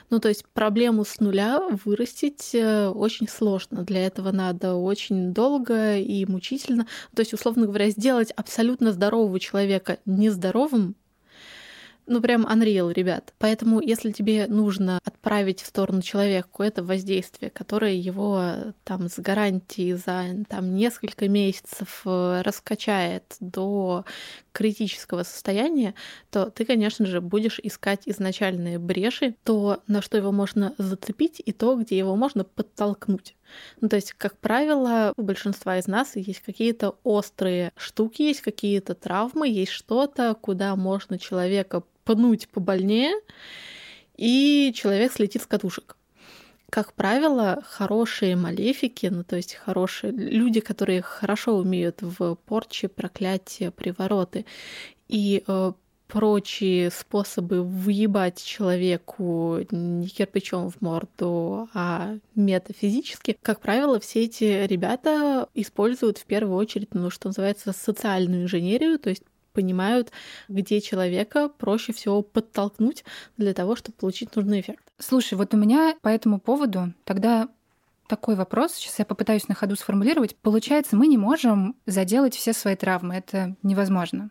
Ну, 0.09 0.19
то 0.19 0.29
есть 0.29 0.45
проблему 0.53 1.05
с 1.05 1.19
нуля 1.19 1.61
вырастить 1.83 2.53
э, 2.53 2.87
очень 2.87 3.27
сложно. 3.27 3.83
Для 3.83 4.05
этого 4.05 4.31
надо 4.31 4.75
очень 4.75 5.33
долго 5.33 5.97
и 5.97 6.25
мучительно. 6.25 6.87
То 7.15 7.21
есть, 7.21 7.33
условно 7.33 7.65
говоря, 7.65 7.89
сделать 7.89 8.31
абсолютно 8.31 8.91
здорового 8.91 9.39
человека 9.39 9.99
нездоровым 10.05 10.95
ну, 12.07 12.21
прям 12.21 12.45
unreal, 12.45 12.93
ребят. 12.93 13.33
Поэтому, 13.39 13.81
если 13.81 14.11
тебе 14.11 14.47
нужно 14.47 14.99
отправить 15.03 15.61
в 15.61 15.65
сторону 15.65 16.01
человека 16.01 16.47
какое-то 16.47 16.83
воздействие, 16.83 17.49
которое 17.49 17.95
его 17.95 18.73
там 18.83 19.09
с 19.09 19.19
гарантией 19.19 19.93
за 19.93 20.45
там, 20.47 20.75
несколько 20.75 21.27
месяцев 21.27 22.01
э, 22.05 22.41
раскачает 22.43 23.35
до 23.39 24.05
критического 24.51 25.23
состояния, 25.23 25.95
то 26.29 26.49
ты, 26.49 26.65
конечно 26.65 27.05
же, 27.05 27.21
будешь 27.21 27.59
искать 27.61 28.03
изначальные 28.05 28.79
бреши, 28.79 29.35
то, 29.43 29.81
на 29.87 30.01
что 30.01 30.17
его 30.17 30.31
можно 30.31 30.73
зацепить, 30.77 31.41
и 31.43 31.51
то, 31.51 31.75
где 31.75 31.97
его 31.97 32.15
можно 32.15 32.43
подтолкнуть. 32.43 33.35
Ну, 33.81 33.89
то 33.89 33.95
есть, 33.95 34.13
как 34.13 34.37
правило, 34.37 35.13
у 35.17 35.23
большинства 35.23 35.77
из 35.77 35.87
нас 35.87 36.15
есть 36.15 36.41
какие-то 36.41 36.95
острые 37.03 37.71
штуки, 37.75 38.23
есть 38.23 38.41
какие-то 38.41 38.95
травмы, 38.95 39.47
есть 39.47 39.71
что-то, 39.71 40.35
куда 40.35 40.75
можно 40.75 41.19
человека 41.19 41.83
пнуть 42.03 42.47
побольнее, 42.49 43.13
и 44.15 44.71
человек 44.75 45.11
слетит 45.11 45.41
с 45.41 45.47
катушек. 45.47 45.97
Как 46.69 46.93
правило, 46.93 47.63
хорошие 47.65 48.35
малефики, 48.35 49.07
ну 49.07 49.23
то 49.23 49.35
есть 49.35 49.55
хорошие 49.55 50.11
люди, 50.11 50.59
которые 50.59 51.01
хорошо 51.01 51.57
умеют 51.57 52.01
в 52.01 52.35
порче, 52.35 52.87
проклятия, 52.87 53.71
привороты 53.71 54.45
и 55.07 55.43
э, 55.47 55.71
прочие 56.15 56.91
способы 56.91 57.61
въебать 57.61 58.41
человеку 58.41 59.59
не 59.69 60.07
кирпичом 60.07 60.69
в 60.69 60.79
морду, 60.79 61.67
а 61.73 62.15
метафизически, 62.35 63.37
как 63.41 63.59
правило, 63.59 63.99
все 63.99 64.23
эти 64.23 64.65
ребята 64.65 65.49
используют 65.53 66.17
в 66.17 66.23
первую 66.23 66.55
очередь, 66.55 66.93
ну, 66.93 67.09
что 67.09 67.27
называется, 67.27 67.73
социальную 67.73 68.43
инженерию, 68.43 68.97
то 68.97 69.09
есть 69.09 69.23
понимают, 69.51 70.13
где 70.47 70.79
человека 70.79 71.49
проще 71.49 71.91
всего 71.91 72.21
подтолкнуть 72.21 73.03
для 73.35 73.53
того, 73.53 73.75
чтобы 73.75 73.97
получить 73.97 74.33
нужный 74.37 74.61
эффект. 74.61 74.85
Слушай, 74.97 75.33
вот 75.33 75.53
у 75.53 75.57
меня 75.57 75.97
по 76.01 76.07
этому 76.07 76.39
поводу 76.39 76.93
тогда 77.03 77.49
такой 78.07 78.35
вопрос, 78.35 78.75
сейчас 78.75 78.99
я 78.99 79.05
попытаюсь 79.05 79.49
на 79.49 79.55
ходу 79.55 79.75
сформулировать. 79.75 80.37
Получается, 80.37 80.95
мы 80.95 81.07
не 81.07 81.17
можем 81.17 81.75
заделать 81.85 82.35
все 82.35 82.53
свои 82.53 82.77
травмы, 82.77 83.15
это 83.15 83.57
невозможно. 83.63 84.29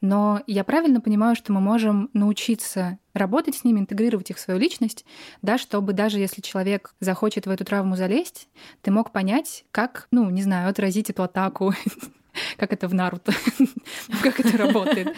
Но 0.00 0.42
я 0.46 0.64
правильно 0.64 1.00
понимаю, 1.00 1.36
что 1.36 1.52
мы 1.52 1.60
можем 1.60 2.10
научиться 2.12 2.98
работать 3.14 3.56
с 3.56 3.64
ними, 3.64 3.80
интегрировать 3.80 4.30
их 4.30 4.36
в 4.36 4.40
свою 4.40 4.58
личность, 4.58 5.04
да, 5.42 5.58
чтобы 5.58 5.92
даже 5.92 6.18
если 6.18 6.40
человек 6.40 6.94
захочет 7.00 7.46
в 7.46 7.50
эту 7.50 7.64
травму 7.64 7.96
залезть, 7.96 8.48
ты 8.80 8.90
мог 8.90 9.12
понять, 9.12 9.64
как, 9.70 10.08
ну, 10.10 10.28
не 10.30 10.42
знаю, 10.42 10.68
отразить 10.68 11.10
эту 11.10 11.22
атаку, 11.22 11.74
как 12.56 12.72
это 12.72 12.88
в 12.88 12.94
Наруто, 12.94 13.32
как 14.22 14.40
это 14.40 14.56
работает. 14.56 15.08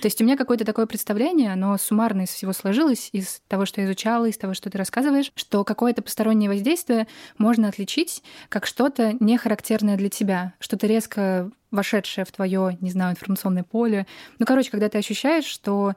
То 0.00 0.06
есть 0.06 0.20
у 0.20 0.24
меня 0.24 0.36
какое-то 0.36 0.64
такое 0.64 0.86
представление, 0.86 1.52
оно 1.52 1.76
суммарно 1.78 2.22
из 2.22 2.30
всего 2.30 2.52
сложилось, 2.52 3.08
из 3.12 3.40
того, 3.48 3.66
что 3.66 3.80
я 3.80 3.86
изучала, 3.86 4.26
из 4.26 4.36
того, 4.36 4.54
что 4.54 4.70
ты 4.70 4.78
рассказываешь, 4.78 5.32
что 5.34 5.64
какое-то 5.64 6.02
постороннее 6.02 6.50
воздействие 6.50 7.06
можно 7.38 7.68
отличить 7.68 8.22
как 8.48 8.66
что-то 8.66 9.14
не 9.20 9.36
характерное 9.38 9.96
для 9.96 10.08
тебя, 10.08 10.54
что-то 10.58 10.86
резко 10.86 11.50
вошедшее 11.72 12.24
в 12.24 12.30
твое, 12.30 12.78
не 12.80 12.90
знаю, 12.90 13.12
информационное 13.12 13.64
поле. 13.64 14.06
Ну, 14.38 14.46
короче, 14.46 14.70
когда 14.70 14.88
ты 14.88 14.98
ощущаешь, 14.98 15.44
что 15.44 15.94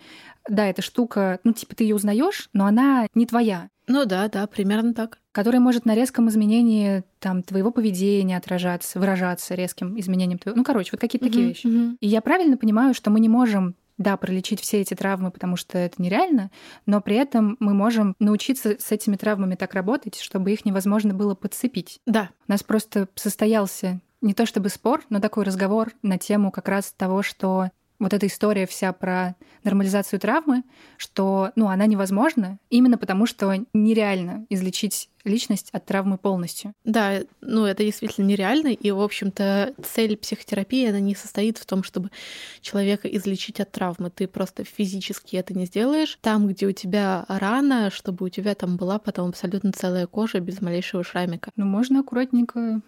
да, 0.50 0.66
эта 0.68 0.82
штука, 0.82 1.40
ну, 1.44 1.54
типа, 1.54 1.76
ты 1.76 1.84
ее 1.84 1.96
узнаешь, 1.96 2.50
но 2.54 2.66
она 2.66 3.08
не 3.14 3.28
твоя. 3.28 3.70
Ну 3.88 4.06
да, 4.06 4.28
да, 4.30 4.48
примерно 4.48 4.94
так. 4.94 5.20
Который 5.32 5.60
может 5.60 5.86
на 5.86 5.94
резком 5.94 6.30
изменении 6.30 7.04
там, 7.20 7.44
твоего 7.44 7.72
поведения 7.72 8.38
отражаться, 8.38 9.00
выражаться 9.00 9.54
резким 9.54 10.00
изменением 10.00 10.40
твоего. 10.40 10.58
Ну, 10.58 10.64
короче, 10.64 10.90
вот 10.94 11.02
какие-то 11.02 11.28
такие 11.28 11.50
вещи. 11.50 11.68
И 12.00 12.08
я 12.08 12.22
правильно 12.22 12.58
понимаю, 12.58 12.94
что 12.94 13.12
мы 13.12 13.20
не 13.20 13.30
можем 13.30 13.76
да, 13.98 14.18
пролечить 14.18 14.60
все 14.60 14.82
эти 14.82 14.94
травмы, 14.94 15.32
потому 15.32 15.56
что 15.56 15.78
это 15.78 16.02
нереально, 16.02 16.52
но 16.86 17.00
при 17.00 17.16
этом 17.16 17.56
мы 17.60 17.74
можем 17.74 18.16
научиться 18.20 18.76
с 18.78 18.92
этими 18.92 19.16
травмами 19.16 19.56
так 19.56 19.74
работать, 19.74 20.20
чтобы 20.20 20.52
их 20.52 20.66
невозможно 20.66 21.14
было 21.14 21.34
подцепить. 21.34 22.00
Да. 22.06 22.30
У 22.48 22.52
нас 22.52 22.62
просто 22.62 23.08
состоялся 23.16 24.02
не 24.26 24.34
то 24.34 24.46
чтобы 24.46 24.70
спор, 24.70 25.04
но 25.10 25.20
такой 25.20 25.46
разговор 25.46 25.92
на 26.02 26.18
тему 26.18 26.52
как 26.52 26.68
раз 26.68 26.94
того, 26.98 27.22
что 27.22 27.70
вот 28.00 28.14
эта 28.14 28.28
история 28.28 28.68
вся 28.68 28.92
про 28.92 29.36
нормализацию 29.64 30.20
травмы, 30.20 30.64
что, 30.98 31.52
ну, 31.56 31.70
она 31.70 31.86
невозможна 31.86 32.60
именно 32.70 32.98
потому, 32.98 33.26
что 33.26 33.56
нереально 33.74 34.46
излечить 34.50 35.10
личность 35.24 35.70
от 35.72 35.86
травмы 35.86 36.18
полностью. 36.18 36.74
Да, 36.84 37.22
ну 37.42 37.66
это 37.66 37.84
действительно 37.84 38.26
нереально, 38.26 38.68
и, 38.68 38.92
в 38.92 39.00
общем-то, 39.00 39.74
цель 39.84 40.18
психотерапии, 40.18 40.90
она 40.90 41.00
не 41.00 41.16
состоит 41.16 41.58
в 41.58 41.66
том, 41.66 41.84
чтобы 41.84 42.12
человека 42.62 43.08
излечить 43.08 43.60
от 43.60 43.72
травмы. 43.72 44.10
Ты 44.10 44.28
просто 44.28 44.64
физически 44.66 45.38
это 45.38 45.54
не 45.58 45.66
сделаешь. 45.66 46.18
Там, 46.22 46.48
где 46.48 46.68
у 46.68 46.72
тебя 46.74 47.26
рана, 47.28 47.92
чтобы 47.92 48.26
у 48.26 48.30
тебя 48.30 48.56
там 48.56 48.76
была 48.76 49.00
потом 49.00 49.30
абсолютно 49.30 49.72
целая 49.72 50.06
кожа 50.06 50.40
без 50.40 50.62
малейшего 50.62 51.04
шрамика. 51.04 51.52
Ну, 51.56 51.66
можно 51.66 52.02
аккуратненько 52.02 52.82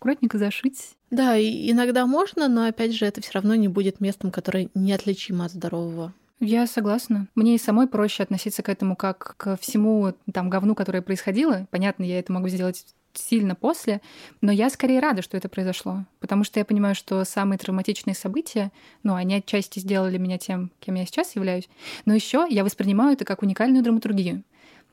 аккуратненько 0.00 0.38
зашить. 0.38 0.96
Да, 1.10 1.36
и 1.36 1.70
иногда 1.70 2.06
можно, 2.06 2.48
но 2.48 2.64
опять 2.64 2.94
же, 2.94 3.04
это 3.04 3.20
все 3.20 3.32
равно 3.32 3.54
не 3.54 3.68
будет 3.68 4.00
местом, 4.00 4.30
которое 4.30 4.70
неотличимо 4.74 5.44
от 5.44 5.52
здорового. 5.52 6.14
Я 6.40 6.66
согласна. 6.66 7.28
Мне 7.34 7.54
и 7.54 7.58
самой 7.58 7.86
проще 7.86 8.22
относиться 8.22 8.62
к 8.62 8.70
этому 8.70 8.96
как 8.96 9.34
к 9.36 9.58
всему 9.58 10.14
там 10.32 10.48
говну, 10.48 10.74
которое 10.74 11.02
происходило. 11.02 11.66
Понятно, 11.70 12.04
я 12.04 12.18
это 12.18 12.32
могу 12.32 12.48
сделать 12.48 12.86
сильно 13.12 13.54
после, 13.54 14.00
но 14.40 14.50
я 14.52 14.70
скорее 14.70 15.00
рада, 15.00 15.20
что 15.20 15.36
это 15.36 15.48
произошло, 15.48 16.04
потому 16.20 16.44
что 16.44 16.60
я 16.60 16.64
понимаю, 16.64 16.94
что 16.94 17.24
самые 17.24 17.58
травматичные 17.58 18.14
события, 18.14 18.70
ну, 19.02 19.14
они 19.14 19.34
отчасти 19.34 19.80
сделали 19.80 20.16
меня 20.16 20.38
тем, 20.38 20.70
кем 20.78 20.94
я 20.94 21.04
сейчас 21.04 21.34
являюсь, 21.34 21.68
но 22.04 22.14
еще 22.14 22.46
я 22.48 22.64
воспринимаю 22.64 23.14
это 23.14 23.24
как 23.24 23.42
уникальную 23.42 23.82
драматургию. 23.82 24.44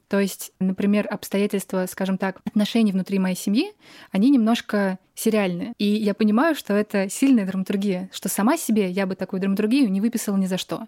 То 0.07 0.19
есть, 0.19 0.53
например, 0.59 1.07
обстоятельства, 1.09 1.85
скажем 1.89 2.17
так, 2.17 2.39
отношений 2.45 2.91
внутри 2.91 3.19
моей 3.19 3.35
семьи, 3.35 3.73
они 4.11 4.29
немножко 4.29 4.99
сериальные. 5.15 5.73
И 5.79 5.85
я 5.85 6.13
понимаю, 6.13 6.55
что 6.55 6.73
это 6.73 7.09
сильная 7.09 7.45
драматургия, 7.45 8.09
что 8.13 8.29
сама 8.29 8.55
себе 8.55 8.89
я 8.89 9.05
бы 9.05 9.15
такую 9.15 9.41
драматургию 9.41 9.91
не 9.91 9.99
выписала 9.99 10.37
ни 10.37 10.45
за 10.45 10.57
что. 10.57 10.87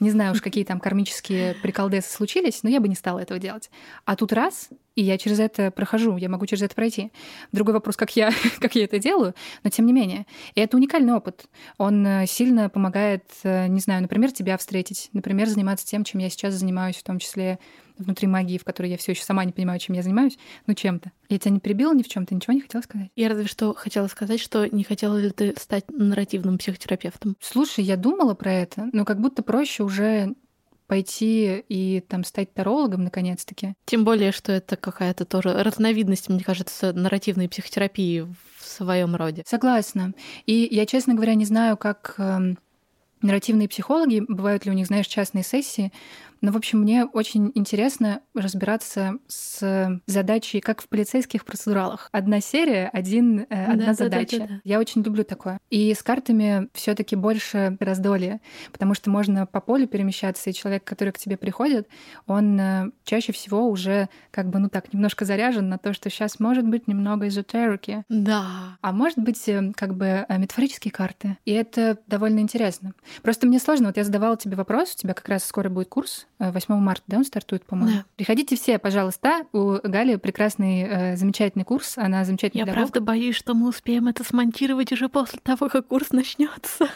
Не 0.00 0.10
знаю 0.10 0.32
уж, 0.32 0.42
какие 0.42 0.64
там 0.64 0.80
кармические 0.80 1.54
приколдесы 1.62 2.10
случились, 2.10 2.62
но 2.62 2.70
я 2.70 2.80
бы 2.80 2.88
не 2.88 2.94
стала 2.94 3.20
этого 3.20 3.38
делать. 3.38 3.70
А 4.04 4.16
тут 4.16 4.32
раз, 4.32 4.70
и 4.94 5.02
я 5.02 5.18
через 5.18 5.40
это 5.40 5.70
прохожу, 5.70 6.16
я 6.16 6.28
могу 6.28 6.46
через 6.46 6.62
это 6.62 6.74
пройти. 6.74 7.12
Другой 7.52 7.74
вопрос, 7.74 7.96
как 7.96 8.14
я, 8.16 8.30
как 8.60 8.74
я 8.74 8.84
это 8.84 8.98
делаю, 8.98 9.34
но 9.62 9.70
тем 9.70 9.86
не 9.86 9.92
менее. 9.92 10.26
И 10.54 10.60
это 10.60 10.76
уникальный 10.76 11.12
опыт. 11.12 11.46
Он 11.78 12.06
э, 12.06 12.26
сильно 12.26 12.68
помогает, 12.68 13.24
э, 13.42 13.66
не 13.68 13.80
знаю, 13.80 14.02
например, 14.02 14.32
тебя 14.32 14.56
встретить, 14.58 15.08
например, 15.12 15.48
заниматься 15.48 15.86
тем, 15.86 16.04
чем 16.04 16.20
я 16.20 16.30
сейчас 16.30 16.54
занимаюсь, 16.54 16.96
в 16.96 17.02
том 17.02 17.18
числе 17.18 17.58
внутри 18.00 18.26
магии, 18.26 18.58
в 18.58 18.64
которой 18.64 18.90
я 18.90 18.96
все 18.96 19.12
еще 19.12 19.22
сама 19.22 19.44
не 19.44 19.52
понимаю, 19.52 19.78
чем 19.78 19.94
я 19.94 20.02
занимаюсь, 20.02 20.38
ну 20.66 20.74
чем-то. 20.74 21.12
Я 21.28 21.38
тебя 21.38 21.52
не 21.52 21.60
перебила 21.60 21.94
ни 21.94 22.02
в 22.02 22.08
чем, 22.08 22.26
ты 22.26 22.34
ничего 22.34 22.54
не 22.54 22.60
хотела 22.60 22.82
сказать? 22.82 23.10
Я 23.14 23.28
разве 23.28 23.46
что 23.46 23.74
хотела 23.74 24.06
сказать, 24.08 24.40
что 24.40 24.66
не 24.66 24.84
хотела 24.84 25.16
ли 25.18 25.30
ты 25.30 25.54
стать 25.58 25.84
нарративным 25.90 26.58
психотерапевтом. 26.58 27.36
Слушай, 27.40 27.84
я 27.84 27.96
думала 27.96 28.34
про 28.34 28.52
это, 28.52 28.88
но 28.92 29.04
как 29.04 29.20
будто 29.20 29.42
проще 29.42 29.82
уже 29.82 30.34
пойти 30.90 31.64
и 31.68 32.00
там 32.00 32.24
стать 32.24 32.52
тарологом 32.52 33.04
наконец-таки. 33.04 33.74
Тем 33.84 34.04
более, 34.04 34.32
что 34.32 34.50
это 34.50 34.76
какая-то 34.76 35.24
тоже 35.24 35.62
разновидность, 35.62 36.28
мне 36.28 36.42
кажется, 36.42 36.92
нарративной 36.92 37.48
психотерапии 37.48 38.22
в 38.22 38.66
своем 38.66 39.14
роде. 39.14 39.44
Согласна. 39.46 40.14
И 40.46 40.66
я, 40.68 40.86
честно 40.86 41.14
говоря, 41.14 41.36
не 41.36 41.44
знаю, 41.44 41.76
как 41.76 42.16
эм, 42.18 42.58
нарративные 43.22 43.68
психологи, 43.68 44.22
бывают 44.26 44.64
ли 44.64 44.70
у 44.70 44.74
них, 44.74 44.86
знаешь, 44.86 45.06
частные 45.06 45.44
сессии, 45.44 45.92
ну, 46.42 46.52
в 46.52 46.56
общем, 46.56 46.80
мне 46.80 47.04
очень 47.04 47.52
интересно 47.54 48.22
разбираться 48.34 49.18
с 49.28 50.00
задачей, 50.06 50.60
как 50.60 50.80
в 50.80 50.88
полицейских 50.88 51.44
процедуралах. 51.44 52.08
Одна 52.12 52.40
серия, 52.40 52.88
один, 52.92 53.40
э, 53.50 53.64
одна 53.66 53.86
да, 53.86 53.94
задача. 53.94 54.38
Да, 54.38 54.46
да, 54.46 54.54
да. 54.54 54.60
Я 54.64 54.78
очень 54.78 55.02
люблю 55.02 55.22
такое. 55.24 55.58
И 55.68 55.92
с 55.92 56.02
картами 56.02 56.68
все 56.72 56.94
таки 56.94 57.14
больше 57.14 57.76
раздолья, 57.78 58.40
потому 58.72 58.94
что 58.94 59.10
можно 59.10 59.46
по 59.46 59.60
полю 59.60 59.86
перемещаться, 59.86 60.48
и 60.48 60.54
человек, 60.54 60.84
который 60.84 61.12
к 61.12 61.18
тебе 61.18 61.36
приходит, 61.36 61.88
он 62.26 62.58
э, 62.58 62.90
чаще 63.04 63.32
всего 63.32 63.68
уже 63.68 64.08
как 64.30 64.48
бы, 64.48 64.58
ну 64.60 64.70
так, 64.70 64.92
немножко 64.94 65.26
заряжен 65.26 65.68
на 65.68 65.76
то, 65.76 65.92
что 65.92 66.08
сейчас 66.08 66.40
может 66.40 66.66
быть 66.66 66.88
немного 66.88 67.28
эзотерики. 67.28 68.04
Да. 68.08 68.78
А 68.80 68.92
может 68.92 69.18
быть, 69.18 69.46
э, 69.46 69.72
как 69.76 69.94
бы 69.94 70.24
метафорические 70.30 70.92
карты. 70.92 71.36
И 71.44 71.52
это 71.52 71.98
довольно 72.06 72.40
интересно. 72.40 72.94
Просто 73.22 73.46
мне 73.46 73.58
сложно. 73.58 73.88
Вот 73.88 73.96
я 73.96 74.04
задавала 74.04 74.36
тебе 74.36 74.56
вопрос, 74.56 74.94
у 74.94 74.98
тебя 74.98 75.14
как 75.14 75.28
раз 75.28 75.44
скоро 75.44 75.68
будет 75.68 75.88
курс 75.88 76.26
8 76.38 76.74
марта, 76.74 77.02
да, 77.06 77.18
он 77.18 77.24
стартует, 77.24 77.64
по-моему. 77.64 77.98
Да. 77.98 78.04
Приходите 78.16 78.56
все, 78.56 78.78
пожалуйста. 78.78 79.44
У 79.52 79.76
Гали 79.82 80.16
прекрасный, 80.16 80.82
э, 80.82 81.16
замечательный 81.16 81.64
курс. 81.64 81.98
Она 81.98 82.24
замечательный 82.24 82.60
Я 82.60 82.66
педагог. 82.66 82.90
правда 82.90 83.00
боюсь, 83.00 83.36
что 83.36 83.54
мы 83.54 83.68
успеем 83.68 84.08
это 84.08 84.24
смонтировать 84.24 84.92
уже 84.92 85.08
после 85.08 85.40
того, 85.42 85.68
как 85.68 85.88
курс 85.88 86.10
начнется. 86.12 86.88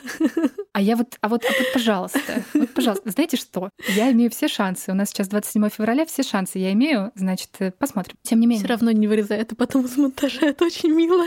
А 0.72 0.80
я 0.80 0.96
вот, 0.96 1.18
а 1.20 1.28
вот, 1.28 1.44
а 1.44 1.48
вот, 1.48 1.72
пожалуйста, 1.72 2.42
вот, 2.54 2.74
пожалуйста, 2.74 3.10
знаете 3.10 3.36
что? 3.36 3.70
Я 3.94 4.10
имею 4.10 4.30
все 4.30 4.48
шансы. 4.48 4.90
У 4.90 4.94
нас 4.94 5.10
сейчас 5.10 5.28
27 5.28 5.68
февраля, 5.68 6.04
все 6.04 6.22
шансы 6.22 6.58
я 6.58 6.72
имею, 6.72 7.12
значит, 7.14 7.50
э, 7.60 7.70
посмотрим. 7.70 8.16
Тем 8.22 8.40
не 8.40 8.46
менее. 8.46 8.64
Все 8.64 8.72
равно 8.72 8.90
не 8.90 9.06
вырезай 9.06 9.38
это 9.38 9.54
потом 9.54 9.84
из 9.84 9.96
монтажа, 9.96 10.46
это 10.46 10.64
очень 10.64 10.90
мило. 10.90 11.24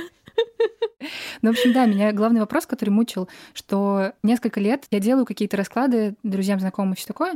Ну, 1.42 1.52
в 1.52 1.54
общем, 1.54 1.74
да, 1.74 1.86
меня 1.86 2.12
главный 2.12 2.40
вопрос, 2.40 2.66
который 2.66 2.90
мучил, 2.90 3.30
что 3.54 4.14
несколько 4.24 4.60
лет 4.60 4.86
я 4.92 5.00
делаю 5.00 5.26
какие-то 5.26 5.56
расклады 5.56 6.16
друзьям, 6.24 6.60
знакомым 6.60 6.94
и 6.94 6.96
все 6.96 7.08
такое, 7.08 7.36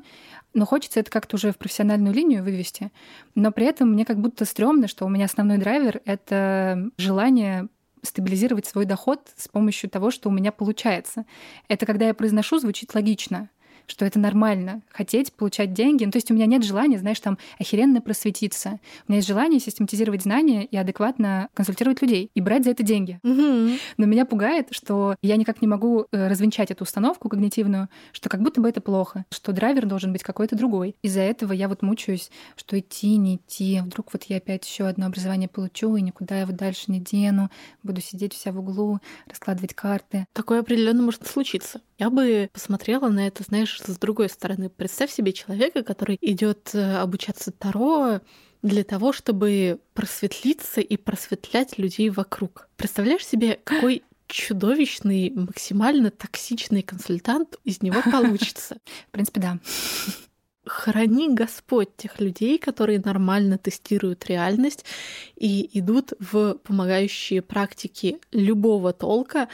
но 0.54 0.66
хочется 0.66 0.99
это 0.99 1.12
как-то 1.12 1.36
уже 1.36 1.52
в 1.52 1.58
профессиональную 1.58 2.14
линию 2.14 2.43
вывести. 2.43 2.91
Но 3.36 3.52
при 3.52 3.68
этом 3.68 3.91
мне 3.91 4.04
как 4.04 4.20
будто 4.20 4.45
стрёмно, 4.45 4.88
что 4.88 5.06
у 5.06 5.10
меня 5.10 5.26
основной 5.26 5.58
драйвер— 5.58 6.02
это 6.06 6.89
желание 6.97 7.68
стабилизировать 8.02 8.66
свой 8.66 8.86
доход 8.86 9.22
с 9.36 9.47
помощью 9.47 9.89
того, 9.89 10.10
что 10.10 10.30
у 10.30 10.32
меня 10.32 10.52
получается. 10.52 11.26
Это 11.68 11.86
когда 11.86 12.08
я 12.08 12.14
произношу, 12.16 12.60
звучит 12.60 12.93
логично— 12.95 13.49
что 13.88 14.06
это 14.06 14.20
нормально, 14.20 14.82
хотеть 14.90 15.34
получать 15.34 15.74
деньги. 15.74 16.06
Ну, 16.06 16.12
то 16.12 16.18
есть 16.18 16.32
у 16.32 16.34
меня 16.34 16.46
нет 16.46 16.64
желания, 16.64 16.98
знаешь, 16.98 17.20
там 17.20 17.38
охеренно 17.60 18.02
просветиться. 18.02 18.80
У 19.08 19.12
меня 19.12 19.18
есть 19.18 19.28
желание 19.28 19.60
систематизировать 19.60 20.24
знания 20.24 20.66
и 20.66 20.78
адекватно 20.78 21.50
консультировать 21.54 22.02
людей 22.02 22.30
и 22.34 22.42
брать 22.42 22.64
за 22.64 22.72
это 22.72 22.84
деньги. 22.84 23.20
Угу. 23.24 23.78
Но 23.98 24.06
меня 24.06 24.26
пугает, 24.26 24.68
что 24.72 25.16
я 25.22 25.36
никак 25.36 25.62
не 25.62 25.68
могу 25.68 26.08
э, 26.12 26.28
развенчать 26.28 26.72
эту 26.72 26.84
установку 26.84 27.30
когнитивную, 27.30 27.90
что 28.12 28.30
как 28.30 28.42
будто 28.42 28.62
бы 28.62 28.70
это 28.70 28.82
плохо, 28.82 29.26
что 29.32 29.52
драйвер 29.52 29.86
должен 29.86 30.12
быть 30.12 30.24
какой-то 30.24 30.56
другой. 30.56 30.96
Из-за 31.02 31.22
этого 31.22 31.54
я 31.54 31.68
вот 31.68 31.82
мучаюсь, 31.82 32.32
что 32.56 32.80
идти, 32.80 33.18
не 33.18 33.36
идти, 33.38 33.82
вдруг 33.84 34.14
вот 34.14 34.24
я 34.24 34.38
опять 34.38 34.68
еще 34.68 34.86
одно 34.86 35.06
образование 35.08 35.50
получу 35.50 35.96
и 35.96 36.02
никуда 36.02 36.40
его 36.42 36.52
дальше 36.52 36.92
не 36.92 37.00
дену, 37.00 37.50
буду 37.84 38.02
сидеть 38.02 38.34
вся 38.34 38.52
в 38.52 38.60
углу, 38.60 39.00
раскладывать 39.28 39.74
карты. 39.74 40.26
Такое 40.34 40.60
определенно 40.60 41.02
может 41.02 41.28
случиться. 41.28 41.82
Я 42.02 42.10
бы 42.10 42.49
посмотрела 42.52 43.10
на 43.10 43.28
это, 43.28 43.43
знаешь, 43.43 43.80
с 43.80 43.95
другой 43.99 44.28
стороны. 44.28 44.70
Представь 44.70 45.12
себе 45.12 45.34
человека, 45.34 45.84
который 45.84 46.18
идет 46.20 46.72
э, 46.74 46.95
обучаться 46.95 47.52
Таро 47.52 48.22
для 48.64 48.84
того, 48.84 49.14
чтобы 49.14 49.80
просветлиться 49.93 50.82
и 50.82 50.97
просветлять 50.97 51.78
людей 51.78 52.10
вокруг. 52.10 52.70
Представляешь 52.76 53.24
себе, 53.24 53.60
какой 53.64 54.02
чудовищный, 54.28 55.30
максимально 55.30 56.10
токсичный 56.10 56.82
консультант 56.82 57.58
из 57.66 57.84
него 57.84 58.02
получится. 58.12 58.78
В 59.10 59.12
принципе, 59.12 59.39
да. 59.39 59.60
Храни 60.66 61.30
Господь 61.32 61.95
тех 61.97 62.20
людей, 62.20 62.58
которые 62.58 62.99
нормально 62.99 63.60
тестируют 63.60 64.26
реальность 64.26 64.86
и 65.36 65.70
идут 65.78 66.14
в 66.18 66.56
помогающие 66.64 67.43
практики 67.43 68.18
любого 68.32 68.91
толка 68.91 69.49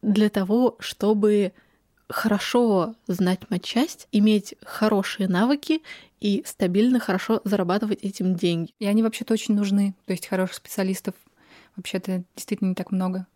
для 0.00 0.28
того, 0.30 0.76
чтобы 0.78 1.52
хорошо 2.08 2.94
знать 3.06 3.40
матчасть, 3.50 4.08
иметь 4.12 4.54
хорошие 4.64 5.28
навыки 5.28 5.82
и 6.20 6.42
стабильно 6.46 6.98
хорошо 7.00 7.40
зарабатывать 7.44 8.02
этим 8.02 8.34
деньги. 8.34 8.72
И 8.78 8.86
они 8.86 9.02
вообще-то 9.02 9.34
очень 9.34 9.54
нужны. 9.54 9.94
То 10.06 10.12
есть 10.12 10.26
хороших 10.26 10.56
специалистов 10.56 11.14
вообще-то 11.76 12.24
действительно 12.34 12.70
не 12.70 12.74
так 12.74 12.90
много. 12.90 13.26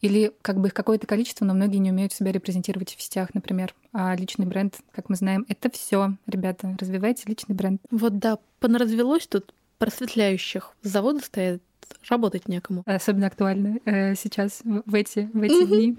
Или 0.00 0.32
как 0.42 0.60
бы 0.60 0.68
их 0.68 0.74
какое-то 0.74 1.06
количество, 1.06 1.44
но 1.44 1.54
многие 1.54 1.78
не 1.78 1.90
умеют 1.90 2.12
себя 2.12 2.32
репрезентировать 2.32 2.94
в 2.94 3.00
сетях, 3.00 3.32
например. 3.32 3.74
А 3.92 4.14
личный 4.14 4.46
бренд, 4.46 4.78
как 4.92 5.08
мы 5.08 5.16
знаем, 5.16 5.46
это 5.48 5.70
все, 5.70 6.16
ребята. 6.26 6.76
Развивайте 6.78 7.24
личный 7.26 7.54
бренд. 7.54 7.80
Вот 7.90 8.18
да, 8.18 8.38
понаразвелось 8.60 9.26
тут 9.26 9.54
просветляющих. 9.78 10.74
Заводы 10.82 11.20
стоят, 11.20 11.62
работать 12.08 12.48
некому. 12.48 12.82
Особенно 12.84 13.26
актуально 13.26 13.78
э, 13.84 14.14
сейчас, 14.16 14.60
в 14.64 14.94
эти, 14.94 15.30
в 15.32 15.42
эти 15.42 15.66
дни. 15.66 15.96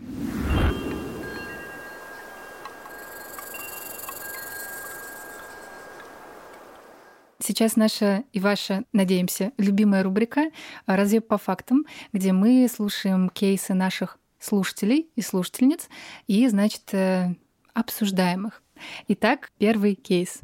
Сейчас 7.48 7.78
наша 7.78 8.26
и 8.34 8.41
ваша, 8.41 8.84
надеемся, 8.91 9.54
любимая 9.58 10.04
рубрика 10.04 10.52
«Разве 10.86 11.22
по 11.22 11.38
фактам», 11.38 11.86
где 12.12 12.34
мы 12.34 12.68
слушаем 12.70 13.30
кейсы 13.30 13.74
наших 13.74 14.20
слушателей 14.38 15.10
и 15.16 15.22
слушательниц 15.22 15.88
и, 16.28 16.45
значит, 16.50 16.93
э, 16.93 17.36
обсуждаем 17.74 18.48
их. 18.48 18.62
Итак, 19.08 19.54
первый 19.60 19.95
кейс. 19.95 20.41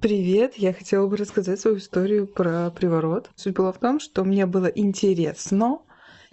Привет, 0.00 0.54
я 0.56 0.72
хотела 0.72 1.08
бы 1.08 1.18
рассказать 1.18 1.60
свою 1.60 1.76
историю 1.76 2.26
про 2.26 2.70
приворот. 2.70 3.28
Суть 3.36 3.54
была 3.54 3.70
в 3.70 3.78
том, 3.78 4.00
что 4.00 4.24
мне 4.24 4.46
было 4.46 4.68
интересно, 4.68 5.80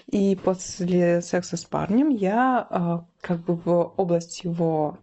И 0.10 0.38
после 0.38 1.22
секса 1.22 1.58
с 1.58 1.66
парнем 1.66 2.08
я 2.08 2.66
а, 2.70 3.06
как 3.20 3.44
бы 3.44 3.56
в 3.56 3.94
область 3.98 4.46
его 4.46 5.00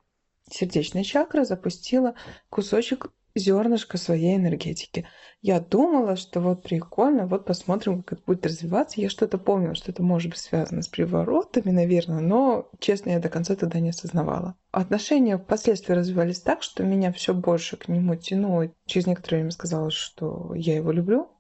сердечной 0.51 1.05
чакры 1.05 1.45
запустила 1.45 2.15
кусочек 2.49 3.11
зернышко 3.39 3.97
своей 3.97 4.37
энергетики. 4.37 5.07
Я 5.41 5.61
думала, 5.61 6.17
что 6.17 6.41
вот 6.41 6.63
прикольно, 6.63 7.27
вот 7.27 7.45
посмотрим, 7.45 8.03
как 8.03 8.19
это 8.19 8.23
будет 8.27 8.47
развиваться. 8.47 9.01
Я 9.01 9.09
что-то 9.09 9.39
помнила, 9.39 9.75
что 9.75 9.91
это 9.93 10.03
может 10.03 10.31
быть 10.31 10.39
связано 10.39 10.83
с 10.83 10.89
приворотами, 10.89 11.71
наверное, 11.71 12.21
но, 12.21 12.69
честно, 12.81 13.11
я 13.11 13.21
до 13.21 13.29
конца 13.29 13.55
тогда 13.55 13.81
не 13.81 13.91
осознавала. 13.91 14.57
Отношения 14.73 15.39
впоследствии 15.39 15.95
развивались 15.95 16.41
так, 16.41 16.63
что 16.63 16.83
меня 16.83 17.13
все 17.13 17.35
больше 17.35 17.77
к 17.77 17.89
нему 17.89 18.17
тянуло. 18.17 18.71
Через 18.87 19.07
некоторое 19.07 19.39
время 19.39 19.51
сказала, 19.53 19.91
что 19.91 20.53
я 20.55 20.77
его 20.77 20.91
люблю. 20.93 21.31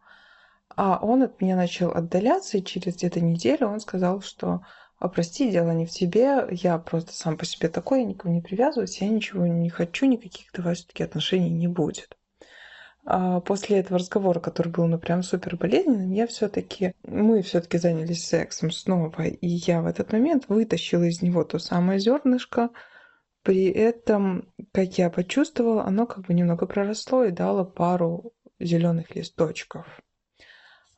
А 0.76 1.01
он 1.03 1.24
от 1.24 1.40
меня 1.40 1.57
начал 1.57 1.90
отдаляться, 1.90 2.59
и 2.59 2.64
через 2.64 2.94
где-то 2.94 3.20
неделю 3.20 3.66
он 3.66 3.80
сказал, 3.80 4.20
что 4.20 4.61
а 4.99 5.09
прости, 5.09 5.51
дело 5.51 5.70
не 5.70 5.86
в 5.86 5.90
тебе, 5.90 6.46
я 6.51 6.78
просто 6.78 7.12
сам 7.12 7.36
по 7.36 7.44
себе 7.44 7.68
такой, 7.68 8.01
я 8.01 8.07
никому 8.07 8.34
не 8.34 8.40
привязываюсь, 8.40 9.01
я 9.01 9.09
ничего 9.09 9.46
не 9.46 9.70
хочу, 9.70 10.07
никаких 10.07 10.51
давай 10.53 10.74
все-таки 10.74 11.05
отношений 11.05 11.51
не 11.51 11.68
будет. 11.68 12.16
А 13.05 13.40
после 13.40 13.78
этого 13.78 13.99
разговора, 13.99 14.40
который 14.40 14.68
был 14.68 14.86
ну 14.86 14.99
прям 14.99 15.22
супер 15.22 15.57
болезненным, 15.57 16.11
я 16.11 16.26
все-таки, 16.26 16.92
мы 17.05 17.42
все-таки 17.42 17.78
занялись 17.78 18.26
сексом 18.26 18.70
снова, 18.70 19.22
и 19.22 19.46
я 19.46 19.80
в 19.80 19.86
этот 19.86 20.12
момент 20.12 20.44
вытащила 20.49 21.05
из 21.05 21.22
него 21.22 21.44
то 21.44 21.59
самое 21.59 22.01
зернышко, 22.01 22.70
при 23.42 23.70
этом, 23.70 24.53
как 24.72 24.99
я 24.99 25.09
почувствовала, 25.11 25.84
оно 25.84 26.07
как 26.07 26.26
бы 26.26 26.34
немного 26.34 26.66
проросло 26.66 27.24
и 27.24 27.30
дало 27.30 27.64
пару 27.64 28.32
зеленых 28.59 29.14
листочков. 29.14 29.86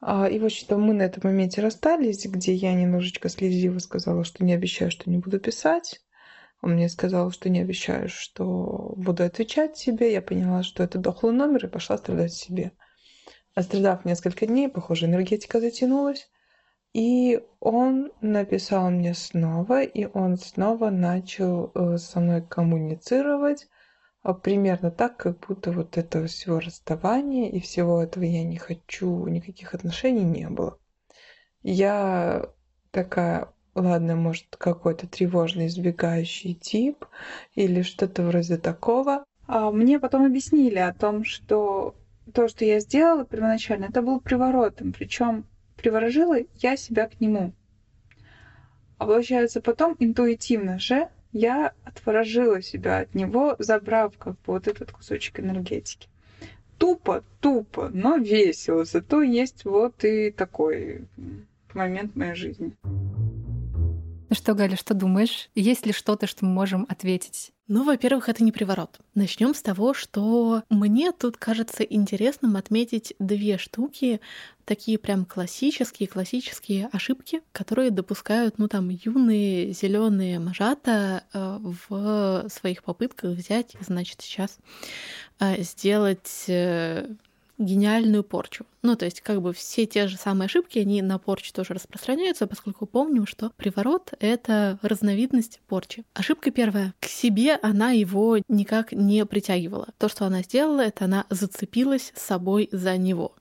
А, 0.01 0.27
и, 0.29 0.39
в 0.39 0.45
общем-то, 0.47 0.79
мы 0.79 0.95
на 0.95 1.03
этом 1.03 1.23
моменте 1.25 1.61
расстались, 1.61 2.25
где 2.25 2.55
я 2.55 2.73
немножечко 2.73 3.29
слезиво 3.29 3.79
сказала, 3.79 4.25
что 4.25 4.45
не 4.45 4.55
обещаю, 4.55 4.91
что 4.91 5.11
не 5.11 5.19
буду 5.19 5.39
писать. 5.39 6.01
Он 6.63 6.73
мне 6.73 6.89
сказал, 6.89 7.31
что 7.31 7.49
не 7.49 7.61
обещаю, 7.61 8.09
что 8.09 8.95
буду 8.97 9.25
отвечать 9.25 9.77
себе. 9.77 10.13
Я 10.13 10.23
поняла, 10.23 10.63
что 10.63 10.83
это 10.83 10.99
дохлый 10.99 11.33
номер, 11.33 11.67
и 11.67 11.69
пошла 11.69 11.99
страдать 11.99 12.33
себе. 12.33 12.73
Острадав 13.55 14.05
несколько 14.05 14.47
дней, 14.47 14.69
похоже, 14.69 15.07
энергетика 15.07 15.61
затянулась. 15.61 16.31
И 16.93 17.41
он 17.61 18.11
написал 18.21 18.91
мне 18.91 19.15
снова, 19.15 19.83
и 19.83 20.07
он 20.07 20.39
снова 20.39 20.91
начал 20.91 21.71
э, 21.75 21.99
со 21.99 22.21
мной 22.21 22.43
коммуницировать 22.43 23.69
а 24.23 24.35
примерно 24.35 24.91
так, 24.91 25.17
как 25.17 25.47
будто 25.47 25.73
вот 25.73 25.97
этого 25.97 26.27
всего 26.27 26.61
расставания 26.61 27.51
и 27.51 27.61
всего 27.61 28.03
этого 28.03 28.25
я 28.25 28.45
не 28.45 28.59
хочу, 28.59 29.27
никаких 29.27 29.75
отношений 29.75 30.25
не 30.25 30.49
было. 30.49 30.79
Я 31.63 32.51
такая, 32.91 33.53
ладно, 33.75 34.17
может, 34.17 34.57
какой-то 34.57 35.09
тревожный 35.09 35.67
избегающий 35.67 36.55
тип 36.55 37.07
или 37.55 37.83
что-то 37.83 38.23
вроде 38.23 38.57
такого. 38.59 39.25
А 39.47 39.71
мне 39.71 39.99
потом 39.99 40.27
объяснили 40.27 40.79
о 40.79 40.95
том, 40.95 41.25
что 41.25 41.95
то, 42.33 42.49
что 42.49 42.65
я 42.65 42.81
сделала 42.81 43.25
первоначально, 43.25 43.87
это 43.87 44.03
был 44.03 44.21
приворотом, 44.21 44.93
причем 44.93 45.47
приворожила 45.77 46.37
я 46.57 46.77
себя 46.77 47.09
к 47.09 47.21
нему. 47.21 47.53
А 48.99 49.07
получается, 49.07 49.63
потом 49.63 49.97
интуитивно 49.99 50.79
же 50.79 51.09
я 51.33 51.73
отворожила 51.85 52.63
себя 52.63 52.99
от 53.01 53.15
него, 53.15 53.57
забрав 53.59 54.17
как 54.19 54.35
бы 54.35 54.41
вот 54.47 54.69
этот 54.69 54.93
кусочек 54.93 55.41
энергетики. 55.41 56.09
Тупо, 56.79 57.25
тупо, 57.41 57.91
но 57.93 58.17
весело. 58.17 58.85
Зато 58.85 59.23
есть 59.23 59.65
вот 59.65 60.03
и 60.05 60.31
такой 60.31 61.07
момент 61.75 62.17
моей 62.17 62.35
жизни. 62.35 62.73
Ну 64.31 64.37
что, 64.37 64.55
Галя, 64.55 64.77
что 64.77 64.95
думаешь? 64.95 65.51
Есть 65.57 65.87
ли 65.87 65.93
что-то, 65.93 66.29
что 66.29 66.45
мы 66.45 66.53
можем 66.53 66.87
ответить? 66.89 67.51
Ну, 67.67 67.83
во-первых, 67.83 68.29
это 68.29 68.45
не 68.45 68.53
приворот. 68.53 69.01
Начнем 69.17 69.55
с 69.55 69.61
того, 69.63 69.93
что 69.93 70.63
мне 70.71 71.11
тут 71.11 71.37
кажется 71.37 71.83
интересным 71.83 72.55
отметить 72.55 73.13
две 73.19 73.59
штуки, 73.59 74.21
такие 74.65 74.99
прям 74.99 75.25
классические, 75.25 76.09
классические 76.09 76.89
ошибки, 76.93 77.43
которые 77.51 77.91
допускают, 77.91 78.59
ну 78.59 78.69
там, 78.69 78.89
юные 78.89 79.73
зеленые 79.73 80.39
мажата 80.39 81.25
э, 81.33 81.59
в 81.89 82.47
своих 82.49 82.85
попытках 82.85 83.33
взять, 83.33 83.75
значит, 83.81 84.21
сейчас 84.21 84.59
э, 85.41 85.61
сделать 85.63 86.45
э, 86.47 87.09
гениальную 87.61 88.25
порчу. 88.25 88.65
Ну, 88.83 88.97
то 88.97 89.05
есть, 89.05 89.21
как 89.21 89.41
бы 89.43 89.53
все 89.53 89.87
те 89.87 90.09
же 90.09 90.17
самые 90.17 90.47
ошибки, 90.47 90.79
они 90.79 91.03
на 91.03 91.19
порчу 91.19 91.53
тоже 91.53 91.75
распространяются, 91.75 92.47
поскольку 92.47 92.87
помним, 92.87 93.27
что 93.27 93.51
приворот— 93.57 94.15
это 94.21 94.79
разновидность 94.83 95.61
порчи. 95.69 96.05
Ошибка 96.15 96.51
первая. 96.51 96.95
К 96.99 97.07
себе 97.07 97.57
она 97.63 97.91
его 97.91 98.39
никак 98.49 98.93
не 98.93 99.25
притягивала. 99.27 99.89
То, 99.99 100.09
что 100.09 100.25
она 100.25 100.43
сделала, 100.43 100.81
это 100.81 101.05
она 101.05 101.27
зацепилась 101.29 102.13
собой 102.17 102.69
за 102.73 102.97
него. 102.97 103.35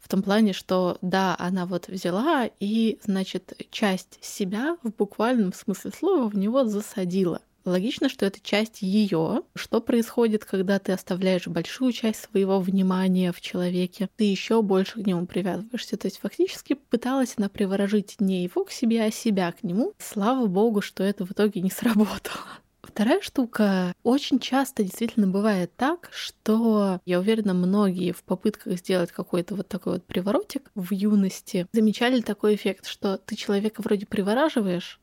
В 0.00 0.08
том 0.08 0.22
плане, 0.22 0.52
что 0.52 0.98
да, 1.02 1.34
она 1.38 1.66
вот 1.66 1.88
взяла 1.88 2.48
и, 2.60 2.98
значит, 3.02 3.52
часть 3.70 4.18
себя 4.22 4.76
в 4.82 4.90
буквальном 4.90 5.52
смысле 5.52 5.90
слова 5.92 6.28
в 6.28 6.36
него 6.36 6.64
засадила. 6.64 7.40
Логично, 7.66 8.08
что 8.08 8.24
это 8.24 8.38
часть 8.40 8.80
ее. 8.80 9.42
Что 9.56 9.80
происходит, 9.80 10.44
когда 10.44 10.78
ты 10.78 10.92
оставляешь 10.92 11.48
большую 11.48 11.92
часть 11.92 12.22
своего 12.22 12.60
внимания 12.60 13.32
в 13.32 13.40
человеке, 13.40 14.08
ты 14.16 14.24
еще 14.24 14.62
больше 14.62 15.02
к 15.02 15.06
нему 15.06 15.26
привязываешься. 15.26 15.96
То 15.96 16.06
есть 16.06 16.18
фактически 16.18 16.74
пыталась 16.74 17.34
она 17.36 17.48
приворожить 17.48 18.20
не 18.20 18.44
его 18.44 18.64
к 18.64 18.70
себе, 18.70 19.02
а 19.02 19.10
себя 19.10 19.50
к 19.50 19.64
нему. 19.64 19.92
Слава 19.98 20.46
богу, 20.46 20.80
что 20.80 21.02
это 21.02 21.26
в 21.26 21.32
итоге 21.32 21.60
не 21.60 21.70
сработало. 21.76 22.46
Вторая 22.82 23.20
штука. 23.20 23.92
Очень 24.04 24.38
часто 24.38 24.84
действительно 24.84 25.26
бывает 25.26 25.72
так, 25.76 26.08
что, 26.12 27.00
я 27.04 27.18
уверена, 27.18 27.52
многие 27.52 28.12
в 28.12 28.22
попытках 28.22 28.78
сделать 28.78 29.10
какой-то 29.10 29.56
вот 29.56 29.66
такой 29.66 29.94
вот 29.94 30.04
приворотик 30.04 30.70
в 30.76 30.92
юности 30.92 31.66
замечали 31.72 32.20
такой 32.20 32.54
эффект, 32.54 32.86
что 32.86 33.18
ты 33.18 33.34
человека 33.34 33.82
вроде 33.82 34.06
привораживаешь, 34.06 35.00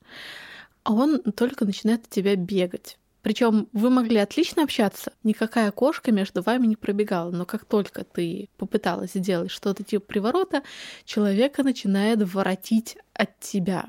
а 0.84 0.94
он 0.94 1.22
только 1.22 1.66
начинает 1.66 2.04
от 2.04 2.10
тебя 2.10 2.36
бегать. 2.36 2.98
Причем 3.22 3.70
вы 3.72 3.90
могли 3.90 4.18
отлично 4.18 4.64
общаться, 4.64 5.14
никакая 5.24 5.72
кошка 5.72 6.12
между 6.12 6.42
вами 6.42 6.68
не 6.68 6.76
пробегала, 6.76 7.32
но 7.32 7.46
как 7.46 7.64
только 7.64 8.04
ты 8.04 8.50
попыталась 8.58 9.14
сделать 9.14 9.50
что-то 9.50 9.84
типа 9.84 10.06
приворота, 10.06 10.62
человека 11.06 11.64
начинает 11.64 12.22
воротить 12.34 12.98
от 13.14 13.40
тебя. 13.40 13.86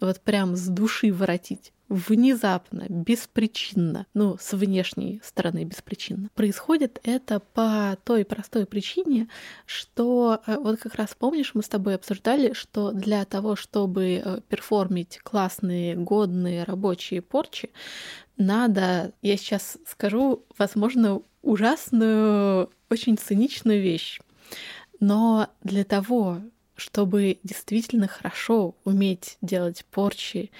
Вот 0.00 0.20
прям 0.20 0.54
с 0.54 0.68
души 0.68 1.12
воротить 1.12 1.73
внезапно, 1.88 2.86
беспричинно, 2.88 4.06
ну, 4.14 4.36
с 4.40 4.52
внешней 4.54 5.20
стороны 5.22 5.64
беспричинно. 5.64 6.30
Происходит 6.34 6.98
это 7.04 7.40
по 7.40 7.96
той 8.04 8.24
простой 8.24 8.66
причине, 8.66 9.28
что 9.66 10.40
э, 10.46 10.56
вот 10.58 10.80
как 10.80 10.94
раз 10.94 11.14
помнишь, 11.18 11.52
мы 11.54 11.62
с 11.62 11.68
тобой 11.68 11.94
обсуждали, 11.94 12.52
что 12.54 12.92
для 12.92 13.24
того, 13.24 13.54
чтобы 13.54 14.22
э, 14.24 14.40
перформить 14.48 15.18
классные, 15.22 15.94
годные 15.94 16.64
рабочие 16.64 17.20
порчи, 17.20 17.70
надо, 18.36 19.12
я 19.22 19.36
сейчас 19.36 19.78
скажу, 19.86 20.44
возможно, 20.58 21.20
ужасную, 21.42 22.70
очень 22.90 23.18
циничную 23.18 23.82
вещь. 23.82 24.20
Но 25.00 25.48
для 25.62 25.84
того, 25.84 26.40
чтобы 26.76 27.38
действительно 27.44 28.08
хорошо 28.08 28.74
уметь 28.84 29.36
делать 29.42 29.84
порчи 29.90 30.50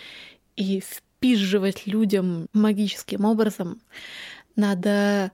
и 0.56 0.82
спизживать 1.24 1.86
людям 1.86 2.48
магическим 2.52 3.24
образом, 3.24 3.80
надо 4.56 5.32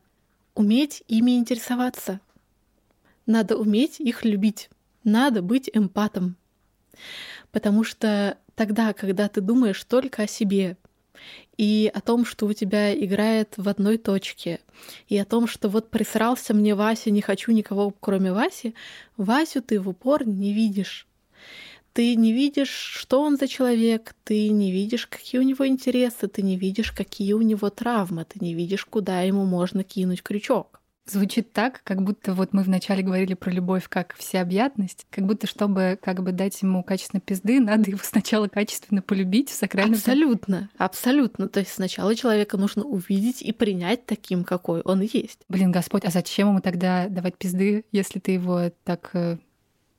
уметь 0.55 1.03
ими 1.09 1.37
интересоваться. 1.37 2.21
Надо 3.27 3.57
уметь 3.57 3.99
их 3.99 4.25
любить. 4.25 4.71
Надо 5.03 5.43
быть 5.43 5.69
эмпатом. 5.75 6.37
Потому 7.51 7.83
что 7.83 8.39
тогда, 8.55 8.93
когда 8.93 9.27
ты 9.27 9.41
думаешь 9.41 9.83
только 9.83 10.23
о 10.23 10.27
себе 10.29 10.77
и 11.57 11.91
о 11.93 12.01
том, 12.01 12.25
что 12.25 12.47
у 12.47 12.53
тебя 12.53 12.95
играет 12.95 13.55
в 13.57 13.69
одной 13.69 13.99
точке, 13.99 14.61
и 15.09 15.19
о 15.19 15.25
том, 15.25 15.49
что 15.49 15.69
вот 15.69 15.91
присрался 15.91 16.55
мне 16.55 16.77
Вася, 16.77 17.11
не 17.11 17.21
хочу 17.21 17.51
никого, 17.51 17.91
кроме 17.99 18.33
Васи, 18.33 18.77
Васю 19.17 19.61
ты 19.61 19.81
в 19.81 19.89
упор 19.89 20.25
не 20.25 20.53
видишь. 20.53 21.09
Ты 21.93 22.15
не 22.15 22.33
видишь, 22.33 22.71
что 22.71 23.21
он 23.21 23.37
за 23.37 23.49
человек, 23.49 24.15
ты 24.25 24.49
не 24.49 24.71
видишь, 24.71 25.07
какие 25.07 25.41
у 25.41 25.45
него 25.45 25.67
интересы, 25.67 26.29
ты 26.29 26.43
не 26.43 26.57
видишь, 26.57 26.93
какие 26.93 27.33
у 27.33 27.43
него 27.43 27.69
травмы, 27.71 28.25
ты 28.25 28.39
не 28.45 28.55
видишь, 28.55 28.85
куда 28.85 29.23
ему 29.23 29.45
можно 29.45 29.83
кинуть 29.83 30.23
крючок. 30.23 30.81
Звучит 31.07 31.53
так, 31.53 31.83
как 31.83 32.03
будто 32.03 32.35
вот 32.35 32.53
мы 32.53 32.63
вначале 32.63 33.03
говорили 33.03 33.35
про 33.35 33.51
любовь 33.51 33.89
как 33.89 34.15
всеобъятность, 34.17 35.07
как 35.11 35.27
будто 35.27 35.49
чтобы 35.49 35.99
как 36.01 36.23
бы 36.23 36.31
дать 36.31 36.63
ему 36.63 36.85
качественно 36.85 37.21
пизды, 37.21 37.59
надо 37.59 37.91
его 37.91 38.01
сначала 38.03 38.47
качественно 38.47 39.03
полюбить 39.03 39.49
в 39.49 39.55
сакральном... 39.55 39.95
Абсолютно, 39.95 40.71
абсолютно. 40.79 41.49
То 41.49 41.61
есть 41.61 41.73
сначала 41.73 42.15
человека 42.15 42.57
нужно 42.57 42.85
увидеть 42.85 43.43
и 43.43 43.51
принять 43.51 44.07
таким, 44.07 44.45
какой 44.45 44.83
он 44.83 45.01
есть. 45.01 45.41
Блин, 45.49 45.73
Господь, 45.73 46.05
а 46.05 46.11
зачем 46.11 46.51
ему 46.51 46.61
тогда 46.61 47.09
давать 47.09 47.37
пизды, 47.37 47.85
если 47.91 48.21
ты 48.21 48.33
его 48.33 48.71
так 48.85 49.11
э, 49.15 49.39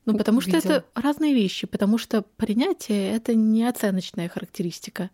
Ну, 0.05 0.17
потому 0.17 0.39
увидела. 0.39 0.61
что 0.61 0.69
это 0.69 0.85
разные 0.95 1.33
вещи, 1.33 1.67
потому 1.67 1.97
что 1.97 2.23
принятие— 2.37 3.11
это 3.15 3.35
не 3.35 3.63
оценочная 3.67 4.29
характеристика. 4.29 5.09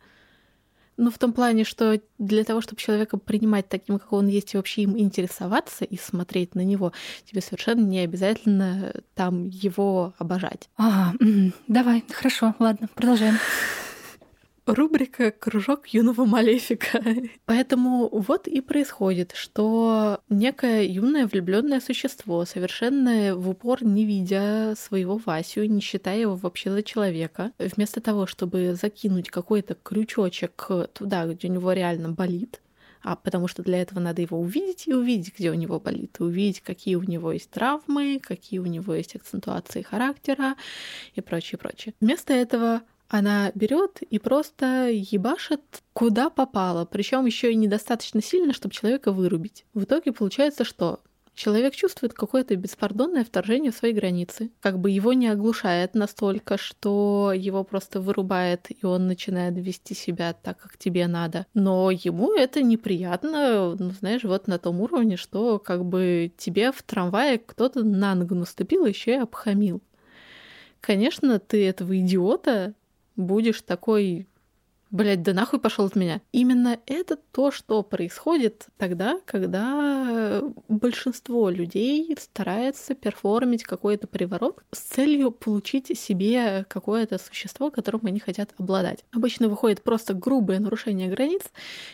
Ну, 0.95 1.11
в 1.11 1.19
том 1.19 1.31
плане, 1.31 1.63
что 1.63 2.01
для 2.17 2.43
того, 2.43 2.61
чтобы 2.61 2.81
человека 2.81 3.17
принимать 3.17 3.69
таким, 3.69 3.99
как 3.99 4.11
он 4.13 4.27
есть, 4.27 4.53
и 4.53 4.57
вообще 4.57 4.83
им 4.83 4.97
интересоваться 4.97 5.85
и 5.85 5.95
смотреть 5.97 6.55
на 6.55 6.63
него, 6.63 6.91
тебе 7.25 7.41
совершенно 7.41 7.81
не 7.81 7.99
обязательно 7.99 8.93
там 9.13 9.47
его 9.47 10.15
обожать. 10.17 10.69
А, 10.77 11.13
давай, 11.67 12.03
хорошо, 12.11 12.55
ладно, 12.57 12.89
продолжаем. 12.95 13.37
Рубрика 14.67 15.31
«Кружок 15.31 15.87
юного 15.87 16.25
малефика». 16.25 17.01
Поэтому 17.45 18.09
вот 18.11 18.47
и 18.47 18.59
происходит, 18.59 19.31
что 19.33 20.19
некое 20.29 20.83
юное 20.83 21.25
влюбленное 21.25 21.79
существо, 21.79 22.43
совершенно 22.43 23.35
в 23.35 23.49
упор 23.49 23.83
не 23.83 24.05
видя 24.05 24.73
своего 24.77 25.21
Васю, 25.25 25.63
не 25.65 25.79
считая 25.79 26.19
его 26.19 26.35
вообще 26.35 26.69
за 26.69 26.83
человека, 26.83 27.53
вместо 27.57 28.01
того, 28.01 28.27
чтобы 28.27 28.75
закинуть 28.79 29.29
какой-то 29.29 29.75
крючочек 29.75 30.69
туда, 30.93 31.25
где 31.25 31.47
у 31.47 31.51
него 31.51 31.71
реально 31.71 32.09
болит, 32.09 32.61
а 33.01 33.15
потому 33.15 33.47
что 33.47 33.63
для 33.63 33.81
этого 33.81 34.01
надо 34.01 34.21
его 34.21 34.37
увидеть 34.37 34.85
и 34.87 34.93
увидеть, 34.93 35.33
где 35.37 35.49
у 35.49 35.53
него 35.53 35.79
болит, 35.79 36.17
и 36.19 36.23
увидеть, 36.23 36.59
какие 36.59 36.95
у 36.95 37.03
него 37.03 37.31
есть 37.31 37.49
травмы, 37.51 38.19
какие 38.21 38.59
у 38.59 38.65
него 38.65 38.93
есть 38.93 39.15
акцентуации 39.15 39.81
характера 39.81 40.55
и 41.15 41.21
прочее, 41.21 41.57
прочее. 41.57 41.93
Вместо 42.01 42.33
этого 42.33 42.81
она 43.09 43.51
берет 43.55 44.01
и 44.01 44.19
просто 44.19 44.89
ебашит 44.89 45.61
куда 45.93 46.29
попало, 46.29 46.85
причем 46.85 47.25
еще 47.25 47.51
и 47.51 47.55
недостаточно 47.55 48.21
сильно, 48.21 48.53
чтобы 48.53 48.73
человека 48.73 49.11
вырубить. 49.11 49.65
В 49.73 49.83
итоге 49.83 50.11
получается, 50.11 50.63
что 50.63 50.99
человек 51.37 51.75
чувствует 51.75 52.13
какое-то 52.13 52.55
беспардонное 52.55 53.23
вторжение 53.23 53.71
в 53.71 53.75
свои 53.75 53.93
границы, 53.93 54.51
как 54.59 54.79
бы 54.79 54.89
его 54.89 55.13
не 55.13 55.27
оглушает 55.27 55.93
настолько, 55.93 56.57
что 56.57 57.31
его 57.33 57.63
просто 57.63 58.01
вырубает, 58.01 58.67
и 58.69 58.85
он 58.85 59.07
начинает 59.07 59.55
вести 59.55 59.93
себя 59.93 60.33
так, 60.33 60.57
как 60.57 60.77
тебе 60.77 61.07
надо. 61.07 61.45
Но 61.53 61.91
ему 61.91 62.33
это 62.33 62.61
неприятно, 62.61 63.75
ну, 63.79 63.91
знаешь, 63.91 64.23
вот 64.23 64.47
на 64.47 64.57
том 64.57 64.81
уровне, 64.81 65.15
что 65.15 65.59
как 65.59 65.85
бы 65.85 66.31
тебе 66.37 66.71
в 66.71 66.81
трамвае 66.83 67.37
кто-то 67.37 67.83
на 67.83 68.15
ногу 68.15 68.35
наступил, 68.35 68.85
еще 68.85 69.11
и 69.11 69.19
обхамил. 69.19 69.81
Конечно, 70.81 71.39
ты 71.39 71.67
этого 71.67 71.97
идиота 71.99 72.73
будешь 73.17 73.61
такой 73.61 74.27
Блять, 74.89 75.21
да 75.21 75.33
нахуй 75.33 75.59
пошел 75.59 75.85
от 75.85 75.95
меня. 75.95 76.21
Именно 76.31 76.79
это 76.85 77.17
то, 77.17 77.51
что 77.51 77.83
происходит 77.83 78.67
тогда, 78.77 79.19
когда 79.25 80.41
большинство 80.69 81.49
людей 81.49 82.15
старается 82.19 82.95
перформить 82.95 83.63
какой-то 83.63 84.07
приворот 84.07 84.63
с 84.71 84.79
целью 84.79 85.31
получить 85.31 85.97
себе 85.97 86.65
какое-то 86.69 87.17
существо, 87.17 87.69
которым 87.69 88.01
они 88.05 88.19
хотят 88.19 88.51
обладать. 88.57 89.03
Обычно 89.11 89.49
выходит 89.49 89.81
просто 89.83 90.13
грубое 90.13 90.59
нарушение 90.59 91.09
границ. 91.09 91.43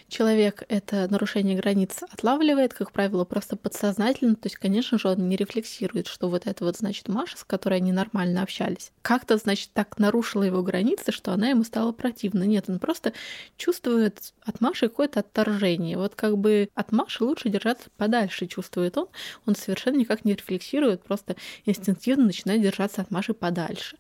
Человек 0.08 0.64
это 0.70 1.08
нарушение 1.10 1.58
границ 1.58 2.04
отлавливает, 2.12 2.74
как 2.74 2.92
правило, 2.92 3.26
просто 3.26 3.56
подсознательно. 3.56 4.36
То 4.36 4.48
есть, 4.48 4.58
конечно 4.58 5.00
же, 5.00 5.08
он 5.08 5.28
не 5.28 5.36
рефлексирует, 5.36 6.08
что 6.08 6.30
вот 6.30 6.46
это 6.46 6.64
вот 6.64 6.78
значит 6.78 7.08
Маша, 7.08 7.38
с 7.38 7.44
которой 7.44 7.80
они 7.80 7.92
нормально 7.92 8.44
общались. 8.44 8.92
Как-то, 9.02 9.38
значит, 9.38 9.70
так 9.74 9.98
нарушила 9.98 10.44
его 10.44 10.62
границы, 10.62 11.12
что 11.12 11.32
она 11.32 11.50
ему 11.50 11.64
стала 11.64 11.92
противна. 11.92 12.44
Нет, 12.44 12.66
он 12.68 12.80
просто 12.84 13.14
чувствует 13.56 14.34
от 14.42 14.60
Маши 14.60 14.90
какое-то 14.90 15.22
отторжение. 15.22 15.98
Вот 15.98 16.16
как 16.16 16.38
бы 16.38 16.68
от 16.76 16.92
Маши 16.92 17.24
лучше 17.24 17.48
держаться 17.48 17.90
подальше, 17.96 18.46
чувствует 18.46 18.98
он. 18.98 19.08
Он 19.46 19.56
совершенно 19.56 19.96
никак 19.96 20.26
не 20.26 20.34
рефлексирует, 20.34 21.02
просто 21.02 21.38
инстинктивно 21.66 22.26
начинает 22.26 22.62
держаться 22.62 23.02
от 23.02 23.10
Маши 23.10 23.34
подальше. 23.34 23.96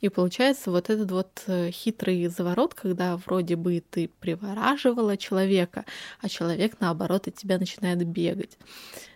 И 0.00 0.08
получается 0.08 0.72
вот 0.72 0.90
этот 0.90 1.12
вот 1.12 1.44
э, 1.46 1.70
хитрый 1.70 2.26
заворот, 2.26 2.74
когда 2.74 3.16
вроде 3.18 3.54
бы 3.54 3.80
ты 3.88 4.10
привораживала 4.18 5.16
человека, 5.16 5.84
а 6.20 6.28
человек, 6.28 6.80
наоборот, 6.80 7.28
от 7.28 7.36
тебя 7.36 7.58
начинает 7.58 8.04
бегать. 8.04 8.58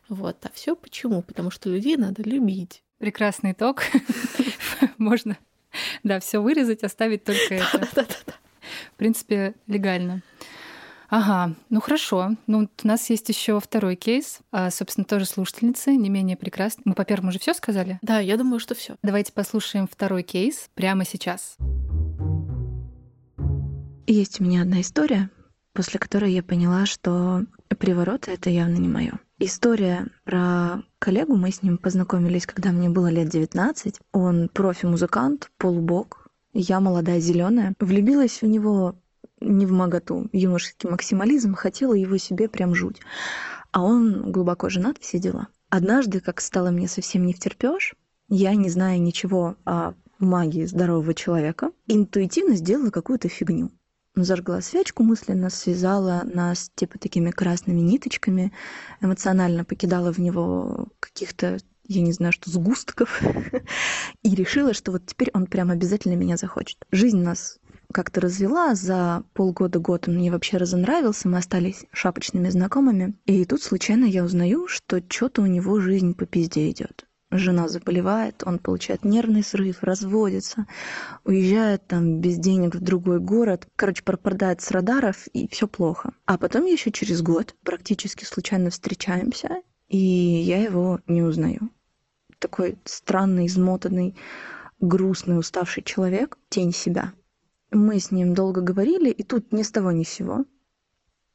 Вот. 0.08 0.36
А 0.44 0.50
все 0.54 0.76
почему? 0.76 1.22
Потому 1.22 1.50
что 1.50 1.70
людей 1.70 1.96
надо 1.96 2.22
любить. 2.22 2.84
Прекрасный 2.98 3.50
итог. 3.50 3.82
Можно, 4.98 5.36
да, 6.04 6.20
все 6.20 6.40
вырезать, 6.40 6.84
оставить 6.84 7.24
только 7.24 7.54
это. 7.54 8.06
В 8.94 8.96
принципе, 8.96 9.54
легально. 9.66 10.22
Ага, 11.08 11.54
ну 11.70 11.80
хорошо. 11.80 12.32
Ну, 12.46 12.68
у 12.82 12.86
нас 12.86 13.08
есть 13.08 13.28
еще 13.30 13.58
второй 13.60 13.96
кейс, 13.96 14.40
а, 14.52 14.70
собственно, 14.70 15.06
тоже 15.06 15.24
слушательницы, 15.24 15.96
не 15.96 16.10
менее 16.10 16.36
прекрасный. 16.36 16.82
Мы 16.84 16.94
по 16.94 17.04
первому 17.04 17.30
уже 17.30 17.38
все 17.38 17.54
сказали? 17.54 17.98
Да, 18.02 18.18
я 18.18 18.36
думаю, 18.36 18.60
что 18.60 18.74
все. 18.74 18.96
Давайте 19.02 19.32
послушаем 19.32 19.88
второй 19.90 20.22
кейс 20.22 20.68
прямо 20.74 21.06
сейчас. 21.06 21.56
Есть 24.06 24.40
у 24.40 24.44
меня 24.44 24.62
одна 24.62 24.82
история, 24.82 25.30
после 25.72 25.98
которой 25.98 26.32
я 26.32 26.42
поняла, 26.42 26.84
что 26.84 27.44
привороты 27.78 28.32
это 28.32 28.50
явно 28.50 28.76
не 28.76 28.88
мое. 28.88 29.12
История 29.38 30.08
про 30.24 30.82
коллегу, 30.98 31.36
мы 31.36 31.52
с 31.52 31.62
ним 31.62 31.78
познакомились, 31.78 32.44
когда 32.44 32.72
мне 32.72 32.88
было 32.88 33.06
лет 33.06 33.28
19. 33.28 34.00
Он 34.12 34.48
профи-музыкант, 34.48 35.50
полубок, 35.58 36.17
я 36.52 36.80
молодая 36.80 37.20
зеленая, 37.20 37.74
влюбилась 37.78 38.42
в 38.42 38.46
него 38.46 38.96
не 39.40 39.66
в 39.66 39.72
моготу, 39.72 40.28
юношеский 40.32 40.88
максимализм, 40.88 41.54
хотела 41.54 41.94
его 41.94 42.16
себе 42.16 42.48
прям 42.48 42.74
жуть. 42.74 43.00
А 43.72 43.82
он 43.82 44.32
глубоко 44.32 44.68
женат, 44.68 44.98
все 44.98 45.18
дела. 45.18 45.48
Однажды, 45.70 46.20
как 46.20 46.40
стало 46.40 46.70
мне 46.70 46.88
совсем 46.88 47.26
не 47.26 47.34
втерпёшь, 47.34 47.94
я, 48.28 48.54
не 48.54 48.68
зная 48.68 48.98
ничего 48.98 49.56
о 49.64 49.94
магии 50.18 50.64
здорового 50.64 51.14
человека, 51.14 51.70
интуитивно 51.86 52.56
сделала 52.56 52.90
какую-то 52.90 53.28
фигню. 53.28 53.70
Зажгла 54.16 54.60
свечку, 54.60 55.04
мысленно 55.04 55.48
связала 55.48 56.22
нас 56.24 56.70
типа 56.74 56.98
такими 56.98 57.30
красными 57.30 57.80
ниточками, 57.80 58.52
эмоционально 59.00 59.64
покидала 59.64 60.12
в 60.12 60.18
него 60.18 60.88
каких-то 60.98 61.58
я 61.88 62.02
не 62.02 62.12
знаю, 62.12 62.32
что 62.32 62.50
сгустков, 62.50 63.20
и 64.22 64.34
решила, 64.34 64.74
что 64.74 64.92
вот 64.92 65.06
теперь 65.06 65.30
он 65.32 65.46
прям 65.46 65.70
обязательно 65.70 66.14
меня 66.14 66.36
захочет. 66.36 66.78
Жизнь 66.92 67.20
нас 67.20 67.58
как-то 67.92 68.20
развела, 68.20 68.74
за 68.74 69.24
полгода-год 69.32 70.08
он 70.08 70.16
мне 70.16 70.30
вообще 70.30 70.58
разонравился, 70.58 71.28
мы 71.28 71.38
остались 71.38 71.86
шапочными 71.90 72.50
знакомыми. 72.50 73.14
И 73.24 73.44
тут 73.46 73.62
случайно 73.62 74.04
я 74.04 74.22
узнаю, 74.22 74.68
что 74.68 75.02
что-то 75.08 75.42
у 75.42 75.46
него 75.46 75.80
жизнь 75.80 76.14
по 76.14 76.26
пизде 76.26 76.70
идет. 76.70 77.06
Жена 77.30 77.68
заболевает, 77.68 78.42
он 78.46 78.58
получает 78.58 79.04
нервный 79.04 79.42
срыв, 79.42 79.82
разводится, 79.82 80.66
уезжает 81.24 81.86
там 81.86 82.20
без 82.20 82.36
денег 82.36 82.74
в 82.74 82.80
другой 82.80 83.20
город. 83.20 83.66
Короче, 83.76 84.02
пропадает 84.02 84.60
с 84.60 84.70
радаров, 84.70 85.26
и 85.34 85.48
все 85.48 85.68
плохо. 85.68 86.12
А 86.26 86.38
потом 86.38 86.64
еще 86.64 86.90
через 86.90 87.20
год 87.20 87.54
практически 87.64 88.24
случайно 88.24 88.70
встречаемся, 88.70 89.62
и 89.88 89.98
я 89.98 90.62
его 90.62 91.00
не 91.06 91.22
узнаю 91.22 91.70
такой 92.38 92.78
странный, 92.84 93.46
измотанный, 93.46 94.14
грустный, 94.80 95.38
уставший 95.38 95.82
человек, 95.82 96.38
тень 96.48 96.72
себя. 96.72 97.12
Мы 97.70 98.00
с 98.00 98.10
ним 98.10 98.34
долго 98.34 98.60
говорили, 98.60 99.10
и 99.10 99.22
тут 99.22 99.52
ни 99.52 99.62
с 99.62 99.70
того 99.70 99.92
ни 99.92 100.04
с 100.04 100.08
сего. 100.08 100.44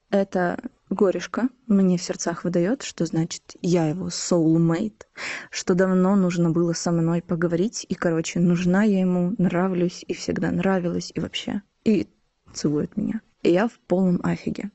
Это 0.10 0.60
горешка 0.90 1.50
мне 1.68 1.98
в 1.98 2.04
сердцах 2.04 2.44
выдает, 2.44 2.84
что 2.84 3.06
значит 3.06 3.56
я 3.62 3.88
его 3.88 4.08
soulmate, 4.08 5.02
что 5.50 5.74
давно 5.76 6.16
нужно 6.16 6.52
было 6.52 6.74
со 6.74 6.92
мной 6.92 7.22
поговорить, 7.22 7.86
и, 7.90 7.96
короче, 7.96 8.40
нужна 8.40 8.84
я 8.84 9.00
ему, 9.00 9.34
нравлюсь, 9.38 10.06
и 10.08 10.14
всегда 10.14 10.52
нравилась, 10.52 11.12
и 11.14 11.20
вообще. 11.20 11.62
И 11.84 12.08
целует 12.54 12.96
меня. 12.96 13.22
И 13.42 13.52
я 13.52 13.68
в 13.68 13.80
полном 13.88 14.20
афиге. 14.24 14.72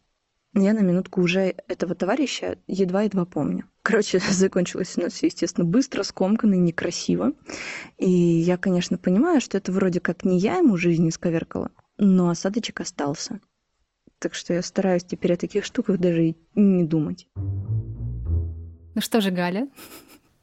Я 0.54 0.72
на 0.72 0.80
минутку 0.80 1.20
уже 1.22 1.54
этого 1.68 1.94
товарища 1.94 2.58
едва-едва 2.66 3.24
помню. 3.24 3.64
Короче, 3.88 4.18
закончилось 4.30 4.98
у 4.98 5.00
нас 5.00 5.14
все, 5.14 5.28
естественно, 5.28 5.66
быстро, 5.66 6.02
скомканно 6.02 6.52
некрасиво. 6.54 7.32
И 7.96 8.10
я, 8.10 8.58
конечно, 8.58 8.98
понимаю, 8.98 9.40
что 9.40 9.56
это 9.56 9.72
вроде 9.72 9.98
как 9.98 10.26
не 10.26 10.38
я 10.38 10.58
ему 10.58 10.76
жизнь 10.76 11.08
исковеркала, 11.08 11.70
но 11.96 12.28
осадочек 12.28 12.82
остался. 12.82 13.40
Так 14.18 14.34
что 14.34 14.52
я 14.52 14.60
стараюсь 14.60 15.04
теперь 15.04 15.32
о 15.32 15.36
таких 15.38 15.64
штуках 15.64 15.98
даже 15.98 16.22
и 16.22 16.36
не 16.54 16.84
думать. 16.84 17.28
Ну 17.34 19.00
что 19.00 19.22
же, 19.22 19.30
Галя, 19.30 19.68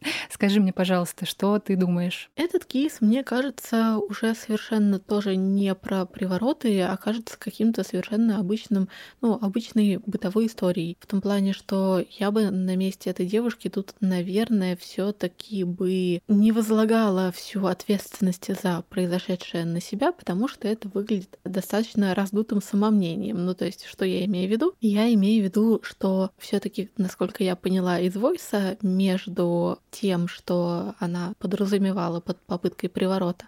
Скажи 0.29 0.59
мне, 0.59 0.73
пожалуйста, 0.73 1.25
что 1.25 1.59
ты 1.59 1.75
думаешь? 1.75 2.29
Этот 2.35 2.65
кейс, 2.65 3.01
мне 3.01 3.23
кажется, 3.23 3.97
уже 3.97 4.35
совершенно 4.35 4.99
тоже 4.99 5.35
не 5.35 5.73
про 5.75 6.05
привороты, 6.05 6.81
а 6.81 6.95
кажется 6.97 7.37
каким-то 7.37 7.83
совершенно 7.83 8.39
обычным, 8.39 8.89
ну, 9.21 9.37
обычной 9.41 9.97
бытовой 10.05 10.47
историей. 10.47 10.97
В 10.99 11.07
том 11.07 11.21
плане, 11.21 11.53
что 11.53 12.03
я 12.11 12.31
бы 12.31 12.49
на 12.49 12.75
месте 12.75 13.09
этой 13.09 13.25
девушки 13.25 13.69
тут, 13.69 13.93
наверное, 13.99 14.75
все 14.75 15.11
таки 15.11 15.63
бы 15.63 16.21
не 16.27 16.51
возлагала 16.51 17.31
всю 17.31 17.65
ответственность 17.65 18.49
за 18.61 18.83
произошедшее 18.89 19.65
на 19.65 19.81
себя, 19.81 20.11
потому 20.11 20.47
что 20.47 20.67
это 20.67 20.87
выглядит 20.89 21.39
достаточно 21.43 22.13
раздутым 22.15 22.61
самомнением. 22.61 23.45
Ну, 23.45 23.53
то 23.53 23.65
есть, 23.65 23.85
что 23.85 24.05
я 24.05 24.25
имею 24.25 24.49
в 24.49 24.51
виду? 24.51 24.73
Я 24.81 25.13
имею 25.13 25.41
в 25.41 25.45
виду, 25.45 25.79
что 25.83 26.31
все 26.37 26.59
таки 26.59 26.89
насколько 26.97 27.43
я 27.43 27.55
поняла 27.55 27.99
из 27.99 28.15
войса, 28.15 28.77
между 28.81 29.79
тем, 29.95 30.27
что 30.27 30.95
она 30.99 31.33
подразумевала 31.39 32.19
под 32.19 32.39
попыткой 32.41 32.89
приворота, 32.89 33.45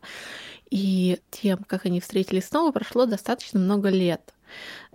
и 0.70 1.20
тем, 1.30 1.60
как 1.66 1.86
они 1.86 2.00
встретились 2.00 2.48
снова, 2.48 2.72
прошло 2.72 3.06
достаточно 3.06 3.60
много 3.60 3.89
лет 3.89 4.34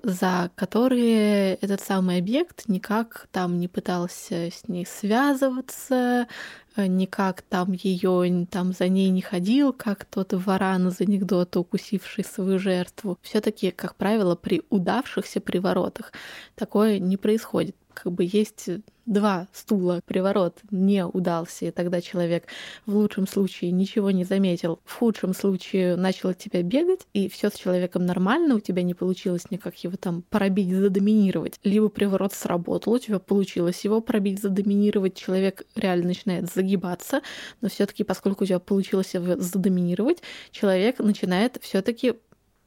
за 0.02 0.50
которые 0.56 1.54
этот 1.56 1.80
самый 1.80 2.18
объект 2.18 2.68
никак 2.68 3.28
там 3.30 3.60
не 3.60 3.68
пытался 3.68 4.48
с 4.50 4.66
ней 4.66 4.84
связываться, 4.84 6.26
э, 6.74 6.86
никак 6.86 7.42
там 7.42 7.72
ее 7.72 8.46
там 8.50 8.72
за 8.72 8.88
ней 8.88 9.10
не 9.10 9.22
ходил, 9.22 9.72
как 9.72 10.04
тот 10.04 10.32
варан 10.32 10.88
из 10.88 11.00
анекдота, 11.00 11.60
укусивший 11.60 12.24
свою 12.24 12.58
жертву. 12.58 13.18
Все-таки, 13.22 13.70
как 13.70 13.94
правило, 13.94 14.34
при 14.34 14.62
удавшихся 14.70 15.40
приворотах 15.40 16.12
такое 16.54 16.98
не 16.98 17.16
происходит 17.16 17.76
как 17.94 18.12
бы 18.12 18.24
есть 18.24 18.70
два 19.06 19.48
стула, 19.52 20.00
приворот 20.04 20.58
не 20.70 21.04
удался, 21.04 21.66
и 21.66 21.70
тогда 21.70 22.00
человек 22.00 22.46
в 22.86 22.96
лучшем 22.96 23.26
случае 23.26 23.72
ничего 23.72 24.10
не 24.10 24.24
заметил, 24.24 24.80
в 24.84 24.94
худшем 24.94 25.34
случае 25.34 25.96
начал 25.96 26.30
от 26.30 26.38
тебя 26.38 26.62
бегать, 26.62 27.06
и 27.12 27.28
все 27.28 27.50
с 27.50 27.54
человеком 27.54 28.06
нормально, 28.06 28.56
у 28.56 28.60
тебя 28.60 28.82
не 28.82 28.94
получилось 28.94 29.50
никак 29.50 29.76
его 29.78 29.96
там 29.96 30.22
пробить, 30.30 30.72
задоминировать. 30.72 31.58
Либо 31.64 31.88
приворот 31.88 32.32
сработал, 32.32 32.94
у 32.94 32.98
тебя 32.98 33.18
получилось 33.18 33.84
его 33.84 34.00
пробить, 34.00 34.40
задоминировать, 34.40 35.16
человек 35.16 35.64
реально 35.74 36.08
начинает 36.08 36.52
загибаться, 36.52 37.22
но 37.60 37.68
все 37.68 37.86
таки 37.86 38.04
поскольку 38.04 38.44
у 38.44 38.46
тебя 38.46 38.58
получилось 38.58 39.14
его 39.14 39.36
задоминировать, 39.36 40.22
человек 40.50 40.98
начинает 40.98 41.58
все 41.60 41.82
таки 41.82 42.14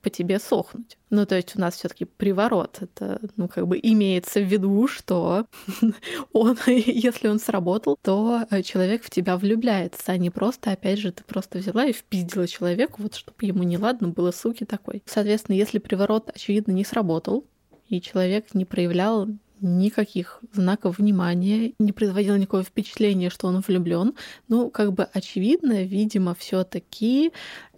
по 0.06 0.12
тебе 0.12 0.38
сохнуть. 0.38 1.00
Ну, 1.10 1.26
то 1.26 1.36
есть 1.36 1.56
у 1.56 1.60
нас 1.60 1.74
все 1.74 1.88
таки 1.88 2.06
приворот. 2.06 2.78
Это, 2.80 3.20
ну, 3.38 3.48
как 3.48 3.68
бы 3.68 3.80
имеется 3.82 4.40
в 4.40 4.44
виду, 4.44 4.88
что 4.88 5.48
он, 6.32 6.60
если 6.68 7.28
он 7.28 7.40
сработал, 7.40 7.98
то 8.00 8.44
э, 8.52 8.62
человек 8.62 9.04
в 9.04 9.10
тебя 9.10 9.36
влюбляется, 9.36 10.12
а 10.12 10.18
не 10.18 10.30
просто, 10.30 10.72
опять 10.72 11.00
же, 11.00 11.12
ты 11.12 11.24
просто 11.24 11.58
взяла 11.58 11.86
и 11.86 11.92
впиздила 11.92 12.48
человеку, 12.48 13.02
вот 13.02 13.16
чтобы 13.16 13.38
ему 13.42 13.64
не 13.64 13.80
ладно 13.80 14.10
было, 14.10 14.30
суки 14.30 14.64
такой. 14.64 15.02
Соответственно, 15.08 15.56
если 15.56 15.80
приворот, 15.80 16.30
очевидно, 16.36 16.72
не 16.72 16.86
сработал, 16.86 17.44
и 17.90 18.00
человек 18.00 18.54
не 18.54 18.66
проявлял 18.66 19.28
никаких 19.62 20.40
знаков 20.54 21.00
внимания, 21.00 21.74
не 21.80 21.94
производил 21.94 22.36
никакого 22.36 22.62
впечатления, 22.62 23.32
что 23.32 23.48
он 23.48 23.62
влюблен. 23.62 24.14
Ну, 24.50 24.70
как 24.70 24.94
бы 24.94 25.06
очевидно, 25.06 25.84
видимо, 25.84 26.36
все-таки 26.36 27.32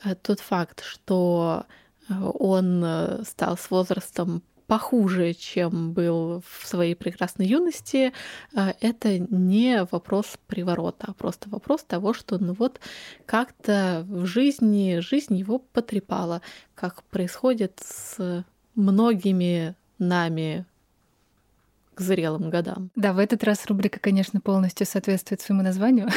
э, 0.03 0.15
тот 0.15 0.41
факт, 0.41 0.83
что 0.83 1.65
он 2.09 2.83
э, 2.83 3.23
стал 3.23 3.57
с 3.57 3.69
возрастом 3.69 4.43
похуже, 4.67 5.33
чем 5.33 5.93
был 5.93 6.43
в 6.47 6.67
своей 6.67 6.95
прекрасной 6.95 7.47
юности, 7.47 8.13
э, 8.53 8.73
это 8.81 9.17
не 9.17 9.85
вопрос 9.91 10.37
приворота, 10.47 11.07
а 11.07 11.13
просто 11.13 11.49
вопрос 11.49 11.83
того, 11.83 12.13
что 12.13 12.37
ну 12.37 12.53
вот 12.53 12.79
как-то 13.25 14.05
в 14.07 14.25
жизни 14.25 14.99
жизнь 14.99 15.35
его 15.35 15.59
потрепала, 15.59 16.41
как 16.75 17.03
происходит 17.03 17.81
с 17.83 18.45
многими 18.75 19.75
нами 19.97 20.65
к 21.95 22.01
зрелым 22.01 22.49
годам. 22.49 22.91
Да, 22.95 23.13
в 23.13 23.19
этот 23.19 23.43
раз 23.43 23.65
рубрика, 23.65 23.99
конечно, 23.99 24.39
полностью 24.39 24.85
соответствует 24.85 25.41
своему 25.41 25.63
названию. 25.63 26.09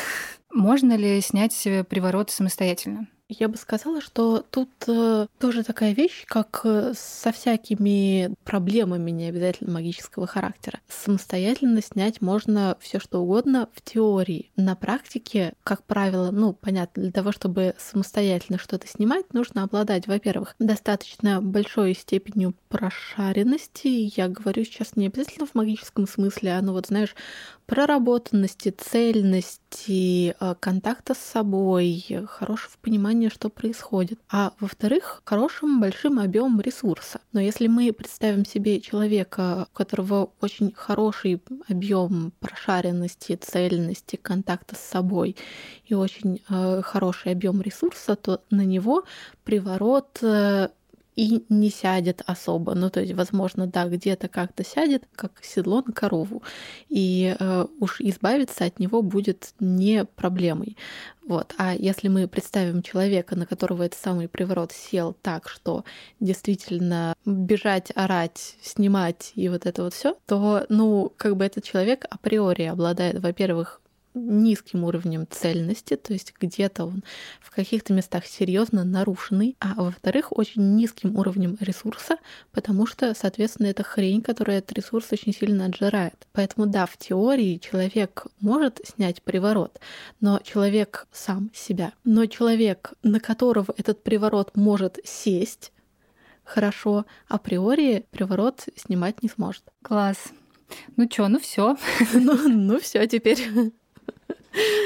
Можно 0.52 0.96
ли 0.96 1.20
снять 1.20 1.54
приворот 1.88 2.30
самостоятельно? 2.30 3.06
Я 3.30 3.48
бы 3.48 3.58
сказала, 3.58 4.00
что 4.00 4.42
тут 4.50 4.70
э, 4.86 5.26
тоже 5.38 5.62
такая 5.62 5.92
вещь, 5.92 6.24
как 6.26 6.62
э, 6.64 6.94
со 6.96 7.30
всякими 7.30 8.34
проблемами, 8.44 9.10
не 9.10 9.26
обязательно 9.26 9.70
магического 9.70 10.26
характера. 10.26 10.80
Самостоятельно 10.88 11.82
снять 11.82 12.22
можно 12.22 12.78
все 12.80 12.98
что 12.98 13.20
угодно 13.20 13.68
в 13.74 13.82
теории. 13.82 14.50
На 14.56 14.74
практике, 14.76 15.52
как 15.62 15.84
правило, 15.84 16.30
ну, 16.30 16.54
понятно, 16.54 17.02
для 17.02 17.12
того, 17.12 17.30
чтобы 17.30 17.74
самостоятельно 17.76 18.58
что-то 18.58 18.88
снимать, 18.88 19.34
нужно 19.34 19.62
обладать, 19.64 20.06
во-первых, 20.06 20.54
достаточно 20.58 21.42
большой 21.42 21.94
степенью 21.94 22.54
прошаренности. 22.70 24.10
Я 24.16 24.28
говорю 24.28 24.64
сейчас 24.64 24.96
не 24.96 25.06
обязательно 25.06 25.44
в 25.44 25.54
магическом 25.54 26.08
смысле, 26.08 26.52
а 26.56 26.62
ну 26.62 26.72
вот, 26.72 26.86
знаешь, 26.86 27.14
проработанности, 27.66 28.70
цельности, 28.70 30.34
э, 30.40 30.54
контакта 30.58 31.12
с 31.12 31.18
собой, 31.18 32.02
хорошего 32.26 32.72
понимания, 32.80 33.17
что 33.26 33.48
происходит. 33.48 34.20
А 34.30 34.52
во-вторых, 34.60 35.22
хорошим 35.24 35.80
большим 35.80 36.20
объемом 36.20 36.60
ресурса. 36.60 37.20
Но 37.32 37.40
если 37.40 37.66
мы 37.66 37.92
представим 37.92 38.46
себе 38.46 38.80
человека, 38.80 39.66
у 39.72 39.76
которого 39.76 40.30
очень 40.40 40.72
хороший 40.74 41.42
объем 41.68 42.32
прошаренности, 42.38 43.34
цельности, 43.34 44.16
контакта 44.16 44.76
с 44.76 44.80
собой 44.80 45.36
и 45.84 45.94
очень 45.94 46.40
э, 46.48 46.82
хороший 46.82 47.32
объем 47.32 47.60
ресурса, 47.60 48.14
то 48.14 48.42
на 48.50 48.64
него 48.64 49.04
приворот 49.44 50.18
э, 50.22 50.68
и 51.18 51.44
не 51.48 51.68
сядет 51.68 52.22
особо. 52.26 52.76
Ну, 52.76 52.90
то 52.90 53.00
есть, 53.00 53.12
возможно, 53.12 53.66
да, 53.66 53.88
где-то 53.88 54.28
как-то 54.28 54.64
сядет, 54.64 55.02
как 55.16 55.32
седло 55.42 55.82
на 55.84 55.92
корову. 55.92 56.44
И 56.88 57.34
э, 57.36 57.66
уж 57.80 58.00
избавиться 58.00 58.64
от 58.64 58.78
него 58.78 59.02
будет 59.02 59.52
не 59.58 60.04
проблемой. 60.04 60.76
Вот. 61.26 61.54
А 61.58 61.74
если 61.74 62.06
мы 62.06 62.28
представим 62.28 62.82
человека, 62.82 63.34
на 63.34 63.46
которого 63.46 63.82
этот 63.82 63.98
самый 63.98 64.28
приворот 64.28 64.70
сел 64.70 65.12
так, 65.12 65.48
что 65.48 65.84
действительно 66.20 67.14
бежать, 67.26 67.90
орать, 67.96 68.56
снимать 68.62 69.32
и 69.34 69.48
вот 69.48 69.66
это 69.66 69.82
вот 69.82 69.94
все, 69.94 70.16
то, 70.24 70.66
ну, 70.68 71.12
как 71.16 71.36
бы 71.36 71.44
этот 71.44 71.64
человек 71.64 72.06
априори 72.08 72.62
обладает, 72.62 73.18
во-первых, 73.18 73.80
низким 74.14 74.84
уровнем 74.84 75.26
цельности, 75.28 75.96
то 75.96 76.12
есть 76.12 76.34
где-то 76.38 76.84
он 76.84 77.04
в 77.40 77.50
каких-то 77.50 77.92
местах 77.92 78.26
серьезно 78.26 78.84
нарушенный, 78.84 79.56
а 79.60 79.74
во-вторых, 79.76 80.36
очень 80.36 80.76
низким 80.76 81.16
уровнем 81.16 81.56
ресурса, 81.60 82.16
потому 82.52 82.86
что, 82.86 83.14
соответственно, 83.14 83.68
это 83.68 83.82
хрень, 83.82 84.22
которая 84.22 84.58
этот 84.58 84.72
ресурс 84.72 85.12
очень 85.12 85.32
сильно 85.32 85.66
отжирает. 85.66 86.26
Поэтому 86.32 86.66
да, 86.66 86.86
в 86.86 86.96
теории 86.96 87.58
человек 87.58 88.26
может 88.40 88.80
снять 88.84 89.22
приворот, 89.22 89.80
но 90.20 90.38
человек 90.40 91.06
сам 91.12 91.50
себя. 91.54 91.92
Но 92.04 92.26
человек, 92.26 92.92
на 93.02 93.20
которого 93.20 93.74
этот 93.76 94.02
приворот 94.02 94.56
может 94.56 94.98
сесть, 95.04 95.72
хорошо, 96.44 97.04
априори 97.28 98.06
приворот 98.10 98.66
снимать 98.76 99.22
не 99.22 99.28
сможет. 99.28 99.62
Класс. 99.82 100.32
Ну 100.96 101.06
чё, 101.06 101.28
ну 101.28 101.38
все. 101.38 101.76
Ну, 102.14 102.48
ну 102.48 102.80
все 102.80 103.06
теперь. 103.06 103.38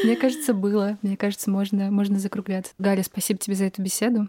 Мне 0.05 0.17
кажется, 0.17 0.55
было. 0.55 0.99
Мне 1.03 1.17
кажется, 1.17 1.51
можно, 1.51 1.91
можно 1.91 2.19
закругляться. 2.19 2.73
Галя, 2.79 3.03
спасибо 3.03 3.39
тебе 3.39 3.57
за 3.57 3.65
эту 3.65 3.83
беседу. 3.83 4.29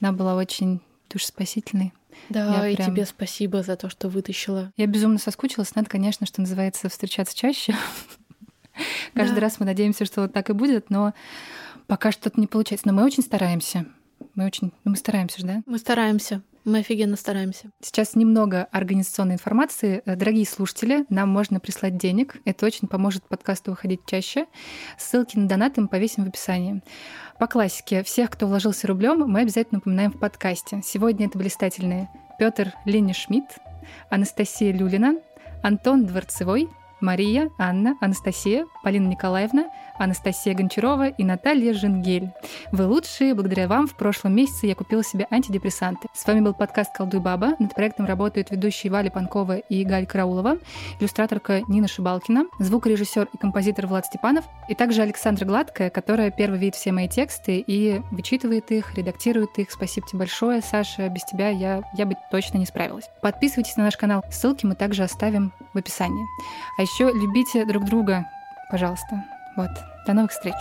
Она 0.00 0.12
была 0.12 0.34
очень 0.34 0.80
душеспасительной. 1.08 1.92
Да, 2.28 2.66
я 2.66 2.68
и 2.68 2.76
прям... 2.76 2.90
тебе 2.90 3.06
спасибо 3.06 3.62
за 3.62 3.76
то, 3.76 3.88
что 3.88 4.08
вытащила. 4.08 4.72
Я 4.76 4.86
безумно 4.86 5.18
соскучилась. 5.18 5.74
Надо, 5.74 5.88
конечно, 5.88 6.26
что 6.26 6.40
называется, 6.40 6.88
встречаться 6.88 7.36
чаще. 7.36 7.74
Каждый 9.14 9.38
раз 9.38 9.60
мы 9.60 9.66
надеемся, 9.66 10.04
что 10.04 10.22
вот 10.22 10.32
так 10.32 10.50
и 10.50 10.54
будет, 10.54 10.90
но 10.90 11.14
пока 11.86 12.12
что-то 12.12 12.40
не 12.40 12.46
получается. 12.46 12.86
Но 12.86 12.94
мы 12.94 13.04
очень 13.04 13.22
стараемся. 13.22 13.86
Мы 14.34 14.46
очень... 14.46 14.72
Ну, 14.84 14.92
мы 14.92 14.96
стараемся 14.96 15.40
же, 15.40 15.46
да? 15.46 15.62
Мы 15.66 15.78
стараемся. 15.78 16.42
Мы 16.64 16.78
офигенно 16.78 17.16
стараемся. 17.16 17.70
Сейчас 17.80 18.14
немного 18.14 18.64
организационной 18.70 19.34
информации. 19.34 20.00
Э, 20.04 20.14
дорогие 20.14 20.46
слушатели, 20.46 21.04
нам 21.08 21.28
можно 21.28 21.58
прислать 21.58 21.96
денег. 21.96 22.36
Это 22.44 22.66
очень 22.66 22.86
поможет 22.86 23.24
подкасту 23.24 23.72
выходить 23.72 24.06
чаще. 24.06 24.46
Ссылки 24.96 25.36
на 25.36 25.48
донаты 25.48 25.80
мы 25.80 25.88
повесим 25.88 26.24
в 26.24 26.28
описании. 26.28 26.82
По 27.40 27.48
классике, 27.48 28.04
всех, 28.04 28.30
кто 28.30 28.46
вложился 28.46 28.86
рублем, 28.86 29.28
мы 29.28 29.40
обязательно 29.40 29.80
упоминаем 29.80 30.12
в 30.12 30.20
подкасте. 30.20 30.80
Сегодня 30.84 31.26
это 31.26 31.36
блистательные 31.36 32.08
Петр 32.38 32.72
Лени 32.84 33.12
Шмидт, 33.12 33.58
Анастасия 34.08 34.72
Люлина, 34.72 35.16
Антон 35.64 36.06
Дворцевой, 36.06 36.68
Мария, 37.02 37.50
Анна, 37.58 37.96
Анастасия, 38.00 38.66
Полина 38.82 39.08
Николаевна, 39.08 39.66
Анастасия 39.98 40.54
Гончарова 40.54 41.08
и 41.08 41.24
Наталья 41.24 41.74
Жингель. 41.74 42.30
Вы 42.70 42.86
лучшие, 42.86 43.34
благодаря 43.34 43.68
вам 43.68 43.86
в 43.86 43.94
прошлом 43.94 44.34
месяце 44.34 44.66
я 44.66 44.74
купила 44.74 45.04
себе 45.04 45.26
антидепрессанты. 45.30 46.08
С 46.14 46.26
вами 46.26 46.40
был 46.40 46.54
подкаст 46.54 46.94
«Колдуй 46.96 47.20
баба». 47.20 47.56
Над 47.58 47.74
проектом 47.74 48.06
работают 48.06 48.50
ведущие 48.50 48.90
Валя 48.92 49.10
Панкова 49.10 49.58
и 49.58 49.84
Галь 49.84 50.06
Караулова, 50.06 50.58
иллюстраторка 51.00 51.62
Нина 51.68 51.88
Шибалкина, 51.88 52.46
звукорежиссер 52.58 53.28
и 53.32 53.36
композитор 53.36 53.86
Влад 53.86 54.06
Степанов, 54.06 54.44
и 54.68 54.74
также 54.74 55.02
Александра 55.02 55.44
Гладкая, 55.44 55.90
которая 55.90 56.30
первый 56.30 56.58
видит 56.58 56.76
все 56.76 56.92
мои 56.92 57.08
тексты 57.08 57.58
и 57.58 58.00
вычитывает 58.10 58.70
их, 58.70 58.94
редактирует 58.94 59.58
их. 59.58 59.70
Спасибо 59.70 60.06
тебе 60.06 60.20
большое, 60.20 60.62
Саша. 60.62 61.08
Без 61.08 61.24
тебя 61.24 61.48
я, 61.48 61.82
я 61.94 62.06
бы 62.06 62.14
точно 62.30 62.58
не 62.58 62.66
справилась. 62.66 63.08
Подписывайтесь 63.20 63.76
на 63.76 63.84
наш 63.84 63.96
канал. 63.96 64.22
Ссылки 64.30 64.64
мы 64.64 64.74
также 64.74 65.02
оставим 65.02 65.52
в 65.74 65.78
описании. 65.78 66.24
А 66.78 66.82
еще 66.92 67.10
любите 67.10 67.64
друг 67.64 67.84
друга, 67.84 68.26
пожалуйста. 68.70 69.24
Вот. 69.56 69.70
До 70.06 70.12
новых 70.12 70.30
встреч. 70.30 70.54